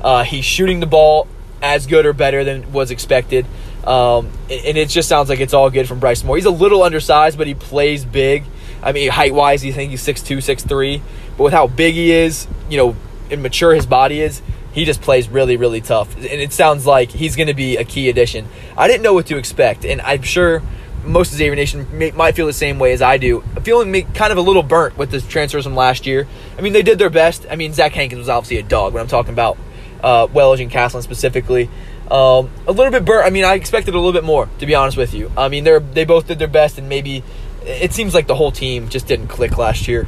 Uh, 0.01 0.23
he's 0.23 0.45
shooting 0.45 0.79
the 0.79 0.85
ball 0.85 1.27
as 1.61 1.87
good 1.87 2.05
or 2.05 2.13
better 2.13 2.43
than 2.43 2.73
was 2.73 2.91
expected. 2.91 3.45
Um, 3.85 4.29
and 4.49 4.77
it 4.77 4.89
just 4.89 5.09
sounds 5.09 5.29
like 5.29 5.39
it's 5.39 5.53
all 5.53 5.69
good 5.69 5.87
from 5.87 5.99
Bryce 5.99 6.23
Moore. 6.23 6.35
He's 6.35 6.45
a 6.45 6.51
little 6.51 6.83
undersized, 6.83 7.37
but 7.37 7.47
he 7.47 7.53
plays 7.53 8.05
big. 8.05 8.43
I 8.81 8.91
mean, 8.91 9.09
height 9.09 9.33
wise, 9.33 9.63
you 9.63 9.71
think 9.71 9.91
he's 9.91 10.05
6'2, 10.05 10.37
6'3. 10.37 11.01
But 11.37 11.43
with 11.43 11.53
how 11.53 11.67
big 11.67 11.93
he 11.95 12.11
is, 12.11 12.47
you 12.69 12.77
know, 12.77 12.95
and 13.31 13.41
mature 13.41 13.73
his 13.73 13.85
body 13.85 14.21
is, 14.21 14.41
he 14.73 14.85
just 14.85 15.01
plays 15.01 15.29
really, 15.29 15.55
really 15.55 15.81
tough. 15.81 16.15
And 16.15 16.25
it 16.25 16.51
sounds 16.51 16.85
like 16.85 17.11
he's 17.11 17.35
going 17.35 17.47
to 17.47 17.53
be 17.53 17.77
a 17.77 17.83
key 17.83 18.09
addition. 18.09 18.47
I 18.77 18.87
didn't 18.87 19.03
know 19.03 19.13
what 19.13 19.27
to 19.27 19.37
expect, 19.37 19.85
and 19.85 20.01
I'm 20.01 20.23
sure 20.23 20.61
most 21.05 21.31
of 21.31 21.37
Xavier 21.37 21.55
Nation 21.55 21.87
may, 21.97 22.11
might 22.11 22.35
feel 22.35 22.47
the 22.47 22.53
same 22.53 22.79
way 22.79 22.93
as 22.93 23.01
I 23.01 23.17
do. 23.17 23.41
Feeling 23.63 23.91
me 23.91 24.03
kind 24.13 24.31
of 24.31 24.37
a 24.37 24.41
little 24.41 24.63
burnt 24.63 24.97
with 24.97 25.11
the 25.11 25.21
transfers 25.21 25.65
from 25.65 25.75
last 25.75 26.05
year. 26.05 26.27
I 26.57 26.61
mean, 26.61 26.73
they 26.73 26.81
did 26.81 26.97
their 26.97 27.09
best. 27.09 27.45
I 27.49 27.55
mean, 27.55 27.73
Zach 27.73 27.93
Hankins 27.93 28.19
was 28.19 28.29
obviously 28.29 28.57
a 28.57 28.63
dog 28.63 28.93
when 28.93 29.01
I'm 29.01 29.07
talking 29.07 29.33
about 29.33 29.57
uh, 30.03 30.27
and 30.59 30.71
Castlin 30.71 31.03
specifically. 31.03 31.69
Um, 32.11 32.51
a 32.67 32.71
little 32.71 32.91
bit 32.91 33.05
burnt. 33.05 33.25
I 33.25 33.29
mean, 33.29 33.45
I 33.45 33.53
expected 33.55 33.93
a 33.93 33.97
little 33.97 34.13
bit 34.13 34.23
more, 34.23 34.49
to 34.59 34.65
be 34.65 34.75
honest 34.75 34.97
with 34.97 35.13
you. 35.13 35.31
I 35.37 35.47
mean, 35.47 35.63
they're 35.63 35.79
they 35.79 36.05
both 36.05 36.27
did 36.27 36.39
their 36.39 36.47
best, 36.47 36.77
and 36.77 36.89
maybe 36.89 37.23
it 37.65 37.93
seems 37.93 38.13
like 38.13 38.27
the 38.27 38.35
whole 38.35 38.51
team 38.51 38.89
just 38.89 39.07
didn't 39.07 39.27
click 39.27 39.57
last 39.57 39.87
year. 39.87 40.07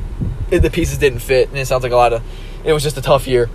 The 0.49 0.69
pieces 0.69 0.97
didn't 0.97 1.19
fit, 1.19 1.49
and 1.49 1.57
it 1.57 1.65
sounds 1.65 1.83
like 1.83 1.93
a 1.93 1.95
lot 1.95 2.13
of. 2.13 2.21
It 2.63 2.73
was 2.73 2.83
just 2.83 2.97
a 2.97 3.01
tough 3.01 3.27
year. 3.27 3.49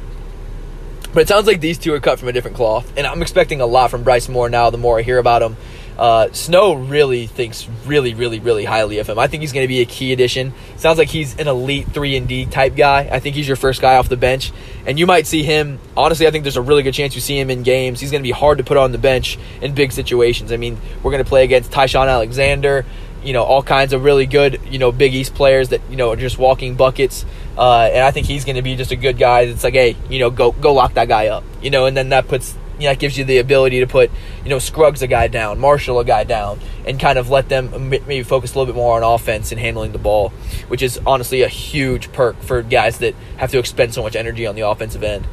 But 1.12 1.22
it 1.22 1.28
sounds 1.28 1.46
like 1.46 1.60
these 1.60 1.78
two 1.78 1.92
are 1.92 2.00
cut 2.00 2.18
from 2.18 2.28
a 2.28 2.32
different 2.32 2.56
cloth, 2.56 2.92
and 2.96 3.06
I'm 3.06 3.20
expecting 3.20 3.60
a 3.60 3.66
lot 3.66 3.90
from 3.90 4.04
Bryce 4.04 4.28
Moore 4.28 4.48
now. 4.48 4.70
The 4.70 4.78
more 4.78 4.98
I 4.98 5.02
hear 5.02 5.18
about 5.18 5.42
him, 5.42 5.56
uh, 5.98 6.30
Snow 6.32 6.74
really 6.74 7.26
thinks 7.26 7.68
really, 7.84 8.14
really, 8.14 8.38
really 8.38 8.64
highly 8.64 8.98
of 8.98 9.08
him. 9.08 9.18
I 9.18 9.26
think 9.26 9.40
he's 9.42 9.52
going 9.52 9.64
to 9.64 9.68
be 9.68 9.80
a 9.80 9.84
key 9.84 10.12
addition. 10.12 10.54
Sounds 10.76 10.98
like 10.98 11.08
he's 11.08 11.36
an 11.38 11.48
elite 11.48 11.88
three 11.88 12.16
and 12.16 12.28
D 12.28 12.46
type 12.46 12.76
guy. 12.76 13.08
I 13.10 13.18
think 13.18 13.34
he's 13.34 13.48
your 13.48 13.56
first 13.56 13.82
guy 13.82 13.96
off 13.96 14.08
the 14.08 14.16
bench, 14.16 14.52
and 14.86 14.98
you 14.98 15.06
might 15.06 15.26
see 15.26 15.42
him. 15.42 15.80
Honestly, 15.96 16.28
I 16.28 16.30
think 16.30 16.44
there's 16.44 16.56
a 16.56 16.62
really 16.62 16.84
good 16.84 16.94
chance 16.94 17.14
you 17.16 17.20
see 17.20 17.38
him 17.38 17.50
in 17.50 17.64
games. 17.64 18.00
He's 18.00 18.12
going 18.12 18.22
to 18.22 18.26
be 18.26 18.30
hard 18.30 18.58
to 18.58 18.64
put 18.64 18.76
on 18.76 18.92
the 18.92 18.98
bench 18.98 19.36
in 19.60 19.74
big 19.74 19.92
situations. 19.92 20.52
I 20.52 20.56
mean, 20.58 20.78
we're 21.02 21.10
going 21.10 21.24
to 21.24 21.28
play 21.28 21.44
against 21.44 21.72
Ty-Shon 21.72 22.08
Alexander 22.08 22.86
you 23.22 23.32
know 23.32 23.42
all 23.42 23.62
kinds 23.62 23.92
of 23.92 24.04
really 24.04 24.26
good 24.26 24.60
you 24.68 24.78
know 24.78 24.92
Big 24.92 25.14
East 25.14 25.34
players 25.34 25.70
that 25.70 25.80
you 25.90 25.96
know 25.96 26.10
are 26.10 26.16
just 26.16 26.38
walking 26.38 26.74
buckets. 26.74 27.24
Uh, 27.58 27.90
and 27.92 28.04
I 28.04 28.10
think 28.10 28.26
he's 28.26 28.44
going 28.44 28.56
to 28.56 28.62
be 28.62 28.76
just 28.76 28.90
a 28.90 28.96
good 28.96 29.18
guy. 29.18 29.44
That's 29.44 29.64
like, 29.64 29.74
hey, 29.74 29.96
you 30.08 30.18
know, 30.18 30.30
go 30.30 30.52
go 30.52 30.72
lock 30.72 30.94
that 30.94 31.08
guy 31.08 31.28
up, 31.28 31.44
you 31.60 31.70
know, 31.70 31.86
and 31.86 31.96
then 31.96 32.10
that 32.10 32.28
puts 32.28 32.56
you 32.80 32.86
know, 32.86 32.92
that 32.92 32.98
gives 32.98 33.18
you 33.18 33.24
the 33.24 33.38
ability 33.38 33.80
to 33.80 33.86
put, 33.86 34.10
you 34.42 34.48
know, 34.48 34.58
Scruggs 34.58 35.02
a 35.02 35.06
guy 35.06 35.28
down, 35.28 35.58
Marshall 35.58 36.00
a 36.00 36.04
guy 36.04 36.24
down, 36.24 36.58
and 36.86 36.98
kind 36.98 37.18
of 37.18 37.28
let 37.28 37.50
them 37.50 37.90
maybe 37.90 38.22
focus 38.22 38.54
a 38.54 38.58
little 38.58 38.72
bit 38.72 38.76
more 38.76 38.96
on 38.96 39.02
offense 39.02 39.52
and 39.52 39.60
handling 39.60 39.92
the 39.92 39.98
ball, 39.98 40.30
which 40.68 40.80
is 40.80 40.98
honestly 41.06 41.42
a 41.42 41.48
huge 41.48 42.10
perk 42.12 42.40
for 42.40 42.62
guys 42.62 42.98
that 42.98 43.14
have 43.36 43.50
to 43.50 43.58
expend 43.58 43.92
so 43.92 44.02
much 44.02 44.16
energy 44.16 44.46
on 44.46 44.54
the 44.54 44.62
offensive 44.62 45.02
end. 45.02 45.26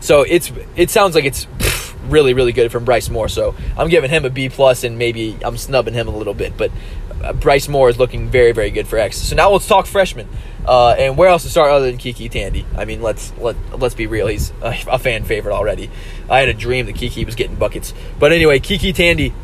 So 0.00 0.20
it's 0.20 0.52
it 0.76 0.90
sounds 0.90 1.14
like 1.14 1.24
it's 1.24 1.46
really 2.10 2.34
really 2.34 2.52
good 2.52 2.70
from 2.70 2.84
Bryce 2.84 3.08
Moore. 3.08 3.28
So 3.28 3.54
I'm 3.76 3.88
giving 3.88 4.10
him 4.10 4.24
a 4.24 4.30
B 4.30 4.48
plus, 4.48 4.84
and 4.84 4.98
maybe 4.98 5.36
I'm 5.42 5.56
snubbing 5.56 5.94
him 5.94 6.08
a 6.08 6.16
little 6.16 6.34
bit, 6.34 6.56
but 6.56 6.70
uh, 7.22 7.32
Bryce 7.32 7.68
Moore 7.68 7.88
is 7.88 7.98
looking 7.98 8.28
very 8.28 8.52
very 8.52 8.70
good 8.70 8.86
for 8.86 8.98
X. 8.98 9.18
So 9.18 9.36
now 9.36 9.50
let's 9.50 9.66
talk 9.66 9.86
freshman. 9.86 10.28
Uh, 10.66 10.94
and 10.98 11.18
where 11.18 11.28
else 11.28 11.42
to 11.42 11.50
start 11.50 11.70
other 11.70 11.86
than 11.86 11.98
Kiki 11.98 12.28
Tandy? 12.28 12.64
I 12.76 12.86
mean, 12.86 13.02
let's 13.02 13.32
let 13.38 13.56
let's 13.78 13.94
be 13.94 14.06
real. 14.06 14.28
He's 14.28 14.50
a, 14.62 14.74
a, 14.88 14.98
fan 14.98 15.24
favorite 15.24 15.52
already. 15.52 15.90
I 16.28 16.40
had 16.40 16.48
a 16.48 16.54
dream 16.54 16.86
that 16.86 16.94
Kiki 16.94 17.24
was 17.24 17.34
getting 17.34 17.56
buckets, 17.56 17.92
but 18.18 18.32
anyway, 18.32 18.60
Kiki 18.60 18.92
Tandy. 18.92 19.34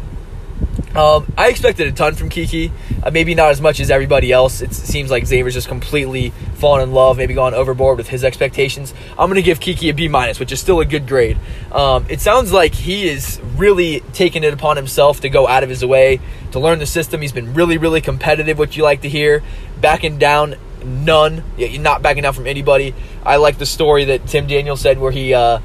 Um, 0.95 1.33
I 1.39 1.49
expected 1.49 1.87
a 1.87 1.93
ton 1.93 2.15
from 2.15 2.31
Kiki. 2.31 2.73
Uh, 3.03 3.11
maybe 3.11 3.35
not 3.35 3.51
as 3.51 3.61
much 3.61 3.81
as 3.81 3.91
everybody 3.91 4.33
else. 4.33 4.61
It 4.61 4.75
seems 4.75 5.11
like 5.11 5.25
Xavier's 5.25 5.55
just 5.55 5.69
completely 5.69 6.33
fallen 6.61 6.83
in 6.83 6.93
love, 6.93 7.17
maybe 7.17 7.35
gone 7.35 7.55
overboard 7.55 7.97
with 7.99 8.09
his 8.09 8.23
expectations. 8.23 8.95
I'm 9.13 9.29
going 9.29 9.37
to 9.37 9.43
give 9.43 9.59
Kiki 9.59 9.89
a 9.89 9.95
B 9.95 10.09
minus, 10.09 10.39
which 10.39 10.53
is 10.53 10.61
still 10.61 10.81
a 10.81 10.85
good 10.85 11.09
grade. 11.09 11.39
Um, 11.73 12.07
it 12.09 12.21
sounds 12.21 12.53
like 12.53 12.75
he 12.75 13.09
is 13.09 13.41
really 13.57 14.01
taking 14.13 14.45
it 14.45 14.53
upon 14.53 14.77
himself 14.77 15.21
to 15.21 15.29
go 15.29 15.49
out 15.49 15.63
of 15.63 15.69
his 15.69 15.85
way 15.85 16.21
to 16.53 16.61
learn 16.61 16.79
the 16.79 16.87
system. 16.87 17.21
He's 17.21 17.33
been 17.33 17.55
really, 17.55 17.79
really 17.79 18.01
competitive, 18.01 18.59
which 18.59 18.77
you 18.77 18.83
like 18.83 19.03
to 19.03 19.09
hear. 19.09 19.43
Backing 19.81 20.19
down 20.19 20.57
none. 20.85 21.43
You're 21.57 21.81
not 21.81 22.03
backing 22.03 22.23
down 22.23 22.35
from 22.35 22.47
anybody. 22.47 22.95
I 23.25 23.37
like 23.37 23.59
the 23.59 23.67
story 23.67 24.07
that 24.07 24.27
Tim 24.27 24.47
Daniel 24.47 24.77
said 24.77 24.99
where 24.99 25.13
he, 25.13 25.35
uh, 25.35 25.61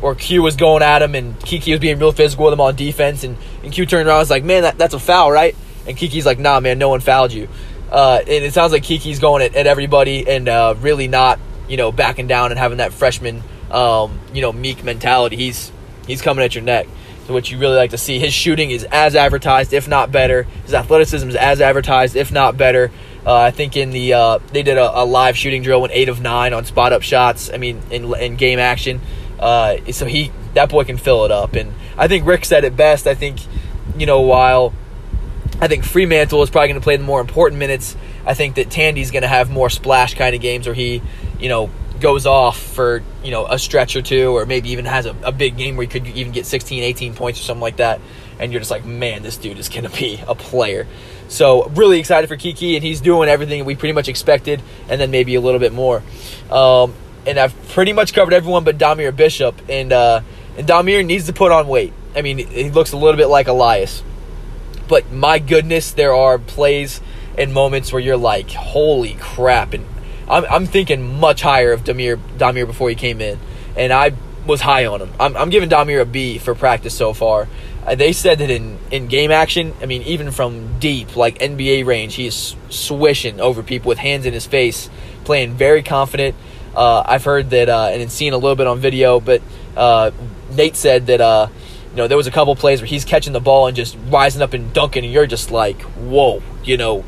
where 0.00 0.14
Q 0.14 0.42
was 0.42 0.56
going 0.56 0.82
at 0.82 1.02
him 1.02 1.14
and 1.14 1.38
Kiki 1.40 1.72
was 1.72 1.80
being 1.80 1.98
real 1.98 2.12
physical 2.12 2.46
with 2.46 2.52
him 2.52 2.60
on 2.60 2.76
defense, 2.76 3.24
and, 3.24 3.36
and 3.62 3.72
Q 3.72 3.86
turned 3.86 4.06
around 4.06 4.18
and 4.18 4.22
was 4.22 4.30
like, 4.30 4.44
"Man, 4.44 4.62
that, 4.62 4.78
that's 4.78 4.94
a 4.94 4.98
foul, 4.98 5.32
right?" 5.32 5.56
And 5.86 5.96
Kiki's 5.96 6.26
like, 6.26 6.38
"Nah, 6.38 6.60
man, 6.60 6.78
no 6.78 6.88
one 6.88 7.00
fouled 7.00 7.32
you." 7.32 7.48
Uh, 7.96 8.18
and 8.18 8.44
it 8.44 8.52
sounds 8.52 8.72
like 8.72 8.82
Kiki's 8.82 9.20
going 9.20 9.42
at, 9.42 9.54
at 9.54 9.66
everybody 9.66 10.28
and 10.28 10.50
uh, 10.50 10.74
really 10.80 11.08
not, 11.08 11.38
you 11.66 11.78
know, 11.78 11.90
backing 11.90 12.26
down 12.26 12.50
and 12.50 12.58
having 12.58 12.76
that 12.76 12.92
freshman, 12.92 13.42
um, 13.70 14.20
you 14.34 14.42
know, 14.42 14.52
meek 14.52 14.84
mentality. 14.84 15.36
He's 15.36 15.72
he's 16.06 16.20
coming 16.20 16.44
at 16.44 16.54
your 16.54 16.62
neck. 16.62 16.86
So 17.26 17.32
what 17.32 17.50
you 17.50 17.56
really 17.56 17.76
like 17.76 17.92
to 17.92 17.98
see. 17.98 18.18
His 18.18 18.34
shooting 18.34 18.70
is 18.70 18.84
as 18.84 19.16
advertised, 19.16 19.72
if 19.72 19.88
not 19.88 20.12
better. 20.12 20.42
His 20.64 20.74
athleticism 20.74 21.26
is 21.26 21.36
as 21.36 21.62
advertised, 21.62 22.16
if 22.16 22.30
not 22.30 22.58
better. 22.58 22.92
Uh, 23.24 23.34
I 23.34 23.50
think 23.50 23.78
in 23.78 23.92
the 23.92 24.12
uh, 24.12 24.38
they 24.52 24.62
did 24.62 24.76
a, 24.76 25.00
a, 25.00 25.04
live 25.06 25.38
shooting 25.38 25.62
drill, 25.62 25.80
went 25.80 25.94
eight 25.94 26.10
of 26.10 26.20
nine 26.20 26.52
on 26.52 26.66
spot 26.66 26.92
up 26.92 27.00
shots. 27.00 27.50
I 27.50 27.56
mean, 27.56 27.80
in, 27.90 28.14
in 28.16 28.36
game 28.36 28.58
action. 28.58 29.00
Uh, 29.40 29.78
so 29.92 30.04
he 30.04 30.32
that 30.52 30.68
boy 30.68 30.84
can 30.84 30.98
fill 30.98 31.24
it 31.24 31.30
up, 31.30 31.54
and 31.54 31.72
I 31.96 32.08
think 32.08 32.26
Rick 32.26 32.44
said 32.44 32.64
it 32.64 32.76
best. 32.76 33.06
I 33.06 33.14
think 33.14 33.38
you 33.96 34.04
know 34.04 34.20
while 34.20 34.74
I 35.60 35.68
think 35.68 35.84
Freemantle 35.84 36.42
is 36.42 36.50
probably 36.50 36.68
going 36.68 36.80
to 36.80 36.84
play 36.84 36.96
the 36.96 37.04
more 37.04 37.20
important 37.20 37.58
minutes. 37.58 37.96
I 38.26 38.34
think 38.34 38.56
that 38.56 38.70
Tandy's 38.70 39.10
going 39.10 39.22
to 39.22 39.28
have 39.28 39.50
more 39.50 39.70
splash 39.70 40.14
kind 40.14 40.34
of 40.34 40.42
games 40.42 40.66
where 40.66 40.74
he, 40.74 41.00
you 41.40 41.48
know, 41.48 41.70
goes 42.00 42.26
off 42.26 42.58
for 42.58 43.02
you 43.24 43.30
know 43.30 43.46
a 43.46 43.58
stretch 43.58 43.96
or 43.96 44.02
two, 44.02 44.36
or 44.36 44.44
maybe 44.44 44.70
even 44.70 44.84
has 44.84 45.06
a, 45.06 45.16
a 45.22 45.32
big 45.32 45.56
game 45.56 45.76
where 45.76 45.86
he 45.86 45.90
could 45.90 46.06
even 46.08 46.32
get 46.32 46.44
16, 46.46 46.82
18 46.82 47.14
points 47.14 47.40
or 47.40 47.44
something 47.44 47.62
like 47.62 47.76
that. 47.76 48.00
And 48.38 48.52
you're 48.52 48.60
just 48.60 48.70
like, 48.70 48.84
man, 48.84 49.22
this 49.22 49.38
dude 49.38 49.58
is 49.58 49.68
going 49.68 49.84
to 49.88 49.96
be 49.96 50.22
a 50.26 50.34
player. 50.34 50.86
So 51.28 51.68
really 51.70 51.98
excited 51.98 52.28
for 52.28 52.36
Kiki, 52.36 52.76
and 52.76 52.84
he's 52.84 53.00
doing 53.00 53.28
everything 53.28 53.64
we 53.64 53.74
pretty 53.74 53.94
much 53.94 54.08
expected, 54.08 54.62
and 54.88 55.00
then 55.00 55.10
maybe 55.10 55.34
a 55.34 55.40
little 55.40 55.60
bit 55.60 55.72
more. 55.72 56.02
Um, 56.50 56.94
and 57.26 57.38
I've 57.38 57.68
pretty 57.70 57.92
much 57.92 58.12
covered 58.12 58.32
everyone 58.32 58.64
but 58.64 58.78
Dahmir 58.78 59.14
Bishop, 59.14 59.60
and 59.68 59.92
uh, 59.92 60.20
and 60.56 60.66
Dahmir 60.66 61.04
needs 61.04 61.26
to 61.26 61.32
put 61.32 61.50
on 61.50 61.66
weight. 61.66 61.92
I 62.14 62.22
mean, 62.22 62.38
he 62.38 62.70
looks 62.70 62.92
a 62.92 62.96
little 62.96 63.16
bit 63.16 63.26
like 63.26 63.48
Elias, 63.48 64.02
but 64.88 65.10
my 65.10 65.38
goodness, 65.38 65.92
there 65.92 66.14
are 66.14 66.38
plays 66.38 67.00
and 67.38 67.52
moments 67.52 67.92
where 67.92 68.00
you're 68.00 68.16
like, 68.16 68.50
holy 68.50 69.14
crap! 69.14 69.74
And 69.74 69.86
I'm, 70.28 70.44
I'm 70.46 70.66
thinking 70.66 71.18
much 71.18 71.42
higher 71.42 71.72
of 71.72 71.84
Damir, 71.84 72.18
Dahmir 72.38 72.66
before 72.66 72.88
he 72.88 72.94
came 72.94 73.20
in, 73.20 73.38
and 73.76 73.92
I 73.92 74.12
was 74.46 74.60
high 74.60 74.86
on 74.86 75.00
him. 75.00 75.12
I'm, 75.18 75.36
I'm 75.36 75.50
giving 75.50 75.68
Dahmir 75.68 76.00
a 76.00 76.04
B 76.04 76.38
for 76.38 76.54
practice 76.54 76.96
so 76.96 77.12
far. 77.12 77.48
Uh, 77.84 77.94
they 77.94 78.12
said 78.12 78.38
that 78.38 78.50
in, 78.50 78.78
in 78.90 79.06
game 79.06 79.30
action, 79.30 79.74
I 79.80 79.86
mean, 79.86 80.02
even 80.02 80.30
from 80.30 80.78
deep, 80.78 81.16
like 81.16 81.38
NBA 81.38 81.84
range, 81.86 82.14
he's 82.14 82.56
swishing 82.68 83.40
over 83.40 83.62
people 83.62 83.88
with 83.88 83.98
hands 83.98 84.26
in 84.26 84.32
his 84.32 84.46
face, 84.46 84.90
playing 85.24 85.54
very 85.54 85.82
confident. 85.82 86.34
Uh, 86.74 87.02
I've 87.06 87.24
heard 87.24 87.50
that, 87.50 87.68
uh, 87.68 87.90
and 87.92 88.10
seen 88.10 88.32
a 88.32 88.38
little 88.38 88.56
bit 88.56 88.66
on 88.66 88.80
video, 88.80 89.20
but 89.20 89.40
uh, 89.76 90.10
Nate 90.50 90.76
said 90.76 91.06
that, 91.06 91.20
uh, 91.20 91.48
you 91.96 92.02
know, 92.02 92.08
there 92.08 92.16
was 92.18 92.26
a 92.26 92.30
couple 92.30 92.54
plays 92.56 92.82
where 92.82 92.86
he's 92.86 93.06
catching 93.06 93.32
the 93.32 93.40
ball 93.40 93.68
and 93.68 93.74
just 93.74 93.96
rising 94.08 94.42
up 94.42 94.52
and 94.52 94.70
dunking, 94.74 95.02
and 95.02 95.10
you're 95.10 95.26
just 95.26 95.50
like, 95.50 95.80
whoa, 95.80 96.42
you 96.62 96.76
know. 96.76 97.04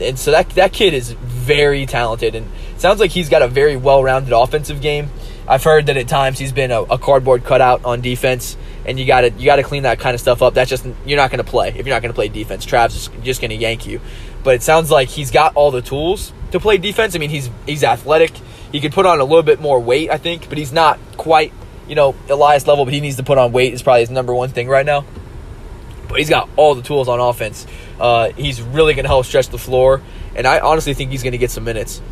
And 0.00 0.18
so 0.18 0.32
that, 0.32 0.50
that 0.50 0.72
kid 0.72 0.94
is 0.94 1.12
very 1.12 1.86
talented, 1.86 2.34
and 2.34 2.50
sounds 2.76 2.98
like 2.98 3.12
he's 3.12 3.28
got 3.28 3.42
a 3.42 3.46
very 3.46 3.76
well 3.76 4.02
rounded 4.02 4.32
offensive 4.32 4.80
game. 4.80 5.10
I've 5.46 5.62
heard 5.62 5.86
that 5.86 5.96
at 5.96 6.08
times 6.08 6.40
he's 6.40 6.50
been 6.50 6.72
a, 6.72 6.82
a 6.82 6.98
cardboard 6.98 7.44
cutout 7.44 7.84
on 7.84 8.00
defense 8.00 8.56
and 8.84 8.98
you 8.98 9.06
got 9.06 9.22
to 9.22 9.30
you 9.30 9.44
got 9.44 9.56
to 9.56 9.62
clean 9.62 9.84
that 9.84 9.98
kind 9.98 10.14
of 10.14 10.20
stuff 10.20 10.42
up. 10.42 10.54
That's 10.54 10.70
just 10.70 10.86
you're 11.06 11.16
not 11.18 11.30
going 11.30 11.44
to 11.44 11.48
play 11.48 11.68
if 11.68 11.86
you're 11.86 11.94
not 11.94 12.02
going 12.02 12.10
to 12.10 12.14
play 12.14 12.28
defense. 12.28 12.66
Trav's 12.66 12.94
just, 12.94 13.22
just 13.22 13.40
going 13.40 13.50
to 13.50 13.56
yank 13.56 13.86
you. 13.86 14.00
But 14.42 14.56
it 14.56 14.62
sounds 14.62 14.90
like 14.90 15.08
he's 15.08 15.30
got 15.30 15.54
all 15.54 15.70
the 15.70 15.82
tools 15.82 16.32
to 16.50 16.60
play 16.60 16.78
defense. 16.78 17.14
I 17.14 17.18
mean, 17.18 17.30
he's 17.30 17.50
he's 17.66 17.84
athletic. 17.84 18.32
He 18.70 18.80
could 18.80 18.92
put 18.92 19.06
on 19.06 19.20
a 19.20 19.24
little 19.24 19.42
bit 19.42 19.60
more 19.60 19.78
weight, 19.78 20.10
I 20.10 20.18
think, 20.18 20.48
but 20.48 20.58
he's 20.58 20.72
not 20.72 20.98
quite 21.16 21.52
you 21.88 21.94
know 21.94 22.14
Elias 22.28 22.66
level. 22.66 22.84
But 22.84 22.94
he 22.94 23.00
needs 23.00 23.16
to 23.16 23.22
put 23.22 23.38
on 23.38 23.52
weight. 23.52 23.72
Is 23.72 23.82
probably 23.82 24.00
his 24.00 24.10
number 24.10 24.34
one 24.34 24.50
thing 24.50 24.68
right 24.68 24.86
now. 24.86 25.04
But 26.08 26.18
he's 26.18 26.28
got 26.28 26.48
all 26.56 26.74
the 26.74 26.82
tools 26.82 27.08
on 27.08 27.20
offense. 27.20 27.66
Uh, 27.98 28.30
he's 28.32 28.60
really 28.60 28.94
going 28.94 29.04
to 29.04 29.08
help 29.08 29.24
stretch 29.24 29.48
the 29.48 29.58
floor, 29.58 30.02
and 30.34 30.46
I 30.46 30.60
honestly 30.60 30.94
think 30.94 31.10
he's 31.10 31.22
going 31.22 31.32
to 31.32 31.38
get 31.38 31.50
some 31.50 31.64
minutes. 31.64 32.02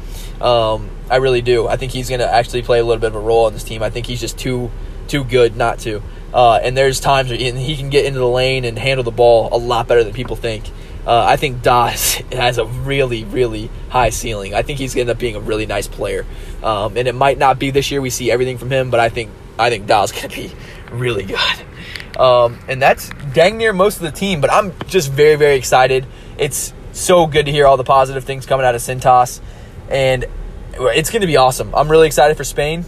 Um, 0.40 0.88
I 1.11 1.16
really 1.16 1.42
do. 1.42 1.68
I 1.68 1.76
think 1.76 1.92
he's 1.92 2.09
going 2.09 2.20
to 2.20 2.33
actually 2.33 2.62
play 2.62 2.78
a 2.78 2.85
little 2.85 3.00
bit 3.00 3.09
of 3.09 3.16
a 3.16 3.20
role 3.20 3.44
on 3.44 3.52
this 3.52 3.64
team. 3.64 3.83
I 3.83 3.90
think 3.90 4.06
he's 4.06 4.20
just 4.20 4.38
too 4.38 4.70
too 5.09 5.24
good 5.24 5.56
not 5.56 5.80
to. 5.80 6.02
Uh, 6.33 6.61
and 6.62 6.76
there's 6.76 7.00
times 7.00 7.28
where 7.30 7.38
he 7.38 7.76
can 7.76 7.90
get 7.90 8.04
into 8.04 8.20
the 8.20 8.28
lane 8.28 8.64
and 8.64 8.78
handle 8.78 9.02
the 9.02 9.11
ball 9.11 9.48
a 9.52 9.59
lot 9.59 9.88
better 9.88 10.04
than 10.04 10.12
people 10.12 10.37
think. 10.37 10.64
Uh, 11.06 11.24
I 11.24 11.37
think 11.37 11.62
Das 11.62 12.14
has 12.33 12.59
a 12.59 12.64
really, 12.64 13.24
really 13.24 13.70
high 13.88 14.11
ceiling. 14.11 14.54
I 14.54 14.62
think 14.62 14.78
he's 14.78 14.94
going 14.94 15.06
to 15.06 15.11
end 15.11 15.16
up 15.16 15.20
being 15.20 15.35
a 15.35 15.40
really 15.40 15.66
nice 15.66 15.88
player. 15.88 16.24
Um, 16.62 16.96
and 16.96 17.09
it 17.09 17.14
might 17.14 17.38
not 17.38 17.59
be 17.59 17.70
this 17.70 17.90
year 17.90 18.00
we 18.00 18.11
see 18.11 18.30
everything 18.30 18.59
from 18.59 18.70
him, 18.70 18.90
but 18.90 19.00
I 19.00 19.09
think 19.09 19.30
I 19.60 19.70
think 19.70 19.86
Das 19.86 20.12
going 20.12 20.28
to 20.28 20.34
be 20.34 20.52
really 20.90 21.24
good. 21.24 22.18
Um, 22.18 22.58
and 22.68 22.80
that's 22.82 23.10
dang 23.32 23.56
near 23.58 23.72
most 23.72 23.96
of 23.96 24.02
the 24.02 24.10
team, 24.10 24.40
but 24.40 24.52
I'm 24.52 24.72
just 24.86 25.10
very, 25.10 25.36
very 25.36 25.56
excited. 25.56 26.06
It's 26.38 26.72
so 26.92 27.26
good 27.26 27.46
to 27.46 27.52
hear 27.52 27.66
all 27.66 27.76
the 27.76 27.84
positive 27.84 28.24
things 28.24 28.46
coming 28.46 28.66
out 28.66 28.74
of 28.74 28.80
Cintas, 28.80 29.40
and 29.88 30.26
it's 30.74 31.10
going 31.10 31.22
to 31.22 31.26
be 31.26 31.36
awesome. 31.36 31.74
I'm 31.74 31.90
really 31.90 32.06
excited 32.06 32.36
for 32.36 32.44
Spain. 32.44 32.84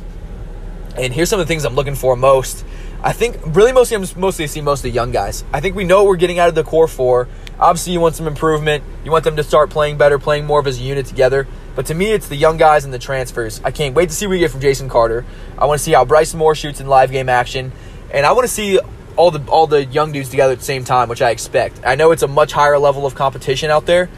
And 0.96 1.12
here's 1.12 1.30
some 1.30 1.40
of 1.40 1.46
the 1.46 1.50
things 1.50 1.64
I'm 1.64 1.74
looking 1.74 1.94
for 1.94 2.16
most 2.16 2.64
I 3.04 3.12
think 3.12 3.36
really 3.46 3.72
mostly 3.72 3.96
I'm 3.96 4.04
mostly 4.20 4.46
see 4.46 4.60
most 4.60 4.80
of 4.80 4.84
the 4.84 4.90
young 4.90 5.10
guys. 5.10 5.42
I 5.52 5.60
think 5.60 5.74
we 5.74 5.82
know 5.82 6.04
what 6.04 6.10
we're 6.10 6.16
getting 6.16 6.38
out 6.38 6.48
of 6.48 6.54
the 6.54 6.62
core 6.62 6.86
four. 6.86 7.26
Obviously, 7.58 7.92
you 7.92 8.00
want 8.00 8.14
some 8.14 8.28
improvement. 8.28 8.84
You 9.04 9.10
want 9.10 9.24
them 9.24 9.36
to 9.36 9.42
start 9.42 9.70
playing 9.70 9.98
better, 9.98 10.20
playing 10.20 10.46
more 10.46 10.60
of 10.60 10.68
as 10.68 10.78
a 10.78 10.82
unit 10.82 11.06
together. 11.06 11.48
But 11.74 11.86
to 11.86 11.94
me, 11.94 12.12
it's 12.12 12.28
the 12.28 12.36
young 12.36 12.56
guys 12.56 12.84
and 12.84 12.92
the 12.92 12.98
transfers. 12.98 13.60
I 13.64 13.70
can't 13.70 13.94
wait 13.94 14.08
to 14.10 14.14
see 14.14 14.26
what 14.26 14.32
we 14.32 14.38
get 14.38 14.50
from 14.50 14.60
Jason 14.60 14.88
Carter. 14.88 15.24
I 15.56 15.66
want 15.66 15.78
to 15.78 15.84
see 15.84 15.92
how 15.92 16.04
Bryce 16.04 16.34
Moore 16.34 16.54
shoots 16.54 16.80
in 16.80 16.86
live 16.86 17.10
game 17.10 17.28
action, 17.28 17.72
and 18.12 18.26
I 18.26 18.32
want 18.32 18.46
to 18.46 18.52
see 18.52 18.78
all 19.16 19.30
the 19.30 19.50
all 19.50 19.66
the 19.66 19.84
young 19.84 20.12
dudes 20.12 20.28
together 20.28 20.52
at 20.52 20.58
the 20.58 20.64
same 20.64 20.84
time, 20.84 21.08
which 21.08 21.22
I 21.22 21.30
expect. 21.30 21.80
I 21.84 21.94
know 21.94 22.12
it's 22.12 22.22
a 22.22 22.28
much 22.28 22.52
higher 22.52 22.78
level 22.78 23.06
of 23.06 23.14
competition 23.14 23.70
out 23.70 23.86
there, 23.86 24.08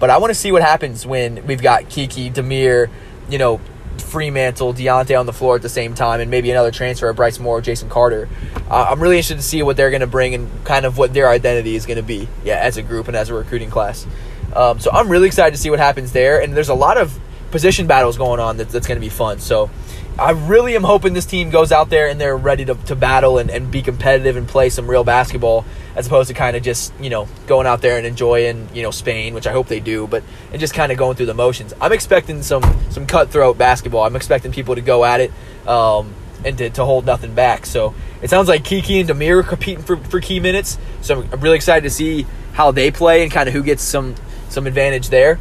but 0.00 0.10
I 0.10 0.18
want 0.18 0.30
to 0.30 0.34
see 0.34 0.52
what 0.52 0.62
happens 0.62 1.06
when 1.06 1.46
we've 1.46 1.62
got 1.62 1.88
Kiki, 1.88 2.30
Dahmir, 2.30 2.90
you 3.28 3.38
know, 3.38 3.60
Freemantle, 3.98 4.74
Dieonte 4.74 5.18
on 5.18 5.26
the 5.26 5.32
floor 5.32 5.56
at 5.56 5.62
the 5.62 5.68
same 5.68 5.94
time, 5.94 6.20
and 6.20 6.30
maybe 6.30 6.50
another 6.50 6.70
transfer 6.70 7.08
of 7.08 7.16
Bryce 7.16 7.38
Moore, 7.38 7.60
Jason 7.60 7.88
Carter. 7.88 8.28
Uh, 8.68 8.88
I'm 8.90 9.00
really 9.00 9.16
interested 9.16 9.36
to 9.36 9.42
see 9.42 9.62
what 9.62 9.76
they're 9.76 9.90
going 9.90 10.00
to 10.00 10.06
bring 10.06 10.34
and 10.34 10.50
kind 10.64 10.84
of 10.84 10.98
what 10.98 11.14
their 11.14 11.28
identity 11.28 11.76
is 11.76 11.86
going 11.86 11.96
to 11.96 12.02
be, 12.02 12.28
yeah, 12.44 12.56
as 12.56 12.76
a 12.76 12.82
group 12.82 13.08
and 13.08 13.16
as 13.16 13.28
a 13.28 13.34
recruiting 13.34 13.70
class. 13.70 14.06
Um, 14.54 14.80
so 14.80 14.90
I'm 14.92 15.08
really 15.08 15.26
excited 15.26 15.52
to 15.54 15.60
see 15.60 15.70
what 15.70 15.78
happens 15.78 16.12
there, 16.12 16.40
and 16.40 16.54
there's 16.54 16.68
a 16.68 16.74
lot 16.74 16.96
of 16.96 17.18
position 17.50 17.86
battles 17.86 18.18
going 18.18 18.40
on 18.40 18.56
that, 18.56 18.68
that's 18.68 18.86
going 18.86 18.96
to 18.96 19.00
be 19.00 19.08
fun. 19.08 19.38
So 19.38 19.70
I 20.18 20.30
really 20.30 20.74
am 20.74 20.82
hoping 20.82 21.12
this 21.12 21.24
team 21.24 21.50
goes 21.50 21.70
out 21.70 21.88
there 21.88 22.08
and 22.08 22.20
they're 22.20 22.36
ready 22.36 22.64
to, 22.64 22.74
to 22.74 22.96
battle 22.96 23.38
and, 23.38 23.48
and 23.48 23.70
be 23.70 23.80
competitive 23.80 24.36
and 24.36 24.48
play 24.48 24.70
some 24.70 24.88
real 24.88 25.04
basketball 25.04 25.64
as 25.94 26.06
opposed 26.08 26.28
to 26.28 26.34
kind 26.34 26.56
of 26.56 26.64
just, 26.64 26.92
you 27.00 27.10
know, 27.10 27.28
going 27.46 27.66
out 27.66 27.80
there 27.80 27.96
and 27.96 28.06
enjoying, 28.06 28.68
you 28.74 28.82
know, 28.82 28.90
Spain, 28.90 29.34
which 29.34 29.46
I 29.46 29.52
hope 29.52 29.68
they 29.68 29.78
do, 29.78 30.08
but 30.08 30.24
and 30.50 30.60
just 30.60 30.74
kind 30.74 30.90
of 30.90 30.98
going 30.98 31.16
through 31.16 31.26
the 31.26 31.34
motions. 31.34 31.72
I'm 31.80 31.92
expecting 31.92 32.42
some 32.42 32.62
some 32.90 33.06
cutthroat 33.06 33.56
basketball. 33.56 34.04
I'm 34.04 34.16
expecting 34.16 34.50
people 34.50 34.74
to 34.74 34.80
go 34.80 35.04
at 35.04 35.20
it 35.20 35.32
um, 35.66 36.12
and 36.44 36.58
to, 36.58 36.70
to 36.70 36.84
hold 36.84 37.06
nothing 37.06 37.34
back. 37.34 37.66
So 37.66 37.94
it 38.20 38.30
sounds 38.30 38.48
like 38.48 38.64
KyKy 38.64 39.00
and 39.00 39.08
Dahmir 39.08 39.40
are 39.40 39.42
competing 39.44 39.84
for, 39.84 39.96
for 39.96 40.20
key 40.20 40.40
minutes. 40.40 40.76
So 41.02 41.22
I'm 41.22 41.40
really 41.40 41.56
excited 41.56 41.82
to 41.82 41.90
see 41.90 42.26
how 42.52 42.70
they 42.70 42.90
play 42.90 43.22
and 43.22 43.32
kind 43.32 43.48
of 43.48 43.52
who 43.52 43.62
gets 43.62 43.82
some 43.82 44.14
some 44.54 44.66
advantage 44.66 45.10
there. 45.10 45.38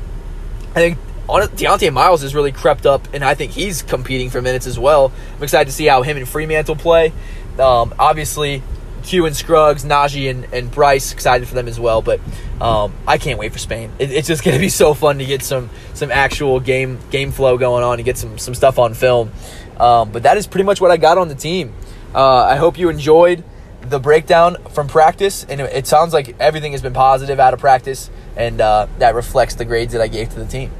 I 0.71 0.73
think 0.73 0.97
Dieonte 1.27 1.93
Miles 1.93 2.21
has 2.23 2.35
really 2.35 2.51
crept 2.51 2.85
up, 2.85 3.07
and 3.13 3.23
I 3.23 3.35
think 3.35 3.51
he's 3.51 3.81
competing 3.81 4.29
for 4.29 4.41
minutes 4.41 4.67
as 4.67 4.77
well. 4.77 5.13
I'm 5.37 5.43
excited 5.43 5.67
to 5.67 5.71
see 5.71 5.85
how 5.85 6.01
him 6.01 6.17
and 6.17 6.25
Freemantle 6.25 6.77
play. 6.77 7.13
Um, 7.59 7.93
obviously, 7.97 8.61
Q 9.03 9.25
and 9.25 9.35
Scruggs, 9.35 9.85
Naji 9.85 10.29
and, 10.29 10.45
and 10.53 10.71
Bryce, 10.71 11.13
excited 11.13 11.47
for 11.47 11.55
them 11.55 11.67
as 11.67 11.79
well. 11.79 12.01
But 12.01 12.19
um, 12.59 12.93
I 13.07 13.17
can't 13.17 13.37
wait 13.37 13.53
for 13.53 13.59
Spain. 13.59 13.91
It, 13.99 14.11
it's 14.11 14.27
just 14.27 14.43
going 14.43 14.55
to 14.55 14.61
be 14.61 14.69
so 14.69 14.93
fun 14.93 15.19
to 15.19 15.25
get 15.25 15.43
some 15.43 15.69
some 15.93 16.11
actual 16.11 16.59
game 16.59 16.99
game 17.11 17.31
flow 17.31 17.57
going 17.57 17.83
on 17.83 17.99
and 17.99 18.05
get 18.05 18.17
some 18.17 18.37
some 18.37 18.55
stuff 18.55 18.79
on 18.79 18.93
film. 18.93 19.31
Um, 19.77 20.11
but 20.11 20.23
that 20.23 20.37
is 20.37 20.47
pretty 20.47 20.65
much 20.65 20.81
what 20.81 20.91
I 20.91 20.97
got 20.97 21.17
on 21.17 21.27
the 21.27 21.35
team. 21.35 21.73
Uh, 22.13 22.43
I 22.43 22.55
hope 22.57 22.77
you 22.77 22.89
enjoyed 22.89 23.43
the 23.89 23.99
breakdown 23.99 24.57
from 24.71 24.87
practice, 24.87 25.45
and 25.49 25.61
it, 25.61 25.87
sounds 25.87 26.13
like 26.13 26.35
everything 26.39 26.71
has 26.71 26.81
been 26.81 26.93
positive 26.93 27.39
out 27.39 27.53
of 27.53 27.59
practice, 27.59 28.09
and 28.35 28.61
uh, 28.61 28.87
that 28.99 29.15
reflects 29.15 29.55
the 29.55 29.65
grades 29.65 29.93
that 29.93 30.01
I 30.01 30.07
gave 30.07 30.29
to 30.29 30.39
the 30.39 30.45
team 30.45 30.71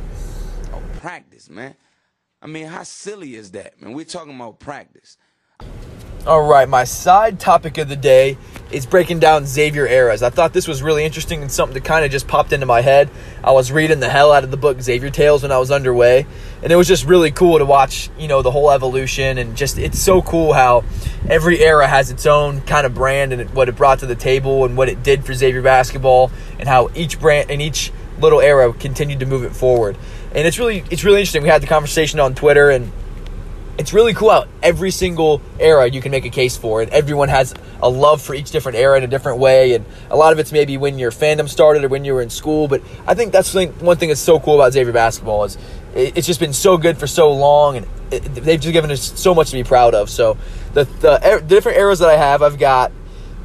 Oh, 0.74 0.82
practice, 1.00 1.50
man. 1.50 1.76
I 2.42 2.48
mean, 2.48 2.66
how 2.68 2.84
silly 2.84 3.36
is 3.36 3.52
that, 3.52 3.82
man? 3.82 3.94
We're 3.94 4.06
talking 4.06 4.36
about 4.36 4.60
practice. 4.60 5.18
All 6.26 6.48
right, 6.48 6.68
my 6.68 6.86
side 6.86 7.40
topic 7.40 7.78
of 7.78 7.90
the 7.90 7.96
day 7.96 8.38
is 8.74 8.86
breaking 8.86 9.20
down 9.20 9.46
Xavier 9.46 9.88
eras. 9.88 10.24
I 10.24 10.30
thought 10.30 10.54
this 10.54 10.68
was 10.68 10.82
really 10.82 11.06
interesting 11.06 11.42
and 11.42 11.52
something 11.52 11.74
that 11.74 11.84
kind 11.84 12.04
of 12.04 12.12
just 12.12 12.28
popped 12.28 12.54
into 12.54 12.66
my 12.66 12.82
head. 12.82 13.10
I 13.44 13.52
was 13.52 13.72
reading 13.72 14.00
the 14.00 14.10
hell 14.10 14.32
out 14.32 14.44
of 14.44 14.52
the 14.52 14.58
book 14.58 14.82
Xavier 14.82 15.10
Tales 15.10 15.44
when 15.44 15.52
I 15.52 15.58
was 15.58 15.72
underway, 15.72 16.26
and 16.62 16.72
it 16.72 16.76
was 16.76 16.88
just 16.88 17.06
really 17.06 17.32
cool 17.32 17.60
to 17.60 17.66
watch, 17.66 18.10
you 18.18 18.28
know, 18.28 18.42
the 18.42 18.52
whole 18.52 18.72
evolution 18.72 19.38
and 19.38 19.56
just 19.56 19.78
it's 19.78 20.00
so 20.00 20.22
cool 20.22 20.54
how 20.54 20.84
every 21.30 21.60
era 21.60 21.88
has 21.88 22.12
its 22.12 22.26
own 22.26 22.62
kind 22.62 22.86
of 22.86 22.94
brand 22.94 23.34
and 23.34 23.50
what 23.54 23.70
it 23.70 23.76
brought 23.76 24.00
to 24.00 24.06
the 24.06 24.16
table 24.16 24.66
and 24.66 24.76
what 24.76 24.90
it 24.90 25.04
did 25.04 25.26
for 25.26 25.34
Xavier 25.34 25.62
basketball 25.62 26.32
and 26.60 26.68
how 26.68 26.90
each 26.96 27.20
brand 27.20 27.52
and 27.52 27.62
each 27.62 27.92
little 28.20 28.42
era 28.42 28.72
continued 28.74 29.20
to 29.20 29.26
move 29.26 29.44
it 29.44 29.56
forward 29.56 29.98
and 30.34 30.48
it's 30.48 30.60
really 30.60 30.84
it's 30.90 31.04
really 31.04 31.20
interesting. 31.20 31.44
We 31.44 31.50
had 31.50 31.62
the 31.62 31.68
conversation 31.68 32.20
on 32.20 32.36
Twitter, 32.36 32.70
and 32.70 32.92
it's 33.78 33.94
really 33.94 34.14
cool 34.14 34.30
how 34.30 34.46
every 34.62 34.92
single 34.92 35.42
era 35.60 35.90
you 35.90 36.02
can 36.02 36.12
make 36.12 36.26
a 36.26 36.30
case 36.30 36.56
for, 36.56 36.82
and 36.82 36.92
everyone 36.92 37.30
has 37.30 37.54
a 37.82 37.90
love 37.90 38.22
for 38.22 38.36
each 38.36 38.52
different 38.52 38.78
era 38.78 38.98
in 38.98 39.04
a 39.04 39.08
different 39.08 39.40
way. 39.40 39.74
And 39.74 39.86
a 40.10 40.16
lot 40.16 40.32
of 40.32 40.40
it's 40.40 40.52
maybe 40.52 40.78
when 40.78 41.00
your 41.00 41.12
fandom 41.12 41.50
started 41.50 41.84
or 41.84 41.90
when 41.90 42.06
you 42.06 42.14
were 42.14 42.22
in 42.22 42.30
school. 42.30 42.68
But 42.68 42.82
I 43.08 43.16
think 43.16 43.32
that's 43.32 43.54
one 43.54 43.98
thing 43.98 44.10
that's 44.10 44.22
so 44.22 44.40
cool 44.40 44.56
about 44.56 44.74
Xavier 44.74 44.94
basketball 44.94 45.44
is 45.46 45.58
it's 45.96 46.28
just 46.28 46.40
been 46.40 46.54
so 46.54 46.78
good 46.78 46.98
for 46.98 47.08
so 47.08 47.32
long, 47.32 47.78
and 47.78 47.88
they've 48.12 48.60
just 48.60 48.74
given 48.74 48.92
us 48.92 49.20
so 49.20 49.34
much 49.34 49.50
to 49.50 49.56
be 49.56 49.64
proud 49.64 49.96
of. 49.96 50.10
So 50.10 50.38
the, 50.74 50.86
the, 50.86 51.40
the 51.42 51.46
different 51.46 51.78
eras 51.78 52.00
that 52.00 52.10
I 52.10 52.18
have, 52.18 52.42
I've 52.42 52.60
got 52.60 52.92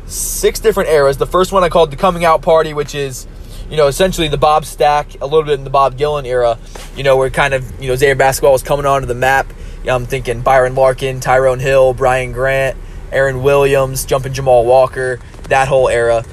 six 0.06 0.60
different 0.60 0.90
eras. 0.90 1.16
The 1.16 1.26
first 1.26 1.52
one 1.52 1.64
I 1.64 1.68
called 1.68 1.90
the 1.90 1.96
coming 1.96 2.24
out 2.24 2.42
party, 2.42 2.74
which 2.74 2.94
is 2.94 3.26
you 3.70 3.76
know, 3.76 3.86
essentially 3.86 4.28
the 4.28 4.38
Bob 4.38 4.64
Staak, 4.64 5.20
a 5.20 5.26
little 5.26 5.42
bit 5.42 5.54
in 5.54 5.64
the 5.64 5.70
Bob 5.70 5.96
Gillen 5.96 6.24
era, 6.24 6.58
you 6.96 7.02
know, 7.02 7.16
where 7.16 7.28
kind 7.30 7.54
of, 7.54 7.80
you 7.80 7.88
know, 7.88 7.96
Xavier 7.96 8.14
basketball 8.14 8.52
was 8.52 8.62
coming 8.62 8.86
onto 8.86 9.06
the 9.06 9.14
map. 9.14 9.46
I'm 9.86 10.06
thinking 10.06 10.40
Byron 10.40 10.74
Larkin, 10.74 11.20
Tyrone 11.20 11.60
Hill, 11.60 11.94
Brian 11.94 12.32
Grant, 12.32 12.76
Aaron 13.12 13.42
Williams, 13.42 14.04
jumping 14.04 14.32
Jamal 14.32 14.64
Walker, 14.64 15.20
that 15.44 15.68
whole 15.68 15.88
era. 15.88 16.24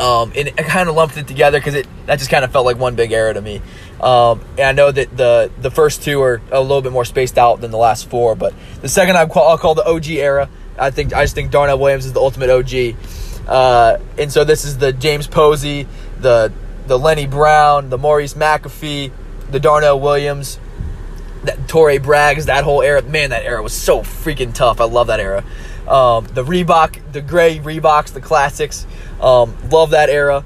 Um, 0.00 0.32
and 0.36 0.52
I 0.56 0.62
kind 0.62 0.88
of 0.88 0.94
lumped 0.94 1.16
it 1.16 1.26
together 1.26 1.58
because 1.58 1.74
it 1.74 1.86
that 2.06 2.18
just 2.18 2.30
kind 2.30 2.44
of 2.44 2.52
felt 2.52 2.64
like 2.64 2.78
one 2.78 2.94
big 2.94 3.10
era 3.10 3.34
to 3.34 3.40
me. 3.40 3.60
Um, 4.00 4.40
and 4.52 4.60
I 4.60 4.72
know 4.72 4.92
that 4.92 5.16
the 5.16 5.50
the 5.60 5.70
first 5.70 6.02
two 6.02 6.22
are 6.22 6.40
a 6.52 6.60
little 6.60 6.82
bit 6.82 6.92
more 6.92 7.04
spaced 7.04 7.36
out 7.36 7.60
than 7.60 7.70
the 7.70 7.78
last 7.78 8.08
four, 8.08 8.36
but 8.36 8.54
the 8.80 8.88
second 8.88 9.16
I 9.16 9.26
call, 9.26 9.48
I'll 9.48 9.58
call 9.58 9.74
the 9.74 9.84
OG 9.84 10.06
era. 10.10 10.48
I 10.78 10.90
think 10.90 11.12
I 11.12 11.24
just 11.24 11.34
think 11.34 11.50
Darnell 11.50 11.78
Williams 11.78 12.06
is 12.06 12.12
the 12.12 12.20
ultimate 12.20 12.50
OG. 12.50 12.96
Uh, 13.48 13.98
and 14.16 14.30
so 14.30 14.44
this 14.44 14.64
is 14.64 14.78
the 14.78 14.92
James 14.92 15.26
Posey, 15.26 15.88
the 16.20 16.52
the 16.86 16.98
Lenny 16.98 17.26
Brown, 17.26 17.90
the 17.90 17.98
Maurice 17.98 18.34
McAfee, 18.34 19.10
the 19.50 19.58
Darnell 19.58 19.98
Williams, 19.98 20.60
that 21.44 21.58
Torraye 21.68 22.00
Braggs, 22.00 22.46
that 22.46 22.64
whole 22.64 22.82
era. 22.82 23.02
Man, 23.02 23.30
that 23.30 23.44
era 23.44 23.62
was 23.62 23.72
so 23.72 24.00
freaking 24.00 24.52
tough. 24.52 24.80
I 24.80 24.84
love 24.84 25.08
that 25.08 25.20
era. 25.20 25.44
Um, 25.86 26.26
the 26.26 26.44
Reebok, 26.44 27.12
the 27.12 27.20
gray 27.20 27.58
Reeboks, 27.58 28.12
the 28.12 28.20
classics. 28.20 28.86
Um, 29.20 29.56
love 29.70 29.90
that 29.90 30.10
era. 30.10 30.44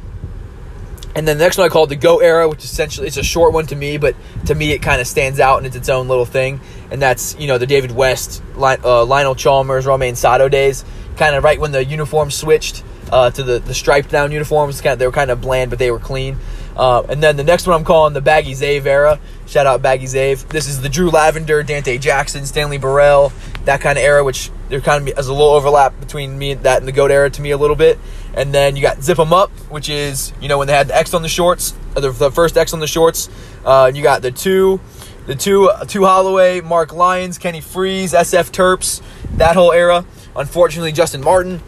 And 1.15 1.29
then 1.29 1.37
the 1.37 1.45
next 1.45 1.59
one 1.59 1.67
I 1.67 1.69
call 1.69 1.87
the 1.87 1.97
Go 1.97 2.21
era, 2.21 2.49
which 2.49 2.65
essentially 2.65 3.07
it's 3.07 3.19
a 3.19 3.23
short 3.23 3.53
one 3.53 3.67
to 3.67 3.77
me, 3.77 3.99
but 3.99 4.15
to 4.47 4.55
me 4.55 4.73
it 4.73 4.79
kind 4.79 5.01
of 5.01 5.07
stands 5.07 5.41
out 5.41 5.59
and 5.59 5.67
it's 5.67 5.77
its 5.77 5.89
own 5.89 6.09
little 6.09 6.25
thing. 6.25 6.61
And 6.91 7.03
that's 7.03 7.37
you 7.39 7.47
know 7.49 7.59
the 7.59 7.67
David 7.67 7.91
West, 7.91 8.43
uh, 8.57 9.05
Lionel 9.05 9.35
Chalmers, 9.35 9.85
Romain 9.85 10.17
Sato 10.17 10.49
days, 10.49 10.85
kind 11.17 11.35
of 11.35 11.45
right 11.45 11.61
when 11.61 11.73
the 11.73 11.85
uniform 11.85 12.31
switched 12.31 12.83
uh, 13.11 13.31
to 13.31 13.43
the, 13.43 13.59
the 13.59 13.75
striped 13.75 14.11
down 14.11 14.33
uniforms. 14.33 14.81
Kind 14.81 14.95
of, 14.95 14.99
they 14.99 15.07
were 15.07 15.13
kind 15.13 15.31
of 15.31 15.41
bland, 15.43 15.71
but 15.71 15.79
they 15.79 15.91
were 15.91 15.99
clean. 15.99 16.39
Uh, 16.77 17.03
and 17.09 17.23
then 17.23 17.37
the 17.37 17.45
next 17.45 17.67
one 17.67 17.77
I'm 17.77 17.85
calling 17.85 18.15
the 18.15 18.21
Baggy 18.21 18.53
Zave 18.53 18.87
era. 18.87 19.21
Shout 19.47 19.67
out 19.67 19.83
Baggy 19.83 20.07
Zave. 20.07 20.47
This 20.49 20.69
is 20.69 20.81
the 20.81 20.89
Drew 20.89 21.11
Lavender, 21.11 21.63
Dante 21.63 21.99
Jackson, 21.99 22.47
Stanley 22.47 22.79
Burrell, 22.79 23.33
that 23.65 23.81
kind 23.81 23.99
of 23.99 24.05
era, 24.05 24.25
which 24.25 24.51
there 24.69 24.81
kind 24.81 25.07
of 25.07 25.17
has 25.17 25.29
a 25.29 25.33
little 25.33 25.51
overlap 25.51 25.99
between 26.01 26.39
me 26.39 26.53
and 26.53 26.63
that 26.63 26.79
and 26.79 26.89
the 26.89 26.93
GOAT 26.93 27.11
era 27.11 27.31
to 27.31 27.43
me 27.43 27.51
a 27.51 27.57
little 27.57 27.77
bit. 27.77 27.99
And 28.35 28.55
then 28.55 28.77
you 28.77 28.83
got 28.83 29.03
Zip 29.03 29.19
'em 29.19 29.33
Up, 29.33 29.51
which 29.71 29.89
is, 29.89 30.33
you 30.41 30.49
know, 30.49 30.59
when 30.59 30.67
they 30.67 30.75
had 30.75 30.89
the 30.89 30.97
X 30.97 31.13
on 31.13 31.23
the 31.23 31.29
shorts, 31.29 31.75
the, 31.95 32.11
the 32.11 32.31
first 32.31 32.57
X 32.57 32.73
on 32.73 32.81
the 32.81 32.87
shorts. 32.87 33.29
Uh, 33.65 33.91
you 33.95 34.03
got 34.03 34.23
the 34.23 34.31
two, 34.31 34.81
the 35.27 35.35
two, 35.35 35.71
Tu 35.87 36.03
Holloway, 36.03 36.63
Mark 36.63 36.93
Lyons, 36.93 37.37
Kenny 37.37 37.61
Frease, 37.61 38.15
SF 38.15 38.51
Terps, 38.51 39.03
that 39.37 39.57
whole 39.57 39.73
era. 39.73 40.07
Unfortunately, 40.35 40.93
Justin 40.93 41.23
Martin 41.23 41.61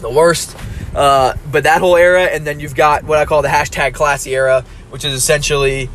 the 0.00 0.10
worst. 0.10 0.56
Uh, 0.94 1.34
but 1.50 1.64
that 1.64 1.80
whole 1.80 1.96
era, 1.96 2.22
and 2.22 2.46
then 2.46 2.60
you've 2.60 2.74
got 2.74 3.04
what 3.04 3.18
I 3.18 3.24
call 3.24 3.42
the 3.42 3.48
hashtag 3.48 3.94
classy 3.94 4.34
era, 4.34 4.64
which 4.90 5.04
is 5.04 5.12
essentially 5.12 5.90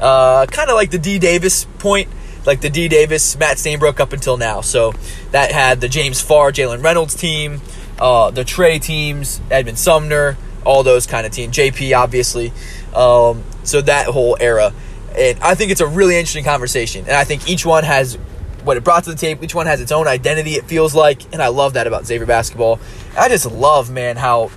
uh, 0.00 0.46
kind 0.46 0.70
of 0.70 0.76
like 0.76 0.90
the 0.90 0.98
Dee 0.98 1.18
Davis 1.18 1.66
point, 1.78 2.08
like 2.46 2.60
the 2.60 2.70
Dee 2.70 2.88
Davis, 2.88 3.36
Matt 3.36 3.56
Stainbrook 3.56 4.00
up 4.00 4.12
until 4.12 4.36
now. 4.36 4.60
So 4.60 4.92
that 5.32 5.50
had 5.50 5.80
the 5.80 5.88
James 5.88 6.20
Farr, 6.20 6.52
Jalen 6.52 6.82
Reynolds 6.82 7.14
team, 7.14 7.60
uh, 7.98 8.30
the 8.30 8.44
Trey 8.44 8.78
teams, 8.78 9.40
Edmond 9.50 9.78
Sumner, 9.78 10.36
all 10.64 10.82
those 10.82 11.06
kind 11.06 11.26
of 11.26 11.32
teams, 11.32 11.56
JP 11.56 11.96
obviously. 11.96 12.52
Um, 12.94 13.44
so 13.64 13.80
that 13.82 14.06
whole 14.06 14.36
era. 14.40 14.72
And 15.16 15.38
I 15.40 15.54
think 15.54 15.70
it's 15.70 15.80
a 15.80 15.86
really 15.86 16.16
interesting 16.16 16.44
conversation. 16.44 17.02
And 17.02 17.12
I 17.12 17.24
think 17.24 17.48
each 17.48 17.64
one 17.64 17.84
has 17.84 18.18
what 18.64 18.76
it 18.76 18.84
brought 18.84 19.04
to 19.04 19.10
the 19.10 19.16
table. 19.16 19.44
Each 19.44 19.54
one 19.54 19.66
has 19.66 19.80
its 19.80 19.92
own 19.92 20.08
identity, 20.08 20.52
it 20.52 20.64
feels 20.64 20.94
like. 20.94 21.32
And 21.32 21.42
I 21.42 21.48
love 21.48 21.74
that 21.74 21.86
about 21.86 22.06
Xavier 22.06 22.26
basketball. 22.26 22.80
I 23.16 23.28
just 23.28 23.50
love, 23.50 23.90
man, 23.90 24.16
how 24.16 24.50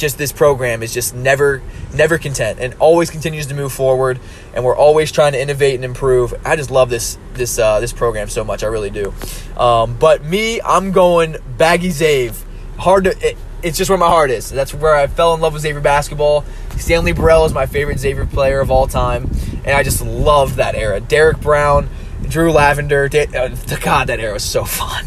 just 0.00 0.16
this 0.16 0.32
program 0.32 0.82
is 0.82 0.92
just 0.94 1.14
never, 1.14 1.62
never 1.94 2.16
content 2.18 2.58
and 2.58 2.74
always 2.80 3.10
continues 3.10 3.46
to 3.46 3.54
move 3.54 3.72
forward. 3.72 4.18
And 4.54 4.64
we're 4.64 4.76
always 4.76 5.12
trying 5.12 5.32
to 5.32 5.40
innovate 5.40 5.74
and 5.74 5.84
improve. 5.84 6.34
I 6.44 6.56
just 6.56 6.70
love 6.70 6.90
this 6.90 7.18
this 7.34 7.58
uh, 7.58 7.78
this 7.80 7.92
program 7.92 8.28
so 8.28 8.42
much. 8.42 8.64
I 8.64 8.66
really 8.66 8.90
do. 8.90 9.14
Um, 9.56 9.96
but 9.98 10.24
me, 10.24 10.60
I'm 10.62 10.90
going 10.90 11.36
baggy 11.56 11.90
Zave. 11.90 12.42
Hard 12.78 13.04
to. 13.04 13.10
It, 13.28 13.36
it's 13.62 13.76
just 13.76 13.90
where 13.90 13.98
my 13.98 14.08
heart 14.08 14.30
is. 14.30 14.48
That's 14.48 14.72
where 14.72 14.96
I 14.96 15.06
fell 15.06 15.34
in 15.34 15.40
love 15.40 15.52
with 15.52 15.62
Xavier 15.62 15.82
basketball. 15.82 16.46
Stanley 16.78 17.12
Burrell 17.12 17.44
is 17.44 17.52
my 17.52 17.66
favorite 17.66 17.98
Xavier 17.98 18.24
player 18.24 18.60
of 18.60 18.70
all 18.70 18.86
time, 18.86 19.30
and 19.64 19.76
I 19.76 19.82
just 19.82 20.02
love 20.02 20.56
that 20.56 20.74
era. 20.74 20.98
Derrick 20.98 21.40
Brown, 21.40 21.90
Drew 22.30 22.52
Lavender. 22.52 23.04
Uh, 23.04 23.48
God, 23.80 24.06
that 24.06 24.20
era 24.20 24.32
was 24.32 24.44
so 24.44 24.64
fun. 24.64 25.06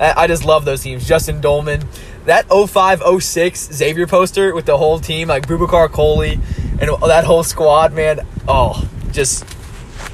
I 0.00 0.14
I 0.16 0.26
just 0.26 0.44
love 0.44 0.64
those 0.64 0.82
teams. 0.82 1.06
Justin 1.06 1.40
Doellman, 1.40 1.84
that 2.24 2.46
05 2.48 3.02
06 3.22 3.72
Xavier 3.72 4.06
poster 4.06 4.54
with 4.54 4.66
the 4.66 4.78
whole 4.78 4.98
team, 4.98 5.28
like 5.28 5.46
Bubakar 5.46 5.90
Coley 5.90 6.40
and 6.80 6.90
that 7.02 7.24
whole 7.24 7.42
squad, 7.42 7.92
man. 7.92 8.20
Oh, 8.46 8.88
just 9.12 9.44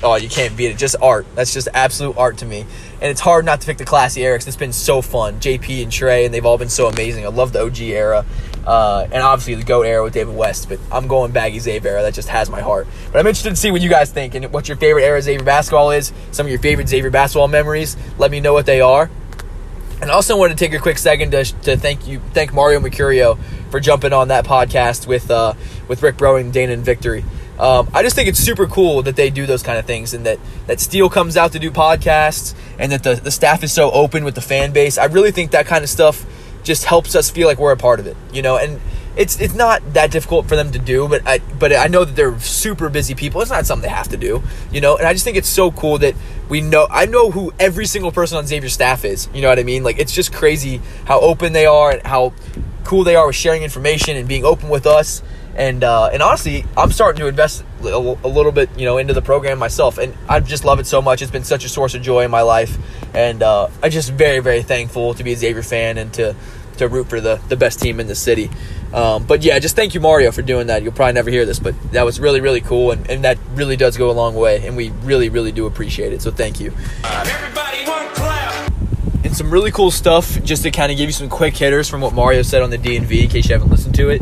oh, 0.03 0.17
you 0.17 0.29
can't 0.29 0.57
beat 0.57 0.69
it. 0.69 0.79
Just 0.79 0.97
art. 1.03 1.27
That's 1.35 1.53
just 1.53 1.69
absolute 1.75 2.17
art 2.17 2.39
to 2.39 2.47
me. 2.47 2.61
And 3.01 3.11
it's 3.11 3.21
hard 3.21 3.45
not 3.45 3.61
to 3.61 3.67
pick 3.67 3.79
the 3.79 3.85
classy 3.85 4.21
Erics. 4.21 4.47
It's 4.47 4.57
been 4.57 4.73
so 4.73 5.03
fun. 5.03 5.41
JP 5.41 5.83
and 5.83 5.93
Trey, 5.93 6.25
and 6.25 6.33
they've 6.33 6.47
all 6.47 6.59
been 6.59 6.69
so 6.69 6.87
amazing. 6.87 7.25
I 7.25 7.29
love 7.29 7.53
the 7.53 7.63
OG 7.63 7.81
era. 7.81 8.25
Uh, 8.67 9.09
and 9.11 9.23
obviously 9.23 9.55
the 9.55 9.65
GOAT 9.65 9.83
era 9.83 10.03
with 10.03 10.15
David 10.15 10.37
West, 10.37 10.69
but 10.69 10.79
I'm 10.91 11.09
going 11.09 11.33
Baggy 11.33 11.61
era. 11.71 12.03
That 12.03 12.15
just 12.15 12.29
has 12.29 12.49
my 12.49 12.61
heart. 12.61 12.87
But 13.11 13.19
I'm 13.19 13.27
interested 13.27 13.51
to 13.51 13.57
see 13.57 13.71
what 13.71 13.81
you 13.81 13.91
guys 13.91 14.11
think 14.11 14.35
and 14.35 14.53
what 14.53 14.69
your 14.69 14.77
favorite 14.77 15.03
era 15.03 15.19
of 15.19 15.25
Xavier 15.25 15.45
basketball 15.45 15.91
is. 15.91 16.13
Some 16.31 16.47
of 16.47 16.51
your 16.51 16.61
favorite 16.61 16.89
Xavier 16.89 17.11
basketball 17.11 17.49
memories. 17.49 17.97
Let 18.19 18.31
me 18.31 18.41
know 18.41 18.53
what 18.53 18.67
they 18.67 18.81
are. 18.81 19.11
And 20.01 20.11
I 20.11 20.15
also 20.15 20.37
wanted 20.37 20.59
to 20.59 20.65
take 20.65 20.75
a 20.75 20.81
quick 20.81 20.99
second 20.99 21.31
to, 21.31 21.45
to 21.45 21.77
thank 21.77 22.09
you, 22.09 22.21
thank 22.33 22.53
Mario 22.53 22.81
Mercurio 22.81 23.39
for 23.71 23.79
jumping 23.79 24.13
on 24.13 24.29
that 24.29 24.45
podcast 24.45 25.07
with 25.07 25.31
uh, 25.31 25.55
with 25.87 26.03
Rick 26.03 26.17
Browning, 26.17 26.51
Dana, 26.51 26.73
and 26.73 26.85
Victory. 26.85 27.25
Um, 27.59 27.89
I 27.95 28.03
just 28.03 28.17
think 28.17 28.29
it's 28.29 28.41
super 28.41 28.67
cool 28.67 29.03
that 29.03 29.15
they 29.15 29.31
do 29.31 29.47
those 29.47 29.63
kind 29.63 29.79
of 29.79 29.85
things 29.85 30.13
and 30.13 30.27
that 30.27 30.41
that 30.67 30.81
Steele 30.81 31.09
comes 31.09 31.37
out 31.37 31.53
to 31.53 31.61
do 31.61 31.71
podcasts 31.71 32.55
and 32.79 32.91
that 32.91 33.05
the, 33.05 33.15
the 33.15 33.31
staff 33.31 33.63
is 33.63 33.73
so 33.73 33.93
open 33.93 34.25
with 34.25 34.35
the 34.35 34.41
fan 34.41 34.73
base. 34.73 34.99
I 34.99 35.05
really 35.05 35.31
think 35.31 35.53
that 35.53 35.67
kind 35.67 35.85
of 35.85 35.91
stuff 35.91 36.27
just 36.63 36.85
helps 36.85 37.15
us 37.15 37.31
feel 37.31 37.49
like 37.49 37.59
we're 37.59 37.73
a 37.73 37.77
part 37.77 38.01
of 38.01 38.07
it, 38.07 38.17
you 38.33 38.43
know. 38.43 38.57
And 38.57 38.81
it's 39.17 39.41
it's 39.41 39.55
not 39.55 39.95
that 39.95 40.11
difficult 40.11 40.47
for 40.47 40.57
them 40.57 40.73
to 40.73 40.79
do, 40.79 41.09
but 41.09 41.23
I 41.27 41.39
but 41.59 41.75
I 41.75 41.87
know 41.87 42.05
that 42.05 42.17
they're 42.17 42.39
super 42.41 42.89
busy 42.89 43.15
people. 43.15 43.41
It's 43.43 43.51
not 43.51 43.67
something 43.67 43.89
they 43.89 43.95
have 43.95 44.09
to 44.09 44.17
do, 44.17 44.43
you 44.71 44.81
know. 44.81 44.97
And 44.97 45.07
I 45.07 45.13
just 45.13 45.25
think 45.25 45.37
it's 45.37 45.49
so 45.49 45.71
cool 45.71 45.99
that 45.99 46.15
we 46.49 46.61
know. 46.61 46.87
I 46.91 47.07
know 47.07 47.31
who 47.31 47.53
every 47.59 47.87
single 47.87 48.13
person 48.13 48.39
on 48.39 48.47
Xavier 48.47 48.71
staff 48.71 49.05
is. 49.05 49.29
You 49.35 49.43
know 49.43 49.49
what 49.49 49.59
I 49.59 49.65
mean? 49.65 49.83
Like 49.83 49.99
it's 49.99 50.13
just 50.13 50.33
crazy 50.33 50.81
how 51.05 51.21
open 51.21 51.53
they 51.53 51.67
are 51.67 51.91
and 51.91 52.03
how 52.07 52.33
cool 52.85 53.05
they 53.05 53.17
are 53.17 53.27
with 53.27 53.37
sharing 53.37 53.63
information 53.63 54.17
and 54.17 54.27
being 54.27 54.45
open 54.45 54.69
with 54.69 54.87
us. 54.87 55.23
And 55.57 55.85
uh, 55.85 56.07
and 56.07 56.23
honestly, 56.23 56.65
I'm 56.77 56.91
starting 56.93 57.21
to 57.21 57.27
invest 57.27 57.65
a, 57.83 57.87
a 57.87 58.29
little 58.29 58.53
bit, 58.53 58.71
you 58.79 58.85
know, 58.85 58.99
into 58.99 59.13
the 59.13 59.23
program 59.23 59.59
myself, 59.59 59.99
and 59.99 60.15
I 60.29 60.41
just 60.41 60.65
love 60.65 60.81
it 60.81 60.87
so 60.87 61.03
much. 61.03 61.21
It's 61.21 61.31
been 61.31 61.45
such 61.45 61.65
a 61.65 61.69
source 61.69 61.95
of 61.95 62.03
joy 62.03 62.25
in 62.25 62.31
my 62.31 62.43
life, 62.43 62.79
and 63.15 63.43
uh, 63.43 63.69
I'm 63.83 63.91
just 63.91 64.13
very 64.13 64.41
very 64.41 64.63
thankful 64.63 65.15
to 65.15 65.23
be 65.23 65.33
a 65.33 65.37
Xavier 65.37 65.63
fan 65.63 65.99
and 65.99 66.13
to 66.15 66.35
to 66.79 66.89
root 66.89 67.09
for 67.09 67.21
the 67.21 67.41
the 67.49 67.57
best 67.57 67.81
team 67.81 68.01
in 68.01 68.07
the 68.07 68.15
city. 68.15 68.51
Um, 68.93 69.25
but 69.25 69.43
yeah, 69.43 69.59
just 69.59 69.75
thank 69.75 69.95
you, 69.95 70.01
Mario, 70.01 70.31
for 70.33 70.43
doing 70.43 70.67
that. 70.67 70.83
You'll 70.83 70.93
probably 70.93 71.15
never 71.15 71.31
hear 71.31 71.47
this, 71.47 71.59
but 71.59 71.75
that 71.93 72.05
was 72.05 72.21
really, 72.21 72.41
really 72.41 72.61
cool, 72.61 72.91
and, 72.91 73.09
and 73.09 73.25
that 73.25 73.39
really 73.55 73.77
does 73.77 73.97
go 73.97 74.11
a 74.11 74.13
long 74.13 74.35
way, 74.35 74.67
and 74.67 74.77
we 74.77 74.91
really, 75.03 75.31
really 75.31 75.53
do 75.53 75.67
appreciate 75.67 76.13
it. 76.13 76.21
So 76.21 76.31
thank 76.31 76.61
you. 76.61 76.75
Everybody 77.05 77.85
one 77.87 78.15
clap. 78.15 78.73
And 79.25 79.35
some 79.35 79.51
really 79.51 79.71
cool 79.71 79.91
stuff, 79.91 80.43
just 80.43 80.63
to 80.65 80.71
kind 80.71 80.93
of 80.93 80.99
give 80.99 81.09
you 81.09 81.13
some 81.13 81.31
quick 81.31 81.57
hitters 81.57 81.89
from 81.89 82.03
what 82.03 82.13
Mario 82.13 82.43
said 82.43 82.61
on 82.61 82.69
the 82.69 82.79
DNV, 82.79 83.23
in 83.23 83.29
case 83.31 83.49
you 83.49 83.55
haven't 83.55 83.71
listened 83.71 83.95
to 83.95 84.11
it. 84.11 84.21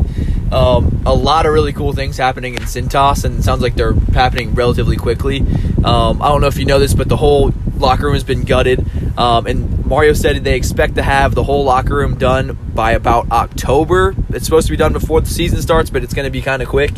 Um, 0.51 1.03
a 1.05 1.13
lot 1.13 1.45
of 1.45 1.53
really 1.53 1.73
cool 1.73 1.93
things 1.93 2.17
happening 2.17 2.55
in 2.55 2.61
Cintas, 2.63 3.23
and 3.23 3.39
it 3.39 3.43
sounds 3.43 3.61
like 3.61 3.75
they're 3.75 3.93
happening 4.13 4.53
relatively 4.53 4.97
quickly. 4.97 5.39
Um, 5.83 6.21
I 6.21 6.27
don't 6.27 6.41
know 6.41 6.47
if 6.47 6.57
you 6.57 6.65
know 6.65 6.79
this, 6.79 6.93
but 6.93 7.07
the 7.07 7.17
whole 7.17 7.53
locker 7.77 8.05
room 8.05 8.13
has 8.13 8.23
been 8.23 8.43
gutted. 8.43 8.85
Um, 9.17 9.47
and 9.47 9.85
Mario 9.85 10.13
said 10.13 10.43
they 10.43 10.55
expect 10.55 10.95
to 10.95 11.03
have 11.03 11.35
the 11.35 11.43
whole 11.43 11.63
locker 11.63 11.95
room 11.95 12.17
done 12.17 12.57
by 12.73 12.91
about 12.91 13.31
October. 13.31 14.15
It's 14.29 14.45
supposed 14.45 14.67
to 14.67 14.71
be 14.71 14.77
done 14.77 14.93
before 14.93 15.21
the 15.21 15.29
season 15.29 15.61
starts, 15.61 15.89
but 15.89 16.03
it's 16.03 16.13
going 16.13 16.25
to 16.25 16.31
be 16.31 16.41
kind 16.41 16.61
of 16.61 16.69
quick. 16.69 16.91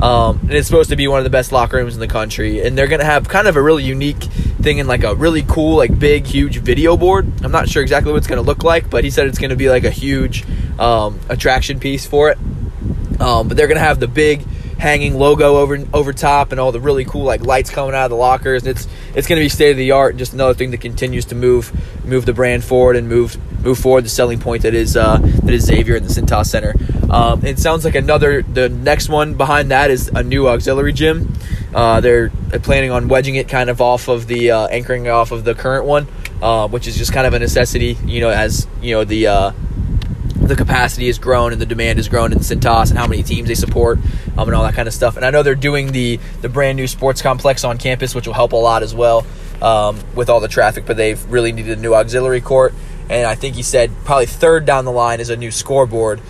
Um, 0.00 0.40
and 0.42 0.52
it's 0.52 0.66
supposed 0.66 0.90
to 0.90 0.96
be 0.96 1.08
one 1.08 1.18
of 1.18 1.24
the 1.24 1.30
best 1.30 1.52
locker 1.52 1.78
rooms 1.78 1.94
in 1.94 2.00
the 2.00 2.08
country. 2.08 2.62
And 2.62 2.76
they're 2.76 2.86
going 2.86 3.00
to 3.00 3.06
have 3.06 3.28
kind 3.28 3.48
of 3.48 3.56
a 3.56 3.62
really 3.62 3.84
unique 3.84 4.22
thing 4.60 4.78
in 4.78 4.86
like 4.86 5.04
a 5.04 5.14
really 5.14 5.42
cool, 5.42 5.76
like 5.76 5.98
big, 5.98 6.26
huge 6.26 6.58
video 6.58 6.96
board. 6.96 7.26
I'm 7.42 7.52
not 7.52 7.68
sure 7.68 7.82
exactly 7.82 8.12
what 8.12 8.18
it's 8.18 8.26
going 8.26 8.42
to 8.42 8.46
look 8.46 8.62
like, 8.62 8.90
but 8.90 9.04
he 9.04 9.10
said 9.10 9.26
it's 9.26 9.38
going 9.38 9.50
to 9.50 9.56
be 9.56 9.70
like 9.70 9.84
a 9.84 9.90
huge 9.90 10.44
um, 10.78 11.18
attraction 11.28 11.80
piece 11.80 12.04
for 12.04 12.30
it. 12.30 12.38
Um, 13.20 13.48
but 13.48 13.56
they're 13.56 13.68
gonna 13.68 13.80
have 13.80 14.00
the 14.00 14.08
big 14.08 14.42
hanging 14.78 15.14
logo 15.14 15.56
over 15.56 15.78
over 15.94 16.12
top 16.12 16.52
and 16.52 16.60
all 16.60 16.70
the 16.70 16.80
really 16.80 17.04
cool 17.04 17.24
like 17.24 17.40
lights 17.40 17.70
coming 17.70 17.94
out 17.94 18.04
of 18.04 18.10
the 18.10 18.16
lockers. 18.16 18.62
And 18.62 18.76
it's 18.76 18.86
it's 19.14 19.26
gonna 19.26 19.40
be 19.40 19.48
state 19.48 19.70
of 19.70 19.76
the 19.76 19.92
art 19.92 20.12
and 20.12 20.18
just 20.18 20.32
another 20.34 20.54
thing 20.54 20.70
that 20.72 20.80
continues 20.80 21.24
to 21.26 21.34
move 21.34 21.72
move 22.04 22.26
the 22.26 22.34
brand 22.34 22.64
forward 22.64 22.96
and 22.96 23.08
move 23.08 23.38
move 23.62 23.78
forward 23.78 24.04
the 24.04 24.08
selling 24.08 24.38
point 24.38 24.62
that 24.62 24.74
is 24.74 24.96
uh, 24.96 25.18
that 25.18 25.52
is 25.52 25.64
Xavier 25.64 25.96
in 25.96 26.04
the 26.04 26.10
Cintas 26.10 26.46
Center. 26.46 26.74
Um, 27.10 27.44
it 27.44 27.58
sounds 27.58 27.84
like 27.84 27.94
another 27.94 28.42
the 28.42 28.68
next 28.68 29.08
one 29.08 29.34
behind 29.34 29.70
that 29.70 29.90
is 29.90 30.08
a 30.08 30.22
new 30.22 30.48
auxiliary 30.48 30.92
gym. 30.92 31.32
Uh, 31.74 32.00
they're 32.00 32.30
planning 32.62 32.90
on 32.90 33.08
wedging 33.08 33.34
it 33.34 33.48
kind 33.48 33.68
of 33.68 33.80
off 33.80 34.08
of 34.08 34.26
the 34.26 34.50
uh, 34.50 34.66
anchoring 34.68 35.08
off 35.08 35.30
of 35.30 35.44
the 35.44 35.54
current 35.54 35.84
one, 35.84 36.06
uh, 36.40 36.68
which 36.68 36.86
is 36.86 36.96
just 36.96 37.12
kind 37.12 37.26
of 37.26 37.34
a 37.34 37.38
necessity. 37.38 37.98
You 38.04 38.20
know, 38.20 38.30
as 38.30 38.66
you 38.80 38.94
know 38.94 39.04
the 39.04 39.26
uh, 39.26 39.52
the 40.46 40.56
capacity 40.56 41.06
has 41.06 41.18
grown 41.18 41.52
and 41.52 41.60
the 41.60 41.66
demand 41.66 41.98
has 41.98 42.08
grown 42.08 42.32
in 42.32 42.38
Cintas 42.38 42.90
and 42.90 42.98
how 42.98 43.06
many 43.06 43.22
teams 43.22 43.48
they 43.48 43.54
support 43.54 43.98
um, 44.36 44.48
and 44.48 44.54
all 44.54 44.62
that 44.64 44.74
kind 44.74 44.88
of 44.88 44.94
stuff. 44.94 45.16
And 45.16 45.24
I 45.24 45.30
know 45.30 45.42
they're 45.42 45.54
doing 45.54 45.92
the 45.92 46.18
the 46.40 46.48
brand 46.48 46.76
new 46.76 46.86
sports 46.86 47.22
complex 47.22 47.64
on 47.64 47.78
campus, 47.78 48.14
which 48.14 48.26
will 48.26 48.34
help 48.34 48.52
a 48.52 48.56
lot 48.56 48.82
as 48.82 48.94
well 48.94 49.26
um, 49.62 49.98
with 50.14 50.28
all 50.30 50.40
the 50.40 50.48
traffic. 50.48 50.86
But 50.86 50.96
they've 50.96 51.22
really 51.30 51.52
needed 51.52 51.78
a 51.78 51.80
new 51.80 51.94
auxiliary 51.94 52.40
court, 52.40 52.74
and 53.08 53.26
I 53.26 53.34
think 53.34 53.56
he 53.56 53.62
said 53.62 53.90
probably 54.04 54.26
third 54.26 54.66
down 54.66 54.84
the 54.84 54.92
line 54.92 55.20
is 55.20 55.30
a 55.30 55.36
new 55.36 55.50
scoreboard. 55.50 56.20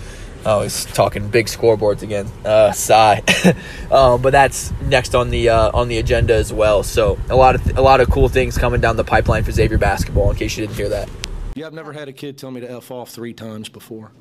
Oh, 0.45 0.61
he's 0.61 0.85
talking 0.85 1.27
big 1.27 1.47
scoreboards 1.47 2.03
again. 2.03 2.27
Uh, 2.45 2.71
sigh. 2.71 3.21
um, 3.91 4.21
but 4.21 4.31
that's 4.31 4.71
next 4.81 5.13
on 5.13 5.29
the 5.29 5.49
uh, 5.49 5.71
on 5.73 5.89
the 5.89 5.97
agenda 5.97 6.35
as 6.35 6.53
well. 6.53 6.83
So 6.83 7.19
a 7.29 7.35
lot 7.35 7.55
of 7.55 7.63
th- 7.63 7.75
a 7.75 7.81
lot 7.81 7.99
of 7.99 8.09
cool 8.09 8.29
things 8.29 8.57
coming 8.57 8.79
down 8.79 8.95
the 8.95 9.03
pipeline 9.03 9.43
for 9.43 9.51
Xavier 9.51 9.77
basketball. 9.77 10.29
In 10.31 10.37
case 10.37 10.55
you 10.57 10.65
didn't 10.65 10.77
hear 10.77 10.89
that. 10.89 11.09
Yeah, 11.57 11.65
I've 11.65 11.73
never 11.73 11.91
had 11.91 12.07
a 12.07 12.13
kid 12.13 12.37
tell 12.37 12.51
me 12.51 12.61
to 12.61 12.71
F 12.71 12.91
off 12.91 13.09
three 13.09 13.33
times 13.33 13.67
before. 13.67 14.11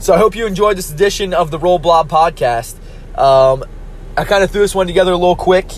So 0.00 0.12
I 0.12 0.18
hope 0.18 0.34
you 0.34 0.46
enjoyed 0.46 0.76
this 0.76 0.90
edition 0.90 1.32
of 1.32 1.52
the 1.52 1.60
Roll 1.60 1.78
Blob 1.78 2.08
podcast. 2.08 2.74
Um, 3.16 3.64
I 4.16 4.24
kind 4.24 4.42
of 4.42 4.50
threw 4.50 4.62
this 4.62 4.74
one 4.74 4.88
together 4.88 5.12
a 5.12 5.16
little 5.16 5.36
quick. 5.36 5.70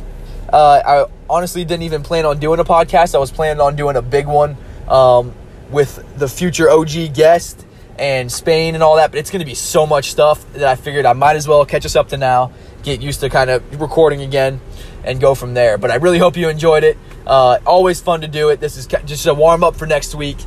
Uh, 0.50 0.80
I 0.86 1.06
honestly 1.28 1.66
didn't 1.66 1.82
even 1.82 2.02
plan 2.02 2.24
on 2.24 2.38
doing 2.38 2.58
a 2.58 2.64
podcast. 2.64 3.14
I 3.14 3.18
was 3.18 3.30
planning 3.30 3.60
on 3.60 3.76
doing 3.76 3.96
a 3.96 4.02
big 4.02 4.26
one 4.26 4.56
um, 4.88 5.34
with 5.70 6.02
the 6.16 6.26
future 6.26 6.70
OG 6.70 7.12
guest 7.12 7.66
and 7.98 8.32
Spain 8.32 8.74
and 8.74 8.82
all 8.82 8.96
that. 8.96 9.10
But 9.10 9.18
it's 9.18 9.30
going 9.30 9.40
to 9.40 9.46
be 9.46 9.54
so 9.54 9.86
much 9.86 10.10
stuff 10.10 10.50
that 10.54 10.64
I 10.64 10.74
figured 10.74 11.04
I 11.04 11.12
might 11.12 11.36
as 11.36 11.46
well 11.46 11.66
catch 11.66 11.84
us 11.84 11.96
up 11.96 12.08
to 12.08 12.16
now, 12.16 12.50
get 12.82 13.02
used 13.02 13.20
to 13.20 13.28
kind 13.28 13.50
of 13.50 13.78
recording 13.78 14.22
again, 14.22 14.58
and 15.04 15.20
go 15.20 15.34
from 15.34 15.52
there. 15.52 15.76
But 15.76 15.90
I 15.90 15.96
really 15.96 16.18
hope 16.18 16.38
you 16.38 16.48
enjoyed 16.48 16.82
it. 16.82 16.96
Uh, 17.26 17.58
always 17.66 18.00
fun 18.00 18.22
to 18.22 18.28
do 18.28 18.48
it. 18.48 18.58
This 18.58 18.78
is 18.78 18.86
just 18.86 19.26
a 19.26 19.34
warm 19.34 19.62
up 19.62 19.76
for 19.76 19.84
next 19.84 20.14
week 20.14 20.38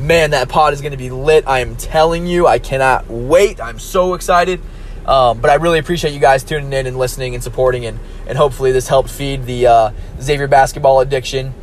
man, 0.00 0.30
that 0.30 0.48
pod 0.48 0.72
is 0.72 0.80
going 0.80 0.92
to 0.92 0.98
be 0.98 1.10
lit. 1.10 1.44
I 1.46 1.60
am 1.60 1.76
telling 1.76 2.26
you, 2.26 2.46
I 2.46 2.58
cannot 2.58 3.08
wait. 3.08 3.60
I'm 3.60 3.78
so 3.78 4.14
excited. 4.14 4.60
Um, 5.06 5.40
but 5.40 5.50
I 5.50 5.54
really 5.54 5.78
appreciate 5.78 6.12
you 6.12 6.20
guys 6.20 6.44
tuning 6.44 6.72
in 6.72 6.86
and 6.86 6.96
listening 6.96 7.34
and 7.34 7.42
supporting, 7.42 7.86
and, 7.86 7.98
and 8.26 8.36
hopefully 8.36 8.70
this 8.70 8.86
helped 8.86 9.10
feed 9.10 9.44
the 9.44 9.66
uh, 9.66 9.90
Xavier 10.20 10.46
basketball 10.46 11.00
addiction 11.00 11.54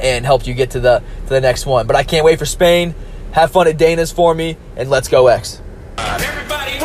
and 0.00 0.24
helped 0.24 0.46
you 0.46 0.54
get 0.54 0.70
to 0.72 0.80
the 0.80 1.02
to 1.24 1.28
the 1.28 1.40
next 1.40 1.66
one. 1.66 1.86
But 1.86 1.96
I 1.96 2.04
can't 2.04 2.24
wait 2.24 2.38
for 2.38 2.46
Spain. 2.46 2.94
Have 3.32 3.50
fun 3.50 3.66
at 3.66 3.78
Dana's 3.78 4.12
for 4.12 4.34
me, 4.34 4.58
and 4.76 4.90
let's 4.90 5.08
go 5.08 5.28
X. 5.28 5.60
Everybody 5.98 6.78